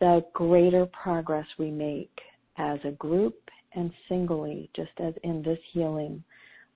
the 0.00 0.24
greater 0.32 0.86
progress 0.86 1.46
we 1.58 1.70
make 1.70 2.10
as 2.56 2.78
a 2.84 2.92
group 2.92 3.36
and 3.74 3.92
singly, 4.08 4.70
just 4.74 4.92
as 4.98 5.12
in 5.24 5.42
this 5.42 5.58
healing. 5.72 6.24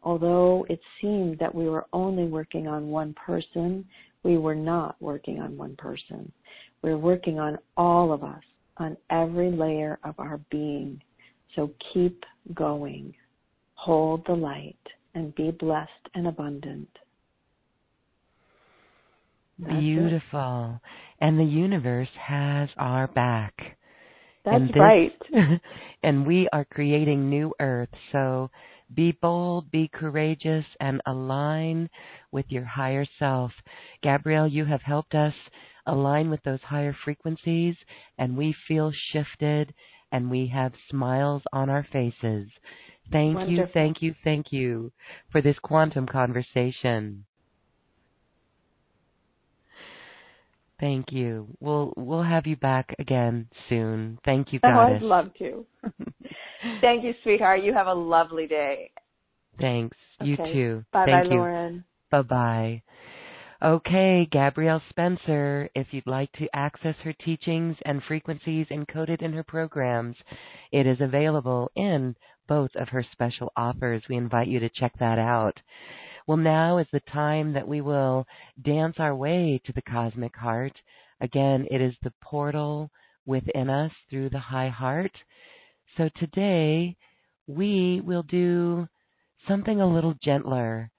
Although 0.03 0.66
it 0.69 0.81
seemed 1.01 1.39
that 1.39 1.55
we 1.55 1.69
were 1.69 1.86
only 1.94 2.24
working 2.24 2.69
on 2.69 2.89
one 2.89 3.15
person, 3.15 3.82
we 4.23 4.36
were 4.36 4.55
not 4.55 4.97
working 5.01 5.40
on 5.40 5.57
one 5.57 5.74
person. 5.77 6.31
We're 6.82 6.98
working 6.98 7.39
on 7.39 7.59
all 7.78 8.12
of 8.12 8.23
us, 8.23 8.43
on 8.77 8.97
every 9.09 9.51
layer 9.51 9.98
of 10.05 10.15
our 10.19 10.39
being. 10.51 11.01
So 11.55 11.70
keep 11.94 12.24
going. 12.55 13.15
Hold 13.77 14.24
the 14.27 14.35
light 14.35 14.77
and 15.15 15.35
be 15.35 15.51
blessed 15.51 15.90
and 16.15 16.27
abundant. 16.27 16.89
That's 19.59 19.73
it. 19.73 19.81
Beautiful. 19.81 20.81
And 21.20 21.39
the 21.39 21.44
universe 21.44 22.09
has 22.20 22.69
our 22.77 23.07
back. 23.07 23.55
That's 24.44 24.57
And 24.57 24.69
this- 24.69 24.77
right. 24.77 25.61
and 26.03 26.27
we 26.27 26.48
are 26.53 26.65
creating 26.65 27.28
new 27.31 27.53
earth. 27.61 27.89
So 28.12 28.51
be 28.94 29.12
bold, 29.12 29.70
be 29.70 29.89
courageous, 29.93 30.65
and 30.81 31.01
align 31.07 31.89
with 32.32 32.47
your 32.51 32.65
higher 32.65 33.07
self. 33.19 33.51
Gabrielle, 34.03 34.47
you 34.47 34.65
have 34.65 34.82
helped 34.82 35.15
us 35.15 35.35
align 35.86 36.31
with 36.31 36.43
those 36.44 36.61
higher 36.62 36.94
frequencies, 37.05 37.74
and 38.19 38.36
we 38.36 38.55
feel 38.69 38.93
shifted, 39.12 39.73
and 40.12 40.31
we 40.31 40.47
have 40.48 40.73
smiles 40.90 41.43
on 41.53 41.69
our 41.70 41.85
faces. 41.93 42.48
Thank 43.12 43.49
you, 43.49 43.66
thank 43.73 44.03
you, 44.03 44.15
thank 44.24 44.53
you 44.53 44.93
for 45.31 45.41
this 45.41 45.57
quantum 45.62 46.07
conversation. 46.07 47.24
Thank 50.78 51.11
you. 51.11 51.49
We'll 51.61 51.95
we'll 51.97 52.23
have 52.23 52.47
you 52.47 52.57
back 52.57 52.95
again 52.99 53.49
soon. 53.69 54.19
Thank 54.24 54.53
you, 54.53 54.61
Oh, 54.62 54.69
I'd 54.81 55.03
love 55.03 55.33
to. 55.39 55.65
Thank 56.81 57.05
you, 57.05 57.15
sweetheart. 57.23 57.62
You 57.62 57.73
have 57.73 57.87
a 57.87 57.95
lovely 57.95 58.47
day. 58.47 58.91
Thanks. 59.59 59.97
You 60.20 60.37
too. 60.37 60.85
Bye 60.93 61.07
Thank 61.07 61.28
bye, 61.28 61.35
you. 61.35 61.39
Lauren. 61.39 61.85
Bye 62.11 62.23
bye. 62.23 62.83
Okay, 63.62 64.28
Gabrielle 64.31 64.83
Spencer, 64.91 65.70
if 65.74 65.87
you'd 65.91 66.07
like 66.07 66.31
to 66.33 66.47
access 66.55 66.95
her 67.03 67.15
teachings 67.15 67.74
and 67.87 68.03
frequencies 68.03 68.66
encoded 68.70 69.23
in 69.23 69.33
her 69.33 69.43
programs, 69.43 70.16
it 70.73 70.87
is 70.87 71.01
available 71.01 71.70
in 71.74 72.15
both 72.49 72.70
of 72.77 72.91
her 72.91 73.03
special 73.12 73.51
offers. 73.57 74.03
We 74.11 74.16
invite 74.16 74.49
you 74.49 74.61
to 74.61 74.69
check 74.69 74.93
that 74.99 75.19
out. 75.19 75.59
Well, 76.27 76.37
now 76.37 76.77
is 76.77 76.87
the 76.93 77.01
time 77.11 77.55
that 77.55 77.66
we 77.66 77.81
will 77.81 78.27
dance 78.62 78.97
our 78.99 79.15
way 79.15 79.59
to 79.65 79.73
the 79.73 79.83
cosmic 79.83 80.37
heart. 80.37 80.74
Again, 81.23 81.66
it 81.70 81.81
is 81.81 81.95
the 82.03 82.12
portal 82.23 82.91
within 83.24 83.70
us 83.70 83.93
through 84.11 84.31
the 84.31 84.39
high 84.39 84.69
heart. 84.69 85.12
So 85.97 86.11
today 86.16 86.95
we 87.47 88.03
will 88.05 88.24
do 88.24 88.87
something 89.49 89.81
a 89.81 89.91
little 89.91 90.15
gentler 90.23 90.91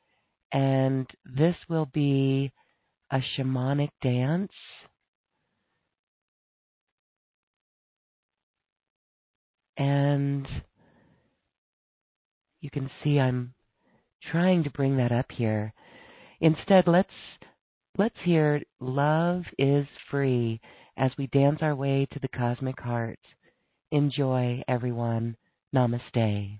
and 0.51 1.07
this 1.25 1.55
will 1.69 1.87
be 1.93 2.51
a 3.11 3.19
shamanic 3.37 3.89
dance. 4.01 4.51
And 9.77 10.47
you 12.61 12.69
can 12.69 12.89
see 13.03 13.19
I'm 13.19 13.53
trying 14.31 14.63
to 14.63 14.71
bring 14.71 14.97
that 14.97 15.11
up 15.11 15.27
here. 15.31 15.73
Instead, 16.41 16.87
let's 16.87 17.09
let's 17.97 18.15
hear 18.23 18.61
love 18.79 19.43
is 19.57 19.85
free 20.09 20.59
as 20.97 21.11
we 21.17 21.27
dance 21.27 21.59
our 21.61 21.75
way 21.75 22.07
to 22.11 22.19
the 22.19 22.27
cosmic 22.27 22.79
heart. 22.79 23.19
Enjoy 23.91 24.61
everyone. 24.67 25.37
Namaste. 25.75 26.59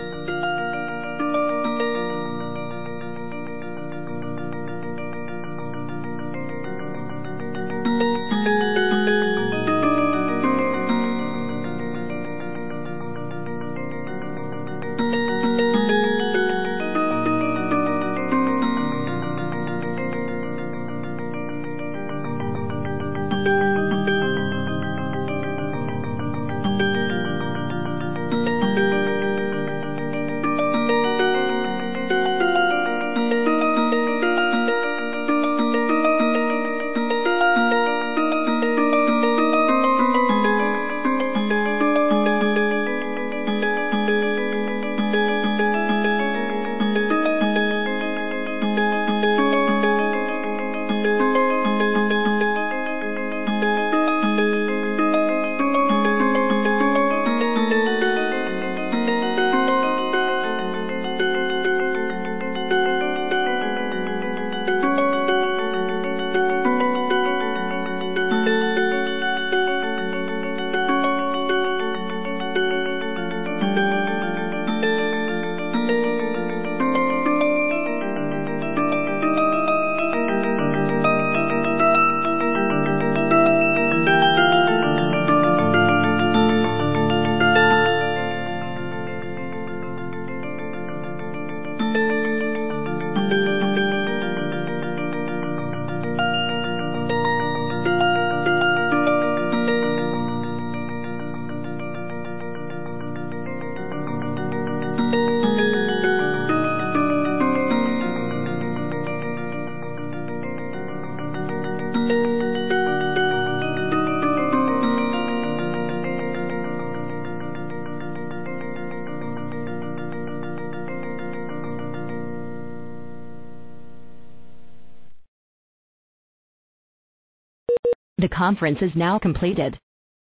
Conference 128.41 128.79
is 128.81 128.89
now 128.95 129.19
completed. 129.19 129.77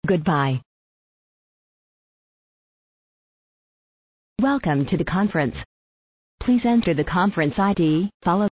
Goodbye. 0.06 0.62
Welcome 4.40 4.86
to 4.86 4.96
the 4.96 5.04
conference. 5.04 5.54
Please 6.42 6.62
enter 6.64 6.94
the 6.94 7.04
conference 7.04 7.52
ID 7.58 8.08
followed 8.24 8.44